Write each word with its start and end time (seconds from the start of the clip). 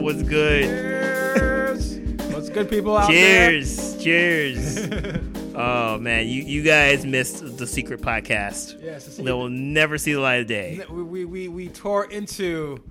What's 0.00 0.22
good? 0.22 0.64
Cheers. 0.64 1.98
What's 2.32 2.48
good, 2.50 2.68
people 2.70 2.96
out 2.96 3.08
there? 3.10 3.50
Cheers. 3.50 4.02
Cheers. 4.02 4.88
oh 5.54 5.98
man, 5.98 6.26
you 6.26 6.42
you 6.42 6.62
guys 6.62 7.04
missed 7.06 7.56
the 7.58 7.66
secret 7.66 8.00
podcast. 8.00 8.82
Yes, 8.82 9.06
it's- 9.06 9.16
They 9.24 9.32
will 9.32 9.48
never 9.48 9.98
see 9.98 10.12
the 10.12 10.20
light 10.20 10.40
of 10.40 10.46
day. 10.46 10.84
we, 10.90 11.02
we, 11.02 11.24
we, 11.24 11.48
we 11.48 11.68
tore 11.68 12.04
into 12.10 12.82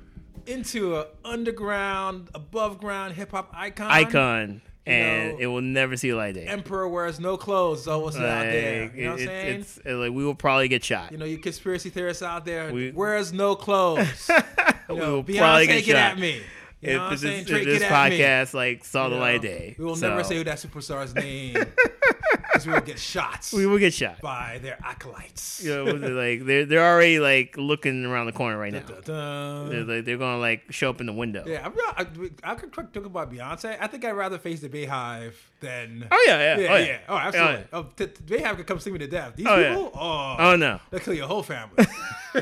into 0.45 0.97
a 0.97 1.07
underground, 1.23 2.29
above 2.36 2.77
ground 2.79 3.13
hip 3.15 3.31
hop 3.31 3.51
icon. 3.54 3.89
Icon. 3.91 4.61
And 4.85 5.33
know, 5.33 5.38
it 5.39 5.45
will 5.47 5.61
never 5.61 5.95
see 5.95 6.09
the 6.09 6.17
light 6.17 6.29
of 6.35 6.43
day. 6.43 6.45
Emperor 6.45 6.89
wears 6.89 7.17
no 7.17 7.38
clothes. 7.38 7.86
So 7.86 8.00
what's 8.00 8.17
out 8.17 8.21
there? 8.43 8.92
You 8.93 9.06
know 9.06 9.11
what 9.11 9.21
I'm 9.21 9.25
saying? 9.28 9.59
It's, 9.61 9.78
it's 9.78 9.86
like 9.87 10.11
we 10.11 10.25
will 10.25 10.36
probably 10.36 10.67
get 10.67 10.83
shot. 10.83 11.14
you 11.14 11.17
know, 11.17 11.23
you 11.23 11.37
conspiracy 11.37 11.89
theorists 11.89 12.21
out 12.21 12.43
there 12.43 12.73
We- 12.73 12.92
wears 12.92 13.31
no 13.31 13.56
clothes. 13.56 14.29
we 14.29 14.36
You 14.95 14.95
know, 15.01 15.14
will 15.15 15.23
Beyonce 15.23 15.37
probably 15.37 15.67
get, 15.67 15.86
get 15.86 15.92
shot. 15.95 16.11
at 16.11 16.20
me. 16.20 16.42
You 16.83 16.89
if 16.92 16.96
know 16.97 17.04
I'm 17.04 17.11
this, 17.11 17.23
if 17.23 17.47
this 17.47 17.83
podcast 17.83 18.54
like 18.54 18.83
saw 18.83 19.07
the 19.10 19.15
You 19.15 19.21
light 19.21 19.36
of 19.37 19.42
day, 19.42 19.75
We 19.78 19.86
will 19.86 19.96
So, 19.96 20.10
never 20.10 20.23
say 20.23 20.37
who 20.37 20.43
that 20.43 20.57
superstar's 20.57 21.15
name 21.25 21.54
because 21.54 22.68
we 22.68 22.73
will 22.73 22.82
get 22.82 23.00
shots 23.00 23.54
we 23.54 23.65
will 23.65 23.78
get 23.79 23.93
shot. 23.93 24.19
by 24.21 24.59
their 24.61 24.78
acolytes. 24.83 25.64
You 25.64 25.71
know, 25.86 25.97
they're 25.97 26.09
like 26.09 26.46
they're 26.46 26.65
they're 26.65 26.86
already 26.93 27.19
like 27.19 27.56
looking 27.57 28.06
around 28.06 28.25
the 28.28 28.32
corner 28.33 28.57
right 28.57 28.73
now. 28.73 28.79
Dun-dun. 28.82 29.69
They're 29.69 29.83
like 29.83 30.06
they're 30.06 30.18
gonna 30.18 30.39
like 30.39 30.64
show 30.71 30.89
up 30.89 31.00
in 31.00 31.07
the 31.07 31.14
window. 31.14 31.43
Yeah, 31.46 31.65
I'm 31.65 31.73
I, 31.96 32.52
I 32.52 32.56
could 32.56 32.73
talk 32.73 32.95
about 32.95 33.31
Beyonce. 33.31 33.78
I 33.80 33.88
think 33.88 34.03
I'd 34.06 34.11
rather 34.11 34.38
face 34.38 34.59
the 34.61 34.70
Beyhive 34.70 35.34
than. 35.59 36.08
Oh 36.11 36.23
yeah, 36.28 36.38
yeah, 36.38 36.59
yeah, 36.59 36.67
oh, 36.72 36.75
yeah. 36.75 36.86
yeah. 36.86 36.97
Oh, 37.08 37.14
oh 37.14 37.17
absolutely. 37.17 37.53
yeah. 37.56 37.64
Oh, 37.73 37.84
t- 37.95 38.08
t- 38.08 38.23
Beyhive 38.25 38.56
could 38.58 38.67
come 38.67 38.80
sting 38.80 38.94
me 38.94 39.00
to 39.00 39.08
death. 39.08 39.36
These 39.36 39.47
Oh, 39.47 39.58
yeah. 39.58 39.70
people, 39.75 39.92
oh, 39.95 40.36
Oh 40.39 40.56
no. 40.56 40.80
they'll 40.89 41.00
kill 41.00 41.14
your 41.14 41.28
whole 41.28 41.44
family 41.44 41.86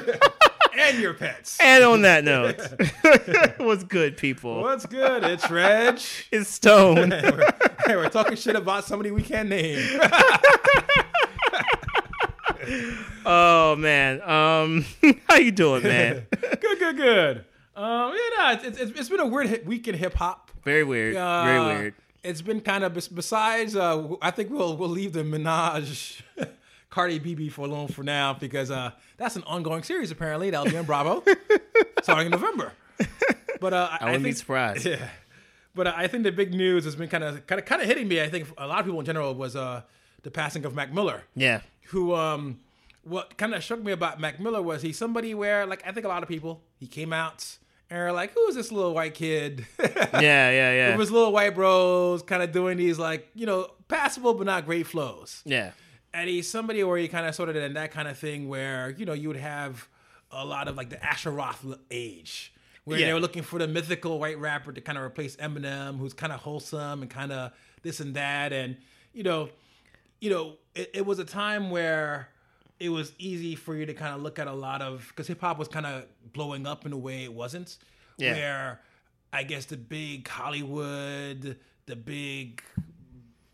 and 0.77 0.99
your 0.99 1.13
pets. 1.13 1.57
And 1.59 1.83
on 1.83 2.01
that 2.03 2.23
note, 2.23 2.59
what's 3.57 3.83
good, 3.83 4.17
people? 4.17 4.61
What's 4.61 4.85
good? 4.85 5.23
It's 5.23 5.49
Reg. 5.49 5.99
It's 6.31 6.49
Stone. 6.49 7.11
hey, 7.11 7.31
we're, 7.31 7.51
hey, 7.85 7.95
we're 7.95 8.09
talking 8.09 8.37
shit 8.37 8.55
about 8.55 8.85
somebody 8.85 9.11
we 9.11 9.21
can't 9.21 9.49
name. 9.49 9.99
oh 13.25 13.75
man, 13.77 14.21
um, 14.21 14.85
how 15.27 15.35
you 15.35 15.51
doing, 15.51 15.83
man? 15.83 16.25
good, 16.31 16.79
good, 16.79 16.97
good. 16.97 17.45
Um, 17.75 18.13
yeah, 18.13 18.37
no, 18.37 18.51
it's, 18.63 18.79
it's, 18.79 18.99
it's 18.99 19.09
been 19.09 19.19
a 19.19 19.25
weird 19.27 19.65
week 19.65 19.87
in 19.87 19.95
hip 19.95 20.13
hop. 20.13 20.51
Very 20.63 20.83
weird. 20.83 21.15
Uh, 21.15 21.43
Very 21.43 21.65
weird. 21.65 21.93
It's 22.23 22.41
been 22.41 22.61
kind 22.61 22.83
of 22.83 22.93
besides. 22.93 23.75
Uh, 23.75 24.15
I 24.21 24.29
think 24.31 24.51
we'll 24.51 24.77
we'll 24.77 24.89
leave 24.89 25.13
the 25.13 25.23
Minaj, 25.23 26.21
Cardi 26.91 27.17
B 27.17 27.33
beef 27.33 27.57
long 27.57 27.87
for 27.87 28.03
now 28.03 28.33
because 28.35 28.69
uh, 28.69 28.91
that's 29.17 29.35
an 29.35 29.43
ongoing 29.47 29.81
series. 29.81 30.11
Apparently, 30.11 30.51
that'll 30.51 30.69
be 30.71 30.77
on 30.77 30.85
Bravo 30.85 31.23
starting 32.03 32.27
in 32.27 32.31
November. 32.31 32.71
But 33.59 33.73
uh, 33.73 33.89
I 33.99 34.05
wouldn't 34.05 34.23
be 34.23 34.29
think, 34.29 34.37
surprised. 34.37 34.85
Yeah, 34.85 35.07
but 35.73 35.87
uh, 35.87 35.93
I 35.95 36.07
think 36.07 36.23
the 36.23 36.31
big 36.31 36.53
news 36.53 36.83
has 36.85 36.95
been 36.95 37.09
kind 37.09 37.23
of 37.23 37.47
kind 37.47 37.59
of 37.59 37.65
kind 37.65 37.81
of 37.81 37.87
hitting 37.87 38.07
me. 38.07 38.21
I 38.21 38.29
think 38.29 38.47
a 38.57 38.67
lot 38.67 38.79
of 38.79 38.85
people 38.85 38.99
in 38.99 39.05
general 39.05 39.33
was 39.33 39.55
uh, 39.55 39.81
the 40.23 40.29
passing 40.31 40.65
of 40.65 40.75
Mac 40.75 40.93
Miller 40.93 41.23
Yeah. 41.35 41.61
who 41.87 42.13
um 42.13 42.59
what 43.03 43.35
kind 43.37 43.55
of 43.55 43.63
struck 43.63 43.81
me 43.81 43.91
about 43.91 44.19
Mac 44.19 44.39
Miller 44.39 44.61
was 44.61 44.81
he's 44.83 44.97
somebody 44.97 45.33
where 45.33 45.65
like 45.65 45.81
I 45.87 45.91
think 45.91 46.05
a 46.05 46.09
lot 46.09 46.21
of 46.23 46.29
people 46.29 46.61
he 46.79 46.85
came 46.87 47.11
out 47.13 47.57
and 47.89 47.97
are 47.99 48.11
like 48.11 48.31
who 48.33 48.47
is 48.47 48.55
this 48.55 48.71
little 48.71 48.93
white 48.93 49.15
kid 49.15 49.65
Yeah, 49.79 50.11
yeah, 50.11 50.51
yeah. 50.51 50.93
it 50.93 50.97
was 50.97 51.09
little 51.09 51.31
white 51.31 51.55
bros 51.55 52.21
kind 52.21 52.43
of 52.43 52.51
doing 52.51 52.77
these 52.77 52.99
like 52.99 53.27
you 53.33 53.45
know 53.47 53.69
passable 53.87 54.33
but 54.35 54.45
not 54.45 54.65
great 54.65 54.85
flows 54.85 55.41
yeah. 55.45 55.71
He's 56.13 56.49
somebody 56.49 56.83
where 56.83 56.97
he 56.97 57.07
kind 57.07 57.25
of 57.25 57.33
sort 57.35 57.49
of 57.49 57.55
in 57.55 57.73
that 57.73 57.91
kind 57.91 58.07
of 58.07 58.17
thing 58.17 58.47
where 58.49 58.89
you 58.97 59.05
know 59.05 59.13
you 59.13 59.27
would 59.29 59.37
have 59.37 59.87
a 60.31 60.45
lot 60.45 60.67
of 60.67 60.75
like 60.77 60.89
the 60.89 61.03
Asher 61.03 61.31
Roth 61.31 61.65
age 61.89 62.53
where 62.85 62.97
Yeah. 62.99 63.07
they 63.07 63.13
were 63.13 63.19
looking 63.19 63.43
for 63.43 63.59
the 63.59 63.67
mythical 63.67 64.19
white 64.19 64.39
rapper 64.39 64.71
to 64.73 64.81
kind 64.81 64.97
of 64.97 65.03
replace 65.03 65.35
Eminem 65.37 65.97
who's 65.99 66.13
kind 66.13 66.31
of 66.33 66.39
wholesome 66.39 67.01
and 67.01 67.11
kind 67.11 67.31
of 67.31 67.51
this 67.83 67.99
and 67.99 68.15
that 68.15 68.51
and 68.53 68.77
you 69.13 69.23
know 69.23 69.49
you 70.19 70.29
know 70.29 70.55
it, 70.75 70.89
it 70.93 71.05
was 71.05 71.19
a 71.19 71.25
time 71.25 71.69
where 71.69 72.29
it 72.79 72.89
was 72.89 73.11
easy 73.19 73.55
for 73.55 73.75
you 73.75 73.85
to 73.85 73.93
kind 73.93 74.15
of 74.15 74.21
look 74.21 74.39
at 74.39 74.47
a 74.47 74.53
lot 74.53 74.81
of 74.81 75.05
because 75.09 75.27
hip 75.27 75.39
hop 75.41 75.57
was 75.59 75.67
kind 75.67 75.85
of 75.85 76.05
blowing 76.33 76.65
up 76.65 76.85
in 76.85 76.93
a 76.93 76.97
way 76.97 77.23
it 77.23 77.33
wasn't 77.33 77.77
Yeah. 78.17 78.33
where 78.33 78.81
I 79.33 79.43
guess 79.43 79.65
the 79.65 79.77
big 79.77 80.27
Hollywood 80.27 81.57
the 81.87 81.95
big 81.95 82.61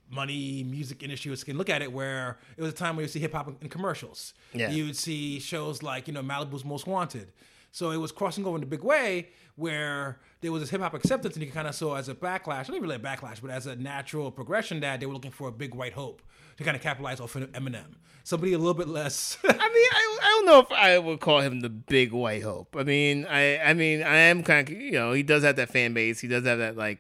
money 0.10 0.64
music 0.64 1.04
industry 1.04 1.30
was 1.30 1.44
can 1.44 1.58
look 1.58 1.70
at 1.70 1.82
it 1.82 1.92
where 1.92 2.38
it 2.56 2.62
was 2.62 2.72
a 2.72 2.76
time 2.76 2.96
where 2.96 3.04
you 3.04 3.10
see 3.10 3.20
hip 3.20 3.34
hop 3.34 3.62
in 3.62 3.70
commercials. 3.70 4.34
Yeah. 4.54 4.70
You 4.70 4.86
would 4.86 4.98
see 4.98 5.40
shows 5.40 5.84
like, 5.84 6.08
you 6.08 6.14
know, 6.14 6.22
Malibu's 6.22 6.66
Most 6.66 6.88
Wanted. 6.88 7.32
So 7.72 7.92
it 7.92 7.98
was 7.98 8.12
crossing 8.12 8.46
over 8.46 8.58
in 8.58 8.64
a 8.64 8.68
big 8.68 8.84
way 8.84 9.30
where 9.56 10.20
there 10.42 10.52
was 10.52 10.62
this 10.62 10.70
hip 10.70 10.82
hop 10.82 10.94
acceptance 10.94 11.36
and 11.36 11.46
you 11.46 11.52
kind 11.52 11.68
of 11.68 11.76
saw 11.76 11.96
as 11.96 12.10
a 12.10 12.16
backlash, 12.16 12.68
not 12.68 12.70
even 12.70 12.84
really 12.84 12.96
a 12.96 13.00
backlash, 13.00 13.42
but 13.42 13.50
as 13.50 13.66
a 13.68 13.76
natural 13.76 14.32
progression 14.32 14.80
that 14.80 15.00
they 15.00 15.06
were 15.06 15.14
looking 15.14 15.32
for 15.32 15.48
a 15.50 15.52
big 15.52 15.76
white 15.76 15.94
hope 15.94 16.22
to 16.58 16.64
kind 16.64 16.76
of 16.76 16.82
capitalize 16.82 17.20
off 17.20 17.36
of 17.36 17.52
Eminem. 17.52 17.96
Somebody 18.24 18.54
a 18.54 18.58
little 18.58 18.74
bit 18.74 18.88
less. 18.88 19.38
I 19.44 19.48
mean, 19.52 19.60
I, 19.60 20.18
I 20.22 20.30
don't 20.30 20.46
know 20.46 20.60
if 20.60 20.72
I 20.72 20.98
would 21.00 21.20
call 21.20 21.42
him 21.42 21.62
the 21.62 21.70
big 21.70 22.12
white 22.12 22.44
hope. 22.44 22.76
I 22.78 22.84
mean, 22.84 23.26
I 23.26 23.58
I 23.60 23.74
mean, 23.74 24.04
I 24.04 24.18
am 24.18 24.44
kind 24.44 24.68
of 24.68 24.76
you 24.76 24.92
know 24.92 25.14
he 25.14 25.24
does 25.24 25.44
have 25.44 25.56
that 25.56 25.70
fan 25.70 25.94
base. 25.94 26.20
He 26.20 26.28
does 26.28 26.46
have 26.46 26.58
that 26.58 26.76
like 26.76 27.00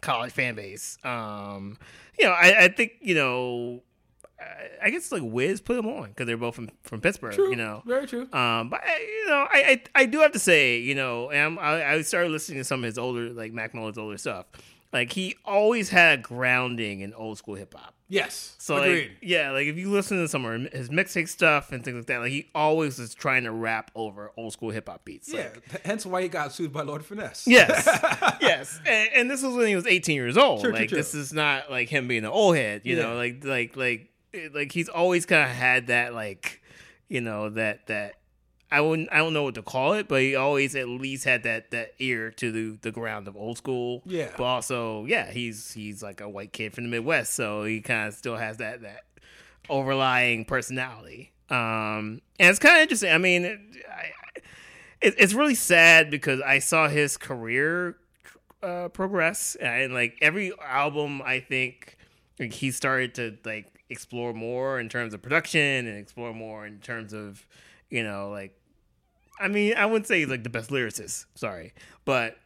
college 0.00 0.32
fan 0.32 0.54
base. 0.54 0.98
Um, 1.04 1.78
you 2.18 2.26
know, 2.26 2.32
I, 2.32 2.64
I 2.64 2.68
think 2.68 2.92
you 3.00 3.14
know, 3.14 3.82
I, 4.40 4.86
I 4.86 4.90
guess 4.90 5.10
like 5.12 5.22
Wiz 5.24 5.60
put 5.60 5.78
him 5.78 5.86
on 5.86 6.08
because 6.08 6.26
they're 6.26 6.36
both 6.36 6.54
from 6.54 6.70
from 6.82 7.00
Pittsburgh. 7.00 7.34
True. 7.34 7.50
You 7.50 7.56
know, 7.56 7.82
Very 7.86 8.06
true. 8.06 8.22
Um, 8.32 8.68
but 8.70 8.82
I, 8.84 8.98
you 8.98 9.26
know, 9.28 9.46
I, 9.50 9.80
I 9.94 10.02
I 10.02 10.06
do 10.06 10.20
have 10.20 10.32
to 10.32 10.38
say, 10.38 10.78
you 10.78 10.94
know, 10.94 11.30
and 11.30 11.40
I'm, 11.40 11.58
I 11.58 11.92
I 11.92 12.02
started 12.02 12.30
listening 12.30 12.58
to 12.58 12.64
some 12.64 12.80
of 12.80 12.84
his 12.84 12.98
older 12.98 13.30
like 13.30 13.52
Mac 13.52 13.74
Miller's 13.74 13.98
older 13.98 14.18
stuff. 14.18 14.46
Like 14.94 15.12
he 15.12 15.34
always 15.44 15.90
had 15.90 16.22
grounding 16.22 17.00
in 17.00 17.12
old 17.14 17.36
school 17.36 17.56
hip 17.56 17.74
hop. 17.74 17.94
yes. 18.08 18.54
So 18.58 18.76
Agreed. 18.76 19.00
like, 19.02 19.10
yeah, 19.20 19.50
like 19.50 19.66
if 19.66 19.76
you 19.76 19.90
listen 19.90 20.18
to 20.18 20.28
some 20.28 20.44
of 20.46 20.72
his 20.72 20.88
mixtape 20.88 21.28
stuff 21.28 21.72
and 21.72 21.84
things 21.84 21.96
like 21.96 22.06
that, 22.06 22.18
like 22.20 22.30
he 22.30 22.48
always 22.54 22.98
is 23.00 23.12
trying 23.12 23.42
to 23.44 23.50
rap 23.50 23.90
over 23.96 24.30
old 24.36 24.52
school 24.52 24.70
hip 24.70 24.88
hop 24.88 25.04
beats. 25.04 25.30
yeah. 25.32 25.48
Like, 25.72 25.84
Hence 25.84 26.06
why 26.06 26.22
he 26.22 26.28
got 26.28 26.52
sued 26.52 26.72
by 26.72 26.82
Lord 26.82 27.04
Finesse. 27.04 27.46
yes, 27.46 27.84
yes, 28.40 28.80
and, 28.86 29.10
and 29.16 29.30
this 29.30 29.42
was 29.42 29.54
when 29.56 29.66
he 29.66 29.74
was 29.74 29.86
18 29.86 30.14
years 30.14 30.36
old. 30.38 30.60
True, 30.60 30.70
true, 30.70 30.78
like 30.78 30.88
true. 30.90 30.96
this 30.98 31.12
is 31.14 31.32
not 31.32 31.70
like 31.70 31.88
him 31.88 32.06
being 32.08 32.24
an 32.24 32.30
old 32.30 32.56
head. 32.56 32.82
You 32.84 32.96
Yeah. 32.96 33.02
know, 33.02 33.16
like 33.16 33.44
like 33.44 33.76
like 33.76 34.10
like 34.54 34.70
he's 34.72 34.88
always 34.88 35.26
kind 35.26 35.42
of 35.42 35.56
had 35.56 35.88
that 35.88 36.14
like, 36.14 36.62
you 37.08 37.20
know 37.20 37.50
that 37.50 37.88
that. 37.88 38.14
I 38.74 38.80
wouldn't. 38.80 39.08
I 39.12 39.18
don't 39.18 39.32
know 39.32 39.44
what 39.44 39.54
to 39.54 39.62
call 39.62 39.92
it, 39.92 40.08
but 40.08 40.20
he 40.20 40.34
always 40.34 40.74
at 40.74 40.88
least 40.88 41.24
had 41.24 41.44
that 41.44 41.70
that 41.70 41.94
ear 42.00 42.32
to 42.32 42.50
the, 42.50 42.76
the 42.82 42.90
ground 42.90 43.28
of 43.28 43.36
old 43.36 43.56
school. 43.56 44.02
Yeah. 44.04 44.30
But 44.36 44.42
also, 44.42 45.04
yeah, 45.04 45.30
he's 45.30 45.72
he's 45.72 46.02
like 46.02 46.20
a 46.20 46.28
white 46.28 46.52
kid 46.52 46.74
from 46.74 46.82
the 46.82 46.90
Midwest, 46.90 47.34
so 47.34 47.62
he 47.62 47.80
kind 47.80 48.08
of 48.08 48.14
still 48.14 48.36
has 48.36 48.56
that 48.56 48.82
that 48.82 49.04
overlying 49.70 50.44
personality. 50.44 51.30
Um, 51.50 52.20
and 52.40 52.50
it's 52.50 52.58
kind 52.58 52.74
of 52.74 52.82
interesting. 52.82 53.12
I 53.12 53.18
mean, 53.18 53.44
it, 53.44 53.60
I, 53.88 54.10
it, 55.00 55.14
it's 55.18 55.34
really 55.34 55.54
sad 55.54 56.10
because 56.10 56.40
I 56.40 56.58
saw 56.58 56.88
his 56.88 57.16
career 57.16 57.96
uh, 58.60 58.88
progress, 58.88 59.54
and 59.54 59.94
like 59.94 60.18
every 60.20 60.52
album, 60.60 61.22
I 61.22 61.38
think 61.38 61.96
like, 62.40 62.52
he 62.52 62.72
started 62.72 63.14
to 63.14 63.38
like 63.44 63.84
explore 63.88 64.32
more 64.32 64.80
in 64.80 64.88
terms 64.88 65.14
of 65.14 65.22
production 65.22 65.86
and 65.86 65.96
explore 65.96 66.34
more 66.34 66.66
in 66.66 66.80
terms 66.80 67.12
of 67.12 67.46
you 67.88 68.02
know 68.02 68.30
like. 68.30 68.58
I 69.40 69.48
mean, 69.48 69.74
I 69.76 69.86
wouldn't 69.86 70.06
say 70.06 70.20
he's 70.20 70.28
like 70.28 70.44
the 70.44 70.50
best 70.50 70.70
lyricist. 70.70 71.26
Sorry, 71.34 71.72
but 72.04 72.36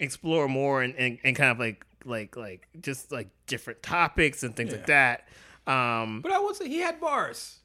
explore 0.00 0.48
more 0.48 0.82
and, 0.82 0.94
and, 0.96 1.18
and 1.24 1.36
kind 1.36 1.50
of 1.50 1.58
like 1.58 1.84
like 2.04 2.36
like 2.36 2.68
just 2.80 3.10
like 3.12 3.28
different 3.46 3.82
topics 3.82 4.42
and 4.42 4.54
things 4.56 4.72
like 4.72 4.86
that. 4.86 5.28
Um, 5.66 6.20
But 6.20 6.32
I 6.32 6.38
would 6.38 6.56
say 6.56 6.68
he 6.68 6.78
had 6.78 7.00
bars. 7.00 7.58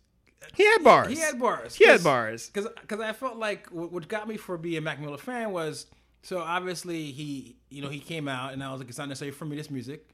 he 0.55 0.63
had 0.65 0.83
bars. 0.83 1.09
He 1.09 1.19
had 1.19 1.39
bars. 1.39 1.75
He 1.75 1.85
had 1.85 2.03
bars. 2.03 2.49
because 2.49 2.69
because 2.81 2.99
I 3.01 3.11
felt 3.13 3.37
like 3.37 3.67
what, 3.71 3.91
what 3.91 4.07
got 4.07 4.27
me 4.27 4.37
for 4.37 4.57
being 4.57 4.77
a 4.77 4.81
Mac 4.81 4.99
Miller 5.01 5.17
fan 5.17 5.51
was 5.51 5.87
so 6.21 6.39
obviously 6.39 7.11
he 7.11 7.57
you 7.69 7.81
know 7.81 7.89
he 7.89 7.99
came 7.99 8.27
out 8.27 8.53
and 8.53 8.63
I 8.63 8.71
was 8.71 8.79
like 8.79 8.89
it's 8.89 8.97
not 8.97 9.09
necessarily 9.09 9.35
for 9.35 9.45
me 9.45 9.57
this 9.57 9.69
music, 9.69 10.07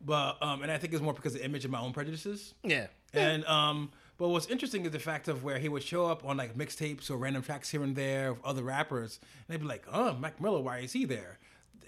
but 0.00 0.36
um 0.42 0.62
and 0.62 0.70
I 0.70 0.76
think 0.78 0.92
it's 0.92 1.02
more 1.02 1.14
because 1.14 1.34
of 1.34 1.40
the 1.40 1.44
image 1.46 1.64
of 1.64 1.70
my 1.70 1.80
own 1.80 1.92
prejudices 1.92 2.54
Yeah. 2.62 2.88
and 3.14 3.44
um 3.46 3.90
but 4.20 4.28
what's 4.28 4.48
interesting 4.48 4.84
is 4.84 4.92
the 4.92 4.98
fact 4.98 5.28
of 5.28 5.44
where 5.44 5.58
he 5.58 5.70
would 5.70 5.82
show 5.82 6.04
up 6.04 6.26
on 6.26 6.36
like 6.36 6.54
mixtapes 6.54 7.10
or 7.10 7.16
random 7.16 7.42
tracks 7.42 7.70
here 7.70 7.82
and 7.82 7.96
there 7.96 8.28
of 8.28 8.44
other 8.44 8.62
rappers 8.62 9.18
and 9.22 9.54
they'd 9.54 9.62
be 9.62 9.66
like 9.66 9.82
oh 9.90 10.12
Mac 10.12 10.38
Miller 10.42 10.60
why 10.60 10.80
is 10.80 10.92
he 10.92 11.06
there? 11.06 11.38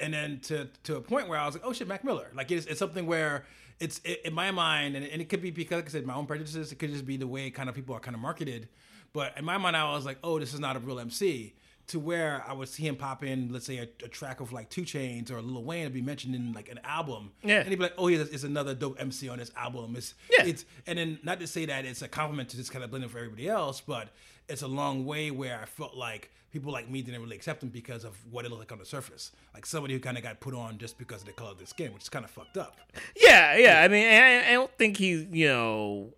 And 0.01 0.15
then 0.15 0.41
to 0.45 0.71
to 0.85 0.97
a 0.97 1.03
point 1.03 1.29
where 1.29 1.39
I 1.39 1.45
was 1.45 1.55
like 1.55 1.63
oh 1.67 1.75
shit 1.75 1.87
Mac 1.87 2.05
Miller. 2.05 2.31
Like 2.35 2.51
it's, 2.51 2.65
it's 2.65 2.79
something 2.79 3.07
where 3.07 3.45
it's 3.81 4.01
it, 4.03 4.23
in 4.25 4.33
my 4.33 4.51
mind 4.51 4.97
and, 4.97 5.05
and 5.05 5.21
it 5.21 5.29
could 5.29 5.43
be 5.43 5.51
because 5.51 5.77
like 5.77 5.85
I 5.85 5.89
said 5.91 6.07
my 6.07 6.15
own 6.15 6.25
prejudices 6.25 6.73
it 6.73 6.77
could 6.77 6.91
just 6.91 7.05
be 7.05 7.19
the 7.19 7.27
way 7.27 7.51
kind 7.51 7.69
of 7.69 7.75
people 7.75 7.95
are 7.95 8.01
kind 8.01 8.15
of 8.15 8.23
marketed 8.23 8.67
but 9.13 9.37
in 9.37 9.45
my 9.45 9.59
mind 9.59 9.77
I 9.77 9.93
was 9.93 10.07
like 10.07 10.17
oh 10.25 10.39
this 10.39 10.55
is 10.55 10.61
not 10.61 10.75
a 10.75 10.79
real 10.79 11.01
MC 11.01 11.53
to 11.89 11.99
where 11.99 12.45
I 12.47 12.53
would 12.53 12.69
see 12.69 12.85
him 12.87 12.97
pop 12.97 13.25
in, 13.25 13.53
let's 13.53 13.67
say 13.67 13.79
a, 13.79 13.89
a 14.05 14.09
track 14.09 14.41
of 14.41 14.53
like 14.53 14.71
2 14.71 14.83
Chainz 14.83 15.31
or 15.31 15.43
Lil 15.43 15.65
Wayne 15.65 15.85
to 15.85 15.91
be 15.91 16.01
mentioned 16.01 16.35
in 16.35 16.53
like 16.53 16.69
an 16.71 16.79
album. 16.85 17.33
Yeah. 17.43 17.59
And 17.61 17.69
he'd 17.69 17.77
be 17.77 17.83
like, 17.83 17.95
oh, 17.99 18.09
yeah, 18.09 18.21
it's 18.31 18.45
another 18.45 18.75
dope 18.75 19.01
MC 19.01 19.29
on 19.29 19.39
this 19.39 19.51
album. 19.57 19.95
It's, 19.97 20.15
Yeah. 20.31 20.45
it's, 20.47 20.65
and 20.87 20.99
then 20.99 21.19
not 21.23 21.41
to 21.41 21.47
say 21.47 21.67
that 21.67 21.85
it's 21.85 22.01
a 22.03 22.09
compliment 22.09 22.49
to 22.51 22.57
just 22.57 22.71
kind 22.73 22.85
of 22.85 22.91
blending 22.91 23.11
for 23.11 23.19
everybody 23.19 23.49
else, 23.49 23.81
but 23.81 24.09
it's 24.49 24.63
a 24.63 24.69
long 24.69 25.05
way 25.05 25.31
where 25.31 25.59
I 25.61 25.65
felt 25.67 25.95
like 25.97 26.31
people 26.53 26.71
like 26.73 26.89
me 26.89 27.03
didn't 27.03 27.21
really 27.23 27.35
accept 27.37 27.63
him 27.63 27.71
because 27.71 28.05
of 28.05 28.15
what 28.31 28.45
it 28.45 28.51
looked 28.51 28.61
like 28.61 28.73
on 28.73 28.79
the 28.79 28.85
surface. 28.85 29.33
Like 29.55 29.67
somebody 29.67 29.95
who 29.95 30.01
kind 30.01 30.17
of 30.17 30.23
got 30.23 30.39
put 30.41 30.55
on 30.55 30.79
just 30.79 30.99
because 30.99 31.23
of 31.23 31.27
the 31.27 31.33
color 31.33 31.51
of 31.53 31.59
their 31.59 31.67
skin, 31.67 31.93
which 31.95 32.03
is 32.05 32.09
kind 32.09 32.25
of 32.25 32.31
fucked 32.31 32.59
up. 32.59 32.77
Yeah, 33.17 33.57
yeah. 33.57 33.81
I 33.83 33.89
mean, 33.89 34.07
I, 34.07 34.49
I 34.51 34.53
don't 34.53 34.71
think 34.79 34.99
he's, 34.99 35.25
you 35.31 35.49
know, 35.49 36.15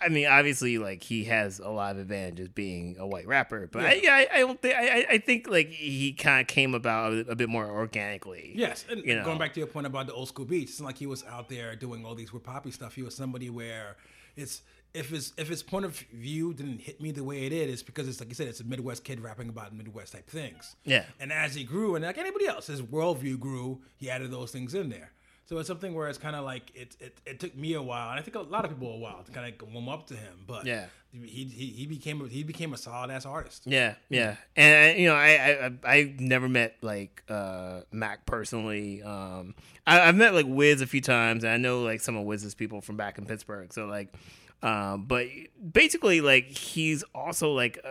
I 0.00 0.08
mean, 0.08 0.26
obviously, 0.26 0.78
like 0.78 1.02
he 1.02 1.24
has 1.24 1.58
a 1.58 1.68
lot 1.68 1.92
of 1.96 1.98
advantages 2.02 2.48
being 2.48 2.96
a 2.98 3.06
white 3.06 3.26
rapper, 3.26 3.68
but 3.70 3.84
I, 3.84 3.92
Yeah. 4.02 4.14
I, 4.14 4.28
I 4.34 4.38
don't 4.40 4.60
think 4.60 4.74
I, 4.74 5.00
I- 5.00 5.06
I 5.10 5.18
think 5.18 5.48
like 5.48 5.68
he 5.70 6.12
kind 6.12 6.40
of 6.40 6.46
came 6.46 6.74
about 6.74 7.12
a, 7.12 7.30
a 7.30 7.34
bit 7.36 7.48
more 7.48 7.66
organically. 7.68 8.52
Yes, 8.54 8.84
and 8.90 9.04
You 9.04 9.16
know. 9.16 9.24
going 9.24 9.38
back 9.38 9.52
to 9.54 9.60
your 9.60 9.66
point 9.66 9.86
about 9.86 10.06
the 10.06 10.12
old 10.14 10.28
school 10.28 10.44
beats, 10.46 10.72
it's 10.72 10.80
not 10.80 10.86
like 10.86 10.98
he 10.98 11.06
was 11.06 11.24
out 11.24 11.48
there 11.48 11.76
doing 11.76 12.04
all 12.04 12.14
these 12.14 12.32
weird 12.32 12.44
poppy 12.44 12.70
stuff. 12.70 12.94
He 12.94 13.02
was 13.02 13.14
somebody 13.14 13.50
where 13.50 13.96
it's 14.36 14.62
if 14.92 15.10
his 15.10 15.32
if 15.38 15.48
his 15.48 15.62
point 15.62 15.84
of 15.84 15.96
view 16.12 16.52
didn't 16.54 16.80
hit 16.80 17.00
me 17.00 17.10
the 17.12 17.22
way 17.22 17.44
it 17.46 17.50
did, 17.50 17.68
it's 17.70 17.82
because 17.82 18.08
it's 18.08 18.18
like 18.20 18.28
you 18.28 18.34
said, 18.34 18.48
it's 18.48 18.60
a 18.60 18.64
Midwest 18.64 19.04
kid 19.04 19.20
rapping 19.20 19.48
about 19.48 19.74
Midwest 19.74 20.12
type 20.14 20.28
things. 20.28 20.74
Yeah. 20.84 21.04
And 21.20 21.32
as 21.32 21.54
he 21.54 21.62
grew, 21.64 21.94
and 21.94 22.04
like 22.04 22.18
anybody 22.18 22.46
else, 22.46 22.66
his 22.68 22.82
worldview 22.82 23.38
grew. 23.38 23.82
He 23.98 24.08
added 24.10 24.30
those 24.32 24.50
things 24.50 24.74
in 24.74 24.88
there. 24.88 25.12
So 25.50 25.58
it's 25.58 25.66
something 25.66 25.94
where 25.94 26.06
it's 26.08 26.16
kind 26.16 26.36
of 26.36 26.44
like 26.44 26.70
it, 26.76 26.96
it. 27.00 27.18
It 27.26 27.40
took 27.40 27.56
me 27.56 27.74
a 27.74 27.82
while, 27.82 28.10
and 28.10 28.20
I 28.20 28.22
think 28.22 28.36
a 28.36 28.40
lot 28.40 28.64
of 28.64 28.70
people 28.70 28.94
a 28.94 28.98
while 28.98 29.20
to 29.24 29.32
kind 29.32 29.52
of 29.52 29.72
warm 29.72 29.88
up 29.88 30.06
to 30.06 30.14
him. 30.14 30.44
But 30.46 30.64
Yeah. 30.64 30.86
he 31.10 31.18
he, 31.52 31.66
he 31.66 31.86
became 31.86 32.20
a, 32.24 32.28
he 32.28 32.44
became 32.44 32.72
a 32.72 32.76
solid 32.76 33.10
ass 33.10 33.26
artist. 33.26 33.64
Yeah, 33.66 33.94
yeah, 34.08 34.36
and 34.54 34.96
you 34.96 35.08
know, 35.08 35.16
I 35.16 35.66
I 35.66 35.72
I 35.96 36.14
never 36.20 36.48
met 36.48 36.76
like 36.82 37.24
uh 37.28 37.80
Mac 37.90 38.26
personally. 38.26 39.02
Um, 39.02 39.56
I, 39.88 40.02
I've 40.02 40.14
met 40.14 40.34
like 40.34 40.46
Wiz 40.48 40.82
a 40.82 40.86
few 40.86 41.00
times, 41.00 41.42
and 41.42 41.52
I 41.52 41.56
know 41.56 41.82
like 41.82 42.00
some 42.00 42.14
of 42.16 42.24
Wiz's 42.26 42.54
people 42.54 42.80
from 42.80 42.96
back 42.96 43.18
in 43.18 43.26
Pittsburgh. 43.26 43.72
So 43.72 43.86
like, 43.86 44.14
um, 44.62 45.06
but 45.06 45.26
basically, 45.72 46.20
like 46.20 46.44
he's 46.44 47.02
also 47.12 47.50
like 47.54 47.80
uh, 47.84 47.88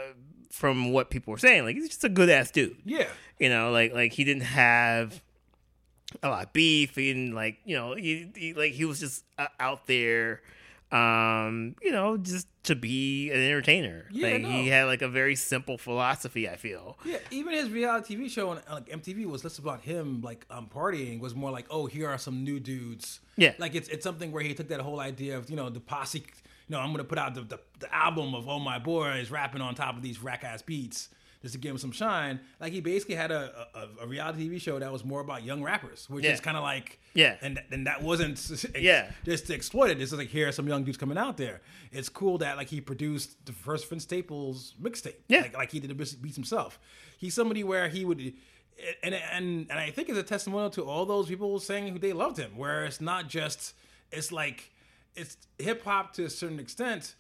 from 0.50 0.94
what 0.94 1.10
people 1.10 1.32
were 1.32 1.38
saying, 1.38 1.66
like 1.66 1.76
he's 1.76 1.90
just 1.90 2.06
a 2.06 2.10
good 2.10 2.30
ass 2.30 2.52
dude. 2.52 2.78
Yeah. 2.86 3.08
You 3.38 3.50
know, 3.50 3.72
like 3.72 3.94
like 3.94 4.14
he 4.14 4.24
didn't 4.24 4.44
have 4.44 5.22
a 6.24 6.30
lot 6.30 6.46
of 6.46 6.54
beef. 6.54 6.98
and 6.98 7.34
like 7.34 7.60
you 7.66 7.76
know 7.76 7.96
he, 7.96 8.32
he 8.36 8.54
like 8.54 8.74
he 8.74 8.86
was 8.86 9.00
just 9.00 9.24
uh, 9.38 9.48
out 9.60 9.88
there. 9.88 10.42
Um, 10.92 11.76
you 11.84 11.92
know, 11.92 12.18
just 12.18 12.48
to 12.64 12.76
be 12.76 13.30
an 13.30 13.40
entertainer. 13.40 14.08
Yeah, 14.12 14.30
like 14.30 14.42
no. 14.42 14.50
he 14.50 14.70
had 14.70 14.86
like 14.86 15.04
a 15.04 15.08
very 15.08 15.36
simple 15.36 15.78
philosophy. 15.78 16.50
I 16.50 16.56
feel. 16.56 16.98
Yeah, 17.06 17.18
even 17.30 17.54
his 17.54 17.70
reality 17.70 18.16
TV 18.16 18.28
show 18.30 18.50
on 18.50 18.62
like 18.72 18.90
MTV 18.90 19.26
was 19.28 19.44
less 19.44 19.60
about 19.60 19.82
him 19.82 20.22
like 20.22 20.48
um 20.50 20.68
partying. 20.74 21.20
Was 21.20 21.36
more 21.36 21.52
like, 21.52 21.68
oh, 21.70 21.86
here 21.86 22.10
are 22.10 22.18
some 22.18 22.44
new 22.44 22.60
dudes. 22.60 23.20
Yeah. 23.38 23.54
like 23.60 23.76
it's 23.76 23.88
it's 23.90 24.04
something 24.04 24.32
where 24.32 24.44
he 24.44 24.54
took 24.56 24.68
that 24.70 24.82
whole 24.82 25.00
idea 25.00 25.38
of 25.38 25.50
you 25.50 25.56
know 25.56 25.70
the 25.70 25.80
posse. 25.80 26.24
You 26.68 26.76
know, 26.76 26.80
I'm 26.80 26.92
gonna 26.92 27.04
put 27.04 27.20
out 27.20 27.36
the 27.36 27.42
the, 27.42 27.60
the 27.80 27.96
album 27.96 28.34
of 28.34 28.50
oh 28.50 28.60
my 28.60 28.80
boys 28.80 29.30
rapping 29.30 29.62
on 29.62 29.76
top 29.76 29.96
of 29.96 30.02
these 30.02 30.24
rack 30.24 30.44
ass 30.44 30.64
beats 30.64 31.10
just 31.42 31.54
to 31.54 31.60
give 31.60 31.72
him 31.72 31.78
some 31.78 31.92
shine. 31.92 32.40
Like 32.60 32.74
he 32.74 32.82
basically 32.82 33.16
had 33.16 33.32
a 33.32 33.68
a, 33.74 34.04
a 34.04 34.08
reality 34.08 34.50
TV 34.50 34.60
show 34.60 34.78
that 34.80 34.92
was 34.92 35.04
more 35.06 35.22
about 35.22 35.44
young 35.44 35.64
rappers, 35.64 36.10
which 36.10 36.26
Yeah. 36.26 36.32
is 36.34 36.42
kind 36.42 36.58
of 36.58 36.64
like 36.64 37.00
Yeah. 37.14 37.38
and 37.42 37.62
and 37.72 37.88
that 37.88 38.02
wasn't 38.02 38.38
Yeah. 38.78 39.12
just 39.26 39.48
to 39.48 39.54
exploit 39.54 39.90
it. 39.90 40.02
It's 40.02 40.12
just 40.12 40.20
like 40.20 40.30
here 40.30 40.48
are 40.48 40.52
some 40.52 40.68
young 40.68 40.84
dudes 40.84 40.98
coming 40.98 41.18
out 41.18 41.38
there. 41.38 41.62
It's 41.92 42.10
cool 42.10 42.38
that 42.40 42.58
like 42.58 42.68
he 42.68 42.82
produced 42.82 43.46
the 43.46 43.54
first 43.54 43.90
Vince 43.90 44.04
Staples 44.04 44.76
mixtape. 44.82 45.16
Yeah. 45.28 45.42
like, 45.42 45.58
like 45.58 45.72
he 45.72 45.80
did 45.80 45.90
the 45.90 45.96
beats 45.96 46.14
beats 46.14 46.36
himself. 46.36 46.80
He's 47.18 47.34
somebody 47.34 47.64
where 47.64 47.88
he 47.90 48.06
would. 48.06 48.34
And, 49.04 49.14
and 49.14 49.68
and 49.70 49.78
I 49.80 49.92
think 49.92 50.08
it's 50.08 50.18
a 50.18 50.24
testimonial 50.24 50.70
to 50.72 50.84
all 50.84 51.06
those 51.06 51.28
people 51.28 51.60
saying 51.60 51.92
who 51.92 52.00
they 52.00 52.14
loved 52.14 52.38
him. 52.38 52.56
Where 52.58 52.86
it's 52.86 53.02
not 53.02 53.28
just, 53.28 53.74
it's 54.10 54.32
like, 54.32 54.72
it's 55.16 55.36
hip 55.58 55.84
hop 55.84 56.14
to 56.14 56.24
a 56.24 56.30
certain 56.30 56.60
extent. 56.62 57.16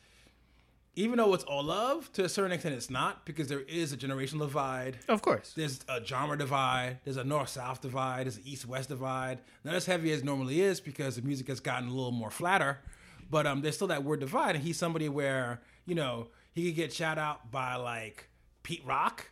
Even 0.96 1.18
though 1.18 1.34
it's 1.34 1.44
all 1.46 1.64
love, 1.64 2.12
to 2.14 2.26
a 2.26 2.30
certain 2.30 2.52
extent, 2.52 2.76
it's 2.76 2.90
not 2.90 3.26
because 3.26 3.48
there 3.48 3.62
is 3.62 3.94
a 3.94 3.98
generational 3.98 4.40
divide. 4.40 4.98
Of 5.08 5.22
course. 5.22 5.54
There's 5.56 5.80
a 5.88 6.04
genre 6.04 6.38
divide. 6.38 7.00
There's 7.06 7.18
a 7.18 7.24
north 7.24 7.50
south 7.50 7.82
divide. 7.82 8.26
There's 8.26 8.38
an 8.38 8.44
east 8.46 8.66
west 8.66 8.90
divide. 8.90 9.40
Not 9.64 9.76
as 9.76 9.86
heavy 9.86 10.12
as 10.12 10.24
normally 10.24 10.62
is 10.62 10.82
because 10.82 11.16
the 11.16 11.22
music 11.22 11.48
has 11.48 11.60
gotten 11.60 11.88
a 11.88 11.92
little 11.92 12.12
more 12.12 12.32
flatter. 12.32 12.80
But 13.30 13.46
um, 13.48 13.62
there's 13.62 13.76
still 13.76 13.88
that 13.88 14.04
word 14.04 14.20
divide, 14.20 14.56
and 14.56 14.64
he's 14.64 14.78
somebody 14.78 15.08
where 15.08 15.62
you 15.86 15.96
know 15.96 16.28
he 16.52 16.66
could 16.66 16.76
get 16.76 16.92
shout 16.92 17.18
out 17.18 17.52
by 17.52 17.76
like 17.76 18.28
Pete 18.64 18.84
Rock, 18.86 19.30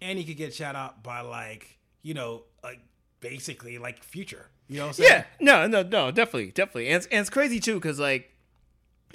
and 0.00 0.18
he 0.18 0.24
could 0.24 0.36
get 0.36 0.54
shout 0.54 0.76
out 0.76 1.02
by 1.02 1.20
like 1.20 1.78
you 2.02 2.14
know 2.14 2.44
like 2.62 2.80
basically 3.20 3.78
like 3.78 4.02
Future. 4.02 4.46
You 4.68 4.76
know 4.76 4.82
what 4.82 4.88
I'm 4.88 4.94
saying? 4.94 5.10
Yeah. 5.10 5.24
No. 5.40 5.66
No. 5.66 5.82
No. 5.82 6.10
Definitely. 6.12 6.52
Definitely. 6.52 6.86
And 6.88 6.96
it's, 6.96 7.06
and 7.06 7.20
it's 7.20 7.30
crazy 7.30 7.58
too 7.58 7.74
because 7.74 7.98
like 7.98 8.32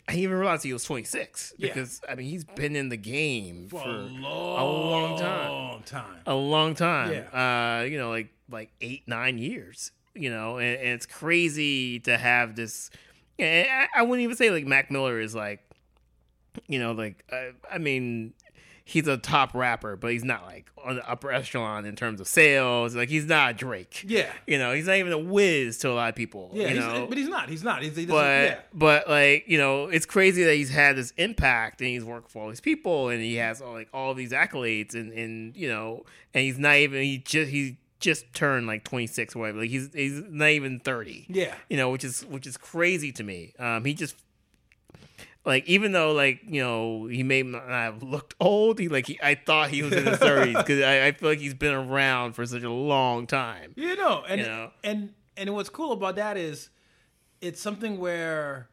I 0.07 0.15
even 0.17 0.37
realized 0.37 0.63
he 0.63 0.71
was 0.73 0.83
26 0.83 1.53
Yeah. 1.57 1.67
because 1.73 2.01
I 2.07 2.15
mean 2.15 2.27
he's 2.27 2.43
been 2.43 2.75
in 2.75 2.89
the 2.89 2.97
game 2.97 3.67
for, 3.69 3.79
for, 3.79 3.87
a 3.89 3.91
long, 4.03 4.59
a 4.59 4.65
long 4.65 5.19
time. 5.19 5.49
long 5.51 5.83
time. 5.83 6.19
a 6.27 6.35
long 6.35 6.75
time. 6.75 7.11
Yeah. 7.13 7.79
Uh, 7.81 7.83
you 7.85 7.97
know, 7.97 8.09
like 8.09 8.29
like 8.49 8.71
eight 8.81 9.03
nine 9.07 9.37
years. 9.37 9.91
You 10.13 10.29
know, 10.29 10.57
and, 10.57 10.77
and 10.77 10.87
it's 10.89 11.05
crazy 11.05 11.99
to 12.01 12.17
have 12.17 12.55
this. 12.55 12.89
I, 13.39 13.87
I 13.93 14.03
wouldn't 14.03 14.23
even 14.23 14.37
say 14.37 14.49
like 14.49 14.65
Mac 14.65 14.89
Miller 14.89 15.19
is 15.19 15.35
like, 15.35 15.59
you 16.67 16.79
know, 16.79 16.93
like 16.93 17.23
uh, 17.33 17.47
I 17.69 17.79
mean, 17.79 18.33
he's 18.87 19.07
a 19.07 19.17
top 19.17 19.53
rapper, 19.55 19.95
but 19.95 20.11
he's 20.11 20.23
not 20.23 20.45
like 20.45 20.69
on 20.83 20.95
the 20.95 21.09
upper 21.09 21.31
echelon 21.31 21.85
in 21.85 21.95
terms 21.95 22.21
of 22.21 22.27
sales. 22.27 22.95
Like 22.95 23.09
he's 23.09 23.25
not 23.25 23.57
Drake. 23.57 24.05
Yeah. 24.07 24.31
You 24.45 24.59
know, 24.59 24.73
he's 24.73 24.85
not 24.85 24.97
even 24.97 25.11
a 25.11 25.17
Wiz 25.17 25.79
to 25.79 25.89
a 25.89 25.93
lot 25.93 26.09
of 26.09 26.15
people. 26.15 26.51
Yeah, 26.53 26.67
you 26.67 26.75
he's, 26.75 26.77
know, 26.77 27.05
but 27.09 27.17
he's 27.17 27.27
not. 27.27 27.49
He's 27.49 27.63
not. 27.63 27.81
He's, 27.81 27.95
he 27.95 28.05
doesn't- 28.05 28.15
but 28.15 28.49
yeah. 28.49 28.59
but 28.73 29.09
like 29.09 29.45
you 29.47 29.57
know, 29.57 29.85
it's 29.87 30.05
crazy 30.05 30.43
that 30.43 30.53
he's 30.53 30.69
had 30.69 30.95
this 30.95 31.11
impact 31.17 31.81
and 31.81 31.89
he's 31.89 32.03
worked 32.05 32.31
for 32.31 32.43
all 32.43 32.49
these 32.49 32.61
people 32.61 33.09
and 33.09 33.21
he 33.21 33.35
has 33.35 33.61
all, 33.61 33.73
like 33.73 33.89
all 33.91 34.13
these 34.13 34.31
accolades 34.31 34.93
and 34.93 35.11
and 35.11 35.57
you 35.57 35.67
know, 35.67 36.05
and 36.33 36.43
he's 36.43 36.59
not 36.59 36.75
even 36.75 37.01
he 37.01 37.17
just 37.17 37.49
he 37.51 37.77
just 37.99 38.31
turned 38.33 38.67
like 38.67 38.83
26 38.83 39.35
or 39.35 39.39
whatever. 39.39 39.59
Like 39.61 39.69
he's 39.69 39.89
he's 39.93 40.21
not 40.29 40.49
even 40.49 40.79
30. 40.79 41.25
Yeah. 41.29 41.55
You 41.69 41.77
know, 41.77 41.89
which 41.89 42.03
is 42.03 42.23
which 42.25 42.45
is 42.45 42.55
crazy 42.55 43.11
to 43.13 43.23
me. 43.23 43.53
Um, 43.57 43.83
he 43.83 43.95
just 43.95 44.15
like 45.45 45.65
even 45.67 45.91
though 45.91 46.11
like 46.13 46.41
you 46.47 46.61
know 46.61 47.05
he 47.07 47.23
may 47.23 47.43
not 47.43 47.67
have 47.69 48.01
looked 48.03 48.33
old, 48.39 48.79
he 48.79 48.87
like 48.89 49.07
he, 49.07 49.19
I 49.21 49.35
thought 49.35 49.69
he 49.69 49.81
was 49.83 49.93
in 49.93 50.05
his 50.05 50.17
30s 50.19 50.57
because 50.57 50.81
I, 50.83 51.07
I 51.07 51.11
feel 51.11 51.29
like 51.29 51.39
he's 51.39 51.53
been 51.53 51.73
around 51.73 52.33
for 52.33 52.45
such 52.45 52.63
a 52.63 52.69
long 52.71 53.27
time. 53.27 53.73
You 53.75 53.95
know, 53.95 54.23
and 54.27 54.41
You 54.41 54.47
know? 54.47 54.71
and 54.83 55.13
and 55.37 55.53
what's 55.53 55.69
cool 55.69 55.91
about 55.91 56.15
that 56.15 56.37
is 56.37 56.69
it's 57.41 57.61
something 57.61 57.99
where 57.99 58.69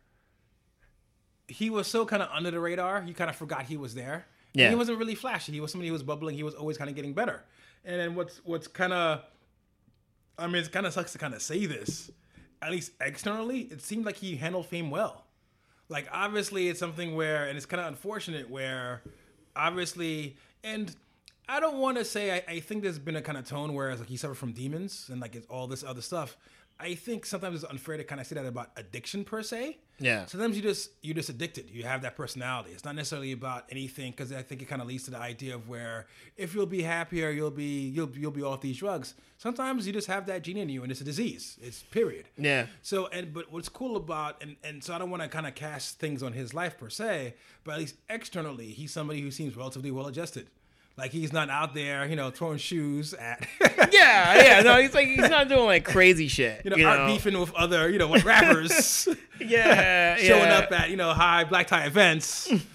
he 1.49 1.69
was 1.71 1.87
so 1.87 2.07
kind 2.07 2.23
of 2.23 2.29
under 2.33 2.51
the 2.51 2.61
radar, 2.61 3.03
you 3.07 3.13
kind 3.15 3.29
of 3.29 3.37
forgot 3.37 3.65
he 3.65 3.77
was 3.77 3.95
there. 3.95 4.27
And 4.55 4.61
Yeah. 4.61 4.69
he 4.71 4.75
wasn't 4.75 4.99
really 4.99 5.15
flashy. 5.15 5.53
He 5.53 5.61
was 5.61 5.71
somebody 5.73 5.89
who 5.89 5.93
was 5.93 6.03
bubbling. 6.03 6.35
He 6.37 6.43
was 6.43 6.55
always 6.55 6.79
kind 6.79 6.89
of 6.89 6.97
getting 6.97 7.13
better. 7.13 7.43
And 7.85 8.01
then 8.01 8.15
what's 8.15 8.41
what's 8.45 8.69
kind 8.69 8.93
of, 8.93 9.23
I 10.39 10.47
mean, 10.47 10.63
it 10.63 10.71
kind 10.73 10.87
of 10.87 10.93
sucks 10.93 11.13
to 11.13 11.19
kind 11.19 11.35
of 11.35 11.43
say 11.43 11.67
this. 11.67 12.11
At 12.63 12.71
least 12.71 12.93
externally, 13.01 13.63
it 13.63 13.83
seemed 13.83 14.07
like 14.07 14.17
he 14.17 14.37
handled 14.37 14.67
fame 14.67 14.89
well. 14.91 15.27
Like 15.93 16.09
obviously, 16.11 16.69
it's 16.69 16.81
something 16.81 17.15
where, 17.15 17.47
and 17.47 17.57
it's 17.57 17.67
kind 17.67 17.81
of 17.81 17.87
unfortunate 17.87 18.51
where, 18.51 19.03
obviously, 19.55 20.37
and 20.65 20.95
I 21.49 21.61
don't 21.61 21.77
want 21.77 21.99
to 21.99 22.05
say 22.05 22.33
I, 22.33 22.43
I 22.49 22.61
think 22.61 22.83
there's 22.83 22.99
been 22.99 23.17
a 23.17 23.23
kind 23.23 23.37
of 23.37 23.47
tone 23.47 23.75
where 23.75 23.91
it's 23.91 24.01
like 24.01 24.09
he 24.09 24.17
suffered 24.17 24.37
from 24.37 24.53
demons 24.53 25.09
and 25.13 25.21
like 25.21 25.37
it's 25.37 25.47
all 25.47 25.67
this 25.67 25.85
other 25.85 26.01
stuff. 26.01 26.37
I 26.83 26.95
think 26.95 27.25
sometimes 27.25 27.63
it's 27.63 27.71
unfair 27.71 27.97
to 27.97 28.05
kind 28.05 28.21
of 28.21 28.27
say 28.27 28.35
that 28.35 28.47
about 28.47 28.71
addiction 28.77 29.25
per 29.25 29.43
se. 29.43 29.79
Yeah. 29.99 30.27
Sometimes 30.27 30.57
you 30.57 30.63
just 30.63 30.91
you're 31.01 31.15
just 31.15 31.29
addicted. 31.29 31.71
You 31.71 31.85
have 31.85 32.03
that 32.03 32.17
personality. 32.17 32.71
It's 32.73 32.85
not 32.85 32.97
necessarily 32.97 33.33
about 33.33 33.65
anything 33.71 34.11
because 34.11 34.33
I 34.33 34.43
think 34.43 34.63
it 34.63 34.67
kind 34.67 34.83
of 34.83 34.89
leads 34.89 35.05
to 35.05 35.11
the 35.13 35.19
idea 35.19 35.55
of 35.55 35.69
where 35.69 36.07
if 36.37 36.55
you'll 36.55 36.67
be 36.67 36.83
happier, 36.83 37.31
you'll 37.31 37.51
be 37.51 37.89
you'll 37.89 38.11
you'll 38.17 38.33
be 38.33 38.43
off 38.43 38.61
these 38.61 38.79
drugs. 38.79 39.15
Sometimes 39.39 39.87
you 39.87 39.93
just 39.93 40.09
have 40.09 40.27
that 40.27 40.43
gene 40.43 40.57
in 40.57 40.69
you, 40.69 40.83
and 40.83 40.91
it's 40.91 41.01
a 41.01 41.05
disease. 41.05 41.57
It's 41.63 41.83
period. 41.85 42.29
Yeah. 42.37 42.67
So 42.83 43.07
and 43.09 43.33
but 43.33 43.53
what's 43.53 43.69
cool 43.69 43.97
about 43.97 44.43
and 44.43 44.57
and 44.65 44.83
so 44.83 44.95
I 44.95 44.99
don't 44.99 45.11
want 45.11 45.23
to 45.23 45.29
kind 45.29 45.47
of 45.47 45.55
cast 45.55 46.01
things 46.01 46.23
on 46.23 46.33
his 46.33 46.53
life 46.53 46.79
per 46.79 46.91
se, 46.91 47.35
but 47.65 47.73
at 47.73 47.79
least 47.79 47.95
externally, 48.09 48.69
he's 48.69 48.93
somebody 48.93 49.21
who 49.21 49.31
seems 49.31 49.57
relatively 49.57 49.91
well 49.91 50.07
adjusted. 50.07 50.49
Like 50.97 51.11
he's 51.11 51.33
not 51.33 51.49
out 51.49 51.75
there, 51.75 52.07
you 52.07 52.17
know, 52.17 52.31
throwing 52.31 52.59
shoes 52.59 53.15
at 53.15 53.47
Yeah, 53.93 54.43
yeah, 54.43 54.61
no, 54.63 54.81
he's 54.81 54.93
like 54.95 55.07
he's 55.09 55.29
not 55.31 55.49
doing 55.49 55.65
like 55.65 55.85
crazy 55.85 56.29
shit. 56.29 56.61
you 56.65 56.71
know, 56.77 56.87
art 56.87 57.07
beefing 57.07 57.39
with 57.41 57.53
other, 57.55 57.89
you 57.91 57.99
know, 57.99 58.09
with 58.09 58.25
rappers 58.25 59.09
Yeah, 59.41 60.17
showing 60.17 60.43
yeah. 60.43 60.59
up 60.59 60.71
at, 60.73 60.91
you 60.91 60.97
know, 60.97 61.13
high 61.15 61.45
black 61.45 61.67
tie 61.67 61.87
events. 61.87 62.53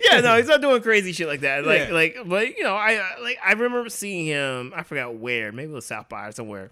Yeah, 0.00 0.20
no, 0.20 0.36
he's 0.36 0.46
not 0.46 0.60
doing 0.62 0.80
crazy 0.80 1.12
shit 1.12 1.26
like 1.26 1.40
that. 1.40 1.66
Like, 1.66 1.88
Yeah. 1.88 1.92
like, 1.94 2.16
but 2.24 2.56
you 2.56 2.62
know, 2.62 2.74
I 2.74 3.02
like 3.20 3.38
I 3.44 3.52
remember 3.52 3.90
seeing 3.90 4.26
him. 4.26 4.72
I 4.74 4.82
forgot 4.84 5.14
where, 5.16 5.52
maybe 5.52 5.70
it 5.72 5.74
was 5.74 5.84
South 5.86 6.08
by 6.08 6.28
or 6.28 6.32
somewhere. 6.32 6.70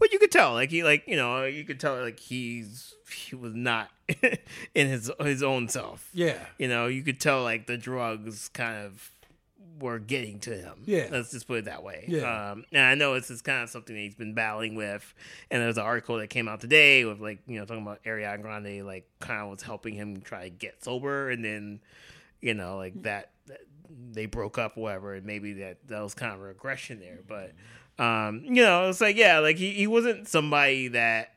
But 0.00 0.12
you 0.12 0.18
could 0.18 0.32
tell, 0.32 0.54
like 0.54 0.70
he, 0.70 0.82
like 0.82 1.04
you 1.06 1.14
know, 1.14 1.44
you 1.44 1.62
could 1.62 1.78
tell, 1.78 2.00
like 2.00 2.18
he's 2.18 2.94
he 3.12 3.36
was 3.36 3.54
not 3.54 3.90
in 4.74 4.88
his 4.88 5.10
his 5.20 5.42
own 5.42 5.68
self. 5.68 6.08
Yeah. 6.14 6.38
You 6.58 6.68
know, 6.68 6.86
you 6.86 7.02
could 7.02 7.20
tell 7.20 7.42
like 7.42 7.66
the 7.66 7.76
drugs 7.76 8.48
kind 8.48 8.86
of 8.86 9.12
were 9.78 9.98
getting 9.98 10.38
to 10.40 10.56
him. 10.56 10.82
Yeah. 10.84 11.08
let's 11.10 11.30
just 11.30 11.46
put 11.46 11.58
it 11.58 11.64
that 11.66 11.82
way. 11.82 12.04
Yeah. 12.08 12.52
Um, 12.52 12.64
and 12.72 12.82
I 12.82 12.94
know 12.94 13.14
this 13.14 13.30
is 13.30 13.42
kind 13.42 13.62
of 13.62 13.70
something 13.70 13.94
that 13.94 14.00
he's 14.00 14.14
been 14.14 14.34
battling 14.34 14.74
with. 14.74 15.14
And 15.50 15.62
there's 15.62 15.78
an 15.78 15.84
article 15.84 16.18
that 16.18 16.28
came 16.28 16.48
out 16.48 16.60
today 16.60 17.04
with 17.04 17.20
like 17.20 17.40
you 17.46 17.58
know 17.58 17.66
talking 17.66 17.82
about 17.82 18.02
Ariana 18.04 18.40
Grande 18.40 18.86
like 18.86 19.06
kind 19.20 19.42
of 19.42 19.50
was 19.50 19.62
helping 19.62 19.94
him 19.94 20.22
try 20.22 20.44
to 20.44 20.50
get 20.50 20.82
sober, 20.82 21.30
and 21.30 21.44
then 21.44 21.80
you 22.40 22.54
know 22.54 22.76
like 22.76 23.02
that, 23.02 23.32
that 23.48 23.60
they 24.12 24.26
broke 24.26 24.56
up, 24.56 24.76
whatever, 24.76 25.14
and 25.14 25.26
maybe 25.26 25.54
that 25.54 25.78
that 25.88 26.02
was 26.02 26.14
kind 26.14 26.32
of 26.32 26.40
a 26.40 26.44
regression 26.44 27.00
there. 27.00 27.18
But 27.26 27.52
um, 28.00 28.42
you 28.44 28.62
know, 28.62 28.88
it's 28.88 29.00
like 29.00 29.16
yeah, 29.16 29.38
like 29.40 29.56
he 29.56 29.70
he 29.72 29.86
wasn't 29.86 30.26
somebody 30.28 30.88
that. 30.88 31.32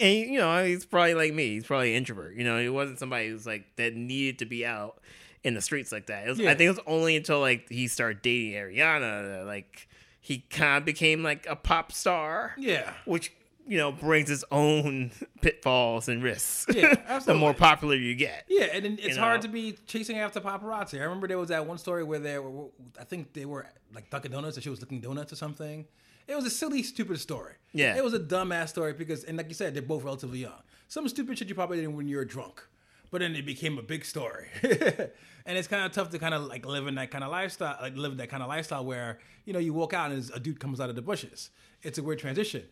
And 0.00 0.16
you 0.32 0.38
know, 0.38 0.64
he's 0.64 0.86
probably 0.86 1.14
like 1.14 1.34
me. 1.34 1.48
He's 1.50 1.66
probably 1.66 1.90
an 1.92 1.98
introvert. 1.98 2.34
You 2.36 2.44
know, 2.44 2.58
he 2.58 2.68
wasn't 2.70 2.98
somebody 2.98 3.28
who's 3.28 3.46
like 3.46 3.64
that 3.76 3.94
needed 3.94 4.38
to 4.38 4.46
be 4.46 4.64
out 4.64 4.98
in 5.44 5.52
the 5.54 5.60
streets 5.60 5.92
like 5.92 6.06
that. 6.06 6.26
It 6.26 6.30
was, 6.30 6.38
Yeah. 6.38 6.50
I 6.50 6.54
think 6.54 6.68
it 6.68 6.70
was 6.70 6.80
only 6.86 7.14
until 7.16 7.40
like 7.40 7.68
he 7.68 7.88
started 7.88 8.22
dating 8.22 8.52
Ariana 8.54 9.36
that 9.40 9.46
like 9.46 9.88
he 10.20 10.38
kind 10.50 10.78
of 10.78 10.84
became 10.86 11.22
like 11.22 11.46
a 11.46 11.56
pop 11.56 11.92
star. 11.92 12.54
Yeah. 12.56 12.94
which 13.04 13.32
you 13.66 13.78
know 13.78 13.92
brings 13.92 14.30
its 14.30 14.44
own 14.50 15.10
pitfalls 15.40 16.08
and 16.08 16.22
risks. 16.22 16.66
Yeah, 16.74 16.94
absolutely. 17.08 17.34
the 17.34 17.38
more 17.38 17.54
popular 17.54 17.94
you 17.94 18.14
get. 18.14 18.44
Yeah, 18.48 18.64
and 18.72 18.84
it's 18.86 19.16
You 19.16 19.16
hard 19.18 19.40
know? 19.40 19.42
to 19.46 19.48
be 19.48 19.72
chasing 19.86 20.18
after 20.18 20.40
paparazzi. 20.40 20.98
I 21.00 21.04
remember 21.04 21.28
there 21.28 21.38
was 21.38 21.48
that 21.50 21.66
one 21.66 21.78
story 21.78 22.04
where 22.04 22.18
they 22.18 22.38
were, 22.38 22.66
I 23.00 23.04
think 23.04 23.32
they 23.32 23.44
were 23.44 23.66
like 23.94 24.10
Dunkin' 24.10 24.32
Donuts, 24.32 24.58
or 24.58 24.60
she 24.60 24.70
was 24.70 24.80
looking 24.80 25.00
donuts 25.00 25.32
or 25.32 25.36
something. 25.36 25.86
It 26.28 26.36
was 26.36 26.44
a 26.44 26.50
silly, 26.50 26.82
stupid 26.82 27.18
story. 27.20 27.54
Yeah. 27.72 27.96
it 27.96 28.04
was 28.04 28.14
a 28.14 28.20
dumbass 28.20 28.68
story 28.68 28.92
because, 28.92 29.24
and 29.24 29.36
like 29.36 29.48
you 29.48 29.54
said, 29.54 29.74
they're 29.74 29.82
both 29.82 30.04
relatively 30.04 30.38
young. 30.38 30.62
Some 30.88 31.08
stupid 31.08 31.38
shit 31.38 31.48
you 31.48 31.54
probably 31.54 31.80
did 31.80 31.88
when 31.88 32.06
you 32.06 32.16
were 32.16 32.24
drunk, 32.24 32.62
but 33.10 33.20
then 33.20 33.34
it 33.34 33.44
became 33.44 33.76
a 33.78 33.82
big 33.82 34.04
story. 34.04 34.46
and 34.62 35.58
it's 35.58 35.66
kind 35.68 35.84
of 35.84 35.92
tough 35.92 36.10
to 36.10 36.18
kind 36.18 36.34
of 36.34 36.44
like 36.44 36.64
live 36.66 36.86
in 36.86 36.94
that 36.96 37.10
kind 37.10 37.24
of 37.24 37.30
lifestyle, 37.30 37.76
like 37.80 37.96
live 37.96 38.12
in 38.12 38.18
that 38.18 38.28
kind 38.28 38.42
of 38.42 38.48
lifestyle 38.48 38.84
where 38.84 39.18
you 39.44 39.52
know 39.52 39.58
you 39.58 39.72
walk 39.72 39.92
out 39.94 40.12
and 40.12 40.30
a 40.34 40.38
dude 40.40 40.60
comes 40.60 40.80
out 40.80 40.90
of 40.90 40.96
the 40.96 41.02
bushes. 41.02 41.50
It's 41.82 41.98
a 41.98 42.02
weird 42.02 42.18
transition. 42.20 42.62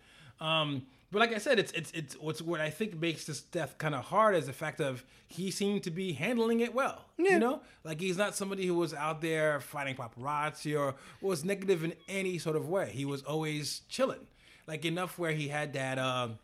Um, 0.40 0.82
but 1.12 1.18
like 1.18 1.35
I 1.35 1.38
said, 1.38 1.59
it's 1.59 1.73
it's 1.73 1.90
it's 1.92 2.14
what's 2.20 2.40
what 2.40 2.61
I 2.61 2.70
think 2.70 3.00
makes 3.00 3.25
this 3.25 3.40
death 3.40 3.76
kind 3.78 3.94
of 3.94 4.04
hard 4.04 4.37
is 4.37 4.47
the 4.47 4.52
fact 4.52 4.80
of 4.80 5.04
he 5.26 5.50
seemed 5.50 5.82
to 5.85 5.90
be 5.90 6.12
handling 6.12 6.61
it 6.61 6.73
well. 6.73 7.04
You 7.18 7.38
know, 7.38 7.61
like 7.85 8.00
he's 8.00 8.16
not 8.16 8.35
somebody 8.37 8.66
who 8.66 8.75
was 8.75 8.94
out 8.94 9.20
there 9.20 9.61
fighting 9.61 9.97
paparazzi 9.97 10.78
or 10.78 10.94
was 11.20 11.44
negative 11.44 11.82
in 11.85 11.94
any 12.09 12.38
sort 12.38 12.56
of 12.56 12.68
way. 12.68 12.90
He 12.92 13.04
was 13.04 13.23
always 13.23 13.82
chilling, 13.88 14.26
like 14.66 14.85
enough 14.85 15.18
where 15.18 15.32
he 15.32 15.49
had 15.49 15.73
that. 15.75 15.99
Um, 15.99 16.38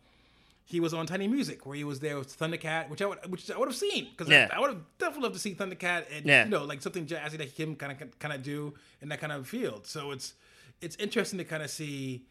he 0.68 0.80
was 0.80 0.92
on 0.92 1.06
Tiny 1.06 1.28
Music 1.28 1.64
where 1.64 1.76
he 1.76 1.84
was 1.84 2.00
there 2.00 2.18
with 2.18 2.36
Thundercat, 2.36 2.88
which 2.88 3.00
I 3.00 3.06
would 3.06 3.30
which 3.30 3.48
I 3.48 3.56
would 3.56 3.68
have 3.68 3.76
seen 3.76 4.08
because 4.10 4.28
Yeah. 4.28 4.48
I, 4.52 4.58
would 4.58 4.70
have 4.70 4.80
definitely 4.98 5.22
loved 5.22 5.34
to 5.36 5.40
see 5.40 5.54
Thundercat 5.54 6.06
and 6.12 6.26
Yeah. 6.26 6.42
you 6.44 6.50
know 6.50 6.64
like 6.64 6.82
something 6.82 7.06
jazzy 7.06 7.38
that 7.38 7.54
can 7.54 7.76
kind 7.76 7.92
of 8.02 8.18
kind 8.18 8.34
of 8.34 8.42
do 8.42 8.74
in 9.00 9.08
that 9.10 9.20
kind 9.20 9.32
of 9.32 9.46
field. 9.46 9.86
So 9.86 10.10
it's 10.10 10.34
it's 10.80 10.96
interesting 10.96 11.38
to 11.38 11.44
kind 11.44 11.62
of 11.62 11.70
see 11.70 12.24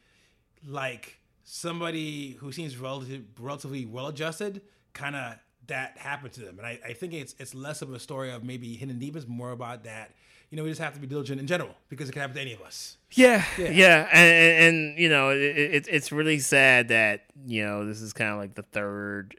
like 0.68 1.18
somebody 1.46 2.32
who 2.34 2.52
seems 2.52 2.76
relative, 2.78 3.24
relatively 3.40 3.86
well 3.86 4.08
adjusted, 4.08 4.62
kind 4.94 5.16
of 5.16 5.36
that 5.68 5.98
happened 5.98 6.34
to 6.34 6.42
them. 6.42 6.58
And 6.58 6.68
I, 6.68 6.80
I 6.86 6.94
think 6.94 7.14
it's 7.14 7.36
it's 7.40 7.56
less 7.56 7.82
of 7.82 7.94
a 7.94 8.00
story 8.00 8.32
of 8.32 8.44
maybe 8.44 8.76
hidden 8.76 9.00
demons, 9.00 9.28
more 9.28 9.52
about 9.52 9.86
that. 9.86 10.12
You 10.50 10.58
know, 10.58 10.64
we 10.64 10.70
just 10.70 10.82
have 10.82 10.94
to 10.94 11.00
be 11.00 11.08
diligent 11.08 11.40
in 11.40 11.48
general 11.48 11.74
because 11.90 12.08
it 12.08 12.12
can 12.12 12.22
happen 12.22 12.36
to 12.36 12.42
any 12.42 12.54
of 12.54 12.62
us. 12.62 12.98
Yeah, 13.12 13.44
Yeah. 13.58 13.72
yeah, 13.72 14.08
And, 14.12 14.32
and, 14.32 14.76
and 14.76 15.00
you 15.00 15.10
know, 15.10 15.30
it, 15.30 15.40
it, 15.40 15.88
it's 15.90 16.12
really 16.12 16.40
sad 16.40 16.90
that 16.90 17.26
you 17.46 17.66
know 17.66 17.86
this 17.86 18.02
is 18.02 18.14
kind 18.14 18.32
of 18.32 18.38
like 18.38 18.56
the 18.56 18.64
third 18.64 19.36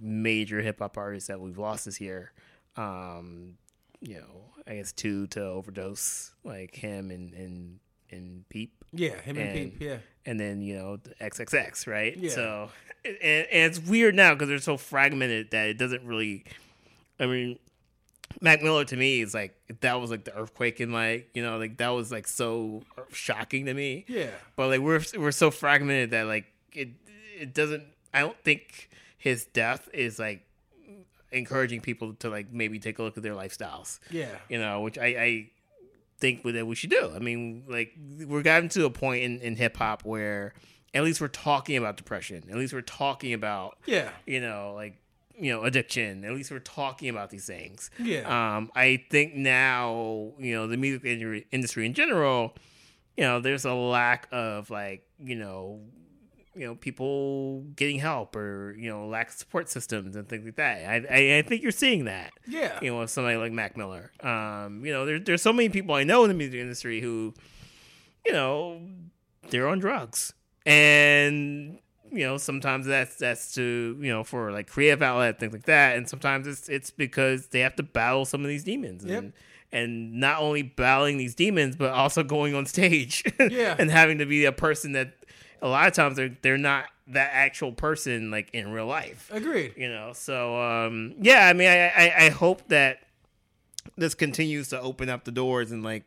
major 0.00 0.60
hip 0.60 0.78
hop 0.80 0.96
artist 0.98 1.28
that 1.28 1.40
we've 1.40 1.58
lost 1.58 1.84
this 1.84 2.00
year. 2.00 2.32
Um, 2.76 3.56
you 4.00 4.14
know, 4.16 4.52
I 4.66 4.76
guess 4.76 4.92
two 4.92 5.26
to 5.28 5.42
overdose, 5.42 6.32
like 6.44 6.74
him 6.74 7.10
and 7.10 7.32
and 7.34 7.78
and 8.12 8.48
Peep. 8.48 8.84
Yeah, 8.92 9.20
him 9.20 9.36
and, 9.36 9.48
And- 9.48 9.72
Peep. 9.72 9.80
Yeah, 9.82 9.98
and 10.26 10.38
then 10.40 10.60
you 10.62 10.76
know 10.76 10.96
the 10.96 11.10
XXX, 11.20 11.86
right? 11.86 12.16
Yeah. 12.16 12.30
So, 12.30 12.70
and, 13.04 13.16
and 13.22 13.46
it's 13.70 13.78
weird 13.80 14.14
now 14.14 14.34
because 14.34 14.48
they're 14.48 14.58
so 14.58 14.76
fragmented 14.76 15.50
that 15.52 15.68
it 15.68 15.78
doesn't 15.78 16.04
really. 16.04 16.44
I 17.18 17.26
mean, 17.26 17.58
Mac 18.40 18.62
Miller 18.62 18.84
to 18.86 18.96
me 18.96 19.20
is 19.20 19.34
like 19.34 19.54
that 19.80 20.00
was 20.00 20.10
like 20.10 20.24
the 20.24 20.34
earthquake 20.36 20.80
in 20.80 20.92
like 20.92 21.30
you 21.34 21.42
know 21.42 21.58
like 21.58 21.76
that 21.78 21.88
was 21.90 22.10
like 22.10 22.26
so 22.26 22.82
shocking 23.12 23.66
to 23.66 23.74
me. 23.74 24.04
yeah, 24.08 24.30
But 24.56 24.68
like 24.68 24.80
we're 24.80 25.02
we're 25.18 25.32
so 25.32 25.50
fragmented 25.50 26.10
that 26.12 26.26
like 26.26 26.46
it 26.72 26.88
it 27.38 27.54
doesn't. 27.54 27.84
I 28.12 28.20
don't 28.20 28.36
think 28.42 28.90
his 29.18 29.44
death 29.46 29.88
is 29.92 30.18
like 30.18 30.42
encouraging 31.32 31.80
people 31.80 32.14
to 32.14 32.28
like 32.28 32.52
maybe 32.52 32.78
take 32.78 32.98
a 32.98 33.02
look 33.02 33.16
at 33.16 33.22
their 33.22 33.34
lifestyles 33.34 34.00
yeah, 34.10 34.26
you 34.48 34.58
know, 34.58 34.80
which 34.80 34.98
I, 34.98 35.06
I 35.06 35.50
think 36.20 36.42
that 36.42 36.66
we 36.66 36.74
should 36.74 36.90
do. 36.90 37.10
I 37.14 37.18
mean, 37.18 37.64
like 37.68 37.92
we're 38.26 38.42
gotten 38.42 38.68
to 38.70 38.84
a 38.84 38.90
point 38.90 39.22
in, 39.24 39.40
in 39.40 39.56
hip 39.56 39.76
hop 39.76 40.04
where 40.04 40.52
at 40.92 41.02
least 41.04 41.20
we're 41.20 41.28
talking 41.28 41.76
about 41.76 41.96
depression. 41.96 42.44
At 42.50 42.56
least 42.56 42.72
we're 42.72 42.80
talking 42.82 43.32
about 43.32 43.78
yeah, 43.86 44.10
you 44.26 44.40
know, 44.40 44.72
like 44.74 44.96
you 45.38 45.52
know, 45.52 45.64
addiction. 45.64 46.24
At 46.24 46.34
least 46.34 46.50
we're 46.50 46.58
talking 46.58 47.08
about 47.08 47.30
these 47.30 47.46
things. 47.46 47.90
yeah. 47.98 48.56
Um, 48.56 48.70
I 48.74 49.04
think 49.10 49.34
now, 49.34 50.32
you 50.38 50.54
know, 50.54 50.66
the 50.66 50.76
music 50.76 51.04
industry- 51.04 51.46
industry 51.50 51.86
in 51.86 51.94
general, 51.94 52.54
you 53.16 53.24
know, 53.24 53.40
there's 53.40 53.64
a 53.64 53.72
lack 53.72 54.28
of 54.32 54.68
like, 54.68 55.06
you 55.18 55.36
know, 55.36 55.80
you 56.54 56.66
know, 56.66 56.74
people 56.74 57.62
getting 57.76 57.98
help 57.98 58.34
or 58.34 58.74
you 58.78 58.90
know, 58.90 59.06
lack 59.06 59.28
of 59.28 59.34
support 59.34 59.68
systems 59.68 60.16
and 60.16 60.28
things 60.28 60.44
like 60.44 60.56
that. 60.56 60.84
I, 60.84 60.94
I, 61.10 61.38
I 61.38 61.42
think 61.42 61.62
you're 61.62 61.70
seeing 61.70 62.06
that 62.06 62.32
yeah. 62.46 62.78
you 62.82 62.90
know, 62.90 63.00
with 63.00 63.10
somebody 63.10 63.36
like 63.36 63.52
Mac 63.52 63.76
Miller. 63.76 64.10
Um, 64.20 64.84
you 64.84 64.92
know, 64.92 65.06
there, 65.06 65.18
there's 65.18 65.42
so 65.42 65.52
many 65.52 65.68
people 65.68 65.94
I 65.94 66.04
know 66.04 66.24
in 66.24 66.28
the 66.28 66.34
music 66.34 66.60
industry 66.60 67.00
who, 67.00 67.34
you 68.26 68.32
know, 68.32 68.80
they're 69.50 69.68
on 69.68 69.78
drugs, 69.78 70.32
and 70.66 71.78
you 72.12 72.26
know, 72.26 72.36
sometimes 72.36 72.86
that's 72.86 73.16
that's 73.16 73.54
to 73.54 73.96
you 74.00 74.10
know 74.10 74.24
for 74.24 74.50
like 74.52 74.66
creative 74.66 75.02
outlet 75.02 75.38
things 75.38 75.52
like 75.52 75.64
that, 75.64 75.96
and 75.96 76.08
sometimes 76.08 76.46
it's 76.46 76.68
it's 76.68 76.90
because 76.90 77.48
they 77.48 77.60
have 77.60 77.76
to 77.76 77.82
battle 77.82 78.24
some 78.24 78.42
of 78.42 78.48
these 78.48 78.64
demons. 78.64 79.04
Yep. 79.04 79.18
And, 79.18 79.32
and 79.72 80.14
not 80.14 80.40
only 80.40 80.62
battling 80.62 81.16
these 81.16 81.36
demons, 81.36 81.76
but 81.76 81.92
also 81.92 82.24
going 82.24 82.56
on 82.56 82.66
stage 82.66 83.22
Yeah. 83.38 83.76
and 83.78 83.88
having 83.88 84.18
to 84.18 84.26
be 84.26 84.44
a 84.44 84.50
person 84.50 84.92
that 84.92 85.14
a 85.62 85.68
lot 85.68 85.86
of 85.86 85.94
times 85.94 86.16
they're 86.16 86.36
they're 86.42 86.58
not 86.58 86.86
that 87.08 87.30
actual 87.32 87.72
person 87.72 88.30
like 88.30 88.50
in 88.52 88.70
real 88.72 88.86
life. 88.86 89.30
Agreed. 89.32 89.74
you 89.76 89.88
know 89.88 90.12
so 90.12 90.60
um 90.60 91.14
yeah 91.20 91.48
i 91.48 91.52
mean 91.52 91.68
i 91.68 91.88
i, 91.88 92.14
I 92.26 92.28
hope 92.30 92.68
that 92.68 93.00
this 93.96 94.14
continues 94.14 94.68
to 94.68 94.80
open 94.80 95.08
up 95.08 95.24
the 95.24 95.32
doors 95.32 95.72
and 95.72 95.82
like 95.82 96.04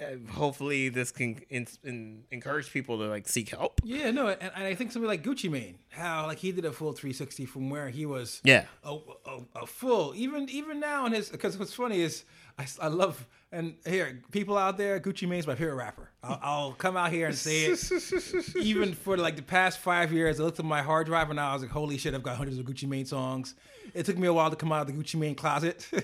uh, 0.00 0.32
hopefully 0.32 0.88
this 0.88 1.10
can 1.10 1.40
in, 1.50 1.66
in, 1.84 2.24
encourage 2.30 2.72
people 2.72 2.98
to 2.98 3.04
like 3.04 3.28
seek 3.28 3.50
help. 3.50 3.80
Yeah, 3.84 4.10
no, 4.10 4.28
and, 4.28 4.50
and 4.54 4.64
I 4.64 4.74
think 4.74 4.90
somebody 4.90 5.08
like 5.08 5.22
Gucci 5.22 5.50
Mane, 5.50 5.78
how 5.90 6.26
like 6.26 6.38
he 6.38 6.50
did 6.50 6.64
a 6.64 6.72
full 6.72 6.92
360 6.92 7.44
from 7.46 7.70
where 7.70 7.88
he 7.88 8.06
was 8.06 8.40
yeah. 8.44 8.64
a, 8.84 8.96
a, 9.26 9.40
a 9.62 9.66
full 9.66 10.14
even 10.16 10.48
even 10.48 10.80
now 10.80 11.06
in 11.06 11.12
his 11.12 11.28
because 11.28 11.58
what's 11.58 11.74
funny 11.74 12.00
is 12.00 12.24
I, 12.58 12.66
I 12.80 12.88
love 12.88 13.26
and 13.50 13.74
here 13.86 14.22
people 14.30 14.56
out 14.56 14.76
there 14.76 14.98
Gucci 15.00 15.28
Mane's 15.28 15.46
my 15.46 15.54
favorite 15.54 15.76
rapper. 15.76 16.10
I'll, 16.22 16.38
I'll 16.42 16.72
come 16.72 16.96
out 16.96 17.12
here 17.12 17.26
and 17.26 17.36
say 17.36 17.64
it. 17.64 18.56
Even 18.56 18.94
for 18.94 19.16
like 19.16 19.36
the 19.36 19.42
past 19.42 19.78
five 19.78 20.12
years 20.12 20.40
I 20.40 20.44
looked 20.44 20.58
at 20.58 20.64
my 20.64 20.82
hard 20.82 21.06
drive 21.06 21.30
and 21.30 21.40
I 21.40 21.52
was 21.52 21.62
like 21.62 21.70
holy 21.70 21.98
shit 21.98 22.14
I've 22.14 22.22
got 22.22 22.36
hundreds 22.36 22.58
of 22.58 22.66
Gucci 22.66 22.88
Mane 22.88 23.06
songs. 23.06 23.54
It 23.94 24.06
took 24.06 24.16
me 24.18 24.26
a 24.26 24.32
while 24.32 24.50
to 24.50 24.56
come 24.56 24.72
out 24.72 24.88
of 24.88 24.94
the 24.94 25.02
Gucci 25.02 25.16
Mane 25.18 25.34
closet. 25.34 25.88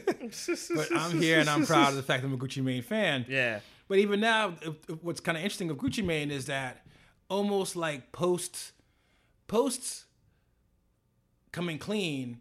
But 0.75 0.89
I'm 0.95 1.21
here 1.21 1.41
and 1.41 1.49
I'm 1.49 1.65
proud 1.65 1.89
of 1.91 1.97
the 1.97 2.03
fact 2.03 2.23
that 2.23 2.29
I'm 2.29 2.35
a 2.35 2.39
Gucci 2.39 2.63
Mane 2.63 2.83
fan. 2.83 3.25
Yeah. 3.29 3.61
But 3.89 3.99
even 3.99 4.21
now, 4.21 4.51
what's 5.01 5.21
kind 5.21 5.39
of 5.39 5.43
interesting 5.43 5.71
of 5.71 5.79
Gucci 5.79 6.05
Mane 6.05 6.31
is 6.31 6.47
that 6.47 6.85
almost 7.31 7.77
like 7.77 8.13
post 8.13 8.73
posts 9.47 10.05
coming 11.53 11.79
clean, 11.79 12.41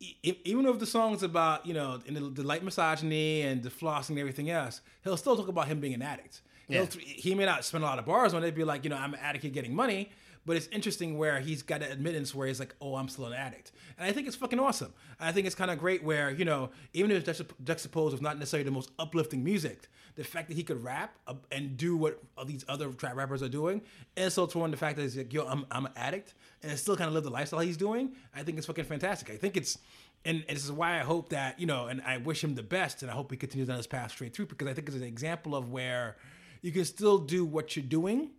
even 0.00 0.66
if 0.66 0.78
the 0.78 0.86
song's 0.86 1.22
about 1.22 1.66
you 1.66 1.74
know 1.74 2.00
in 2.06 2.14
the, 2.14 2.20
the 2.20 2.42
light 2.42 2.62
misogyny 2.62 3.42
and 3.42 3.62
the 3.62 3.70
flossing 3.70 4.10
and 4.10 4.18
everything 4.18 4.50
else, 4.50 4.80
he'll 5.02 5.16
still 5.16 5.36
talk 5.36 5.48
about 5.48 5.68
him 5.68 5.80
being 5.80 5.94
an 5.94 6.02
addict. 6.02 6.42
He'll 6.68 6.86
he 7.00 7.34
may 7.34 7.46
not 7.46 7.64
spend 7.64 7.82
a 7.82 7.86
lot 7.86 7.98
of 7.98 8.06
bars 8.06 8.34
on 8.34 8.44
it, 8.44 8.54
be 8.54 8.64
like 8.64 8.84
you 8.84 8.90
know 8.90 8.96
I'm 8.96 9.14
an 9.14 9.20
addict 9.20 9.44
at 9.44 9.52
getting 9.52 9.74
money. 9.74 10.10
But 10.46 10.56
it's 10.56 10.68
interesting 10.68 11.18
where 11.18 11.40
he's 11.40 11.62
got 11.62 11.82
an 11.82 11.90
admittance 11.92 12.34
where 12.34 12.46
he's 12.46 12.60
like, 12.60 12.74
"Oh, 12.80 12.96
I'm 12.96 13.08
still 13.08 13.26
an 13.26 13.32
addict," 13.32 13.72
and 13.98 14.08
I 14.08 14.12
think 14.12 14.26
it's 14.26 14.36
fucking 14.36 14.58
awesome. 14.58 14.92
I 15.20 15.32
think 15.32 15.46
it's 15.46 15.54
kind 15.54 15.70
of 15.70 15.78
great 15.78 16.02
where 16.02 16.30
you 16.30 16.44
know, 16.44 16.70
even 16.92 17.10
if 17.10 17.26
it's 17.26 17.40
juxtap- 17.40 17.64
juxtaposed 17.64 18.12
with 18.12 18.22
not 18.22 18.38
necessarily 18.38 18.64
the 18.64 18.70
most 18.70 18.90
uplifting 18.98 19.44
music, 19.44 19.88
the 20.16 20.24
fact 20.24 20.48
that 20.48 20.54
he 20.54 20.62
could 20.62 20.82
rap 20.82 21.16
and 21.52 21.76
do 21.76 21.96
what 21.96 22.22
these 22.46 22.64
other 22.68 22.90
trap 22.92 23.16
rappers 23.16 23.42
are 23.42 23.48
doing, 23.48 23.82
and 24.16 24.32
so 24.32 24.46
to 24.46 24.58
one 24.58 24.70
the 24.70 24.76
fact 24.76 24.96
that 24.96 25.02
he's 25.02 25.16
like, 25.16 25.32
"Yo, 25.32 25.46
I'm 25.46 25.66
I'm 25.70 25.86
an 25.86 25.92
addict," 25.96 26.34
and 26.62 26.78
still 26.78 26.96
kind 26.96 27.08
of 27.08 27.14
live 27.14 27.24
the 27.24 27.30
lifestyle 27.30 27.60
he's 27.60 27.76
doing. 27.76 28.12
I 28.34 28.42
think 28.42 28.58
it's 28.58 28.66
fucking 28.66 28.84
fantastic. 28.84 29.30
I 29.30 29.36
think 29.36 29.56
it's. 29.56 29.78
And, 30.24 30.44
and 30.48 30.56
this 30.56 30.64
is 30.64 30.72
why 30.72 30.96
I 30.96 31.04
hope 31.04 31.28
that, 31.28 31.60
you 31.60 31.66
know, 31.66 31.86
and 31.86 32.02
I 32.02 32.16
wish 32.16 32.42
him 32.42 32.56
the 32.56 32.62
best 32.62 33.02
and 33.02 33.10
I 33.10 33.14
hope 33.14 33.30
he 33.30 33.36
continues 33.36 33.70
on 33.70 33.76
his 33.76 33.86
path 33.86 34.10
straight 34.10 34.34
through 34.34 34.46
because 34.46 34.66
I 34.66 34.74
think 34.74 34.88
it's 34.88 34.96
an 34.96 35.04
example 35.04 35.54
of 35.54 35.70
where 35.70 36.16
you 36.60 36.72
can 36.72 36.84
still 36.84 37.18
do 37.18 37.44
what 37.44 37.76
you're 37.76 37.84
doing 37.84 38.30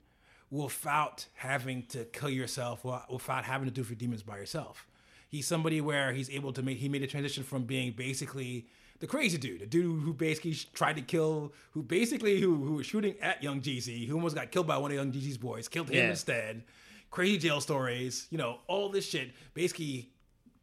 without 0.51 1.27
having 1.36 1.84
to 1.88 2.06
kill 2.06 2.29
yourself, 2.29 2.84
without 3.10 3.44
having 3.46 3.68
to 3.68 3.74
do 3.74 3.84
for 3.84 3.96
demons 3.96 4.24
by 4.24 4.38
yourself. 4.38 4.88
He's 5.29 5.46
somebody 5.46 5.79
where 5.79 6.12
he's 6.13 6.29
able 6.29 6.53
to 6.53 6.63
make 6.63 6.77
he 6.79 6.89
made 6.89 7.03
a 7.03 7.08
transition 7.08 7.44
from 7.44 7.63
being 7.63 7.91
basically 7.91 8.65
the 9.00 9.08
crazy 9.08 9.38
dude, 9.38 9.62
the 9.62 9.65
dude 9.68 10.01
who 10.03 10.13
basically 10.13 10.56
tried 10.74 10.96
to 10.96 11.01
kill, 11.03 11.53
who 11.72 11.84
basically 11.84 12.41
who 12.41 12.56
who 12.63 12.74
was 12.74 12.88
shooting 12.88 13.15
at 13.22 13.44
Young 13.44 13.62
Jeezy, 13.62 14.08
who 14.08 14.15
almost 14.15 14.36
got 14.36 14.51
killed 14.51 14.65
by 14.68 14.77
one 14.77 14.91
of 14.91 14.96
Young 14.98 15.12
Jeezy's 15.12 15.38
boys, 15.38 15.68
killed 15.68 15.89
him 15.89 15.98
Yeah. 15.98 16.10
instead. 16.10 16.63
Crazy 17.12 17.38
jail 17.38 17.62
stories, 17.62 18.27
you 18.32 18.38
know, 18.38 18.60
all 18.68 18.89
this 18.89 19.08
shit, 19.10 19.32
basically 19.53 20.10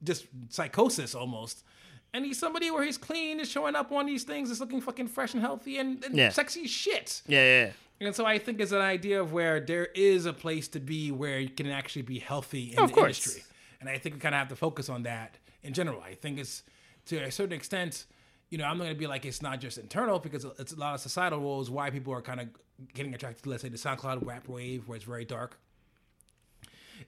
just 0.03 0.27
psychosis 0.49 1.15
almost. 1.15 1.63
And 2.13 2.25
he's 2.25 2.39
somebody 2.39 2.71
where 2.71 2.83
he's 2.85 2.99
clean, 2.99 3.41
is 3.41 3.49
showing 3.51 3.75
up 3.77 3.91
on 3.93 4.07
these 4.07 4.25
things, 4.25 4.51
is 4.51 4.59
looking 4.61 4.81
fucking 4.81 5.09
fresh 5.09 5.35
and 5.35 5.43
healthy 5.43 5.79
and, 5.79 6.03
and 6.05 6.17
Yeah. 6.17 6.31
sexy 6.31 6.67
shit. 6.67 7.23
Yeah, 7.27 7.43
yeah. 7.67 7.73
And 8.01 8.15
so 8.15 8.27
I 8.27 8.39
think 8.39 8.61
it's 8.61 8.73
an 8.73 8.81
idea 8.83 9.21
of 9.21 9.33
where 9.33 9.59
there 9.61 9.87
is 9.95 10.27
a 10.27 10.33
place 10.33 10.69
to 10.69 10.81
be 10.81 11.11
where 11.11 11.39
you 11.41 11.49
can 11.49 11.69
actually 11.71 12.03
be 12.03 12.19
healthy 12.19 12.73
in 12.73 12.79
Of 12.79 12.91
the 12.91 12.95
course. 12.95 13.19
industry. 13.27 13.43
And 13.81 13.89
I 13.89 13.99
think 13.99 14.17
we 14.17 14.21
kind 14.21 14.35
of 14.35 14.39
have 14.41 14.49
to 14.49 14.57
focus 14.57 14.89
on 14.89 15.05
that 15.05 15.39
in 15.63 15.73
general. 15.73 16.01
I 16.03 16.15
think 16.15 16.39
it's 16.39 16.63
to 17.07 17.17
a 17.19 17.31
certain 17.31 17.55
extent, 17.55 18.05
you 18.51 18.59
know, 18.59 18.65
I'm 18.65 18.77
not 18.79 18.85
going 18.85 18.95
to 18.97 18.99
be 18.99 19.07
like 19.07 19.25
it's 19.25 19.41
not 19.43 19.61
just 19.61 19.79
internal 19.79 20.19
because 20.19 20.45
it's 20.59 20.73
a 20.73 20.77
lot 20.77 20.95
of 20.95 21.01
societal 21.01 21.41
roles 21.41 21.71
why 21.71 21.91
people 21.91 22.13
are 22.13 22.23
kind 22.23 22.41
of 22.41 22.49
getting 22.93 23.15
attracted 23.15 23.43
to, 23.45 23.51
let's 23.51 23.63
say, 23.63 23.69
the 23.71 23.79
SoundCloud 23.79 24.27
rap 24.27 24.49
wave 24.49 24.87
where 24.89 24.97
it's 24.97 25.05
very 25.05 25.25
dark. 25.25 25.59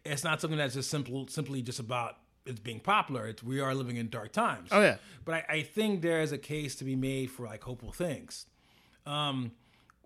It's 0.04 0.24
not 0.24 0.40
something 0.40 0.58
that's 0.58 0.74
just 0.74 0.90
simple, 0.90 1.26
simply 1.28 1.62
just 1.62 1.80
about 1.80 2.16
it's 2.46 2.60
being 2.60 2.80
popular. 2.80 3.26
It's, 3.26 3.42
we 3.42 3.60
are 3.60 3.74
living 3.74 3.96
in 3.96 4.08
dark 4.08 4.32
times. 4.32 4.68
Oh 4.72 4.80
yeah. 4.80 4.96
But 5.24 5.34
I, 5.34 5.44
I 5.56 5.62
think 5.62 6.00
there 6.02 6.22
is 6.22 6.32
a 6.32 6.38
case 6.38 6.74
to 6.76 6.84
be 6.84 6.96
made 6.96 7.30
for 7.30 7.44
like 7.46 7.62
hopeful 7.64 7.92
things. 7.92 8.46
Um, 9.06 9.52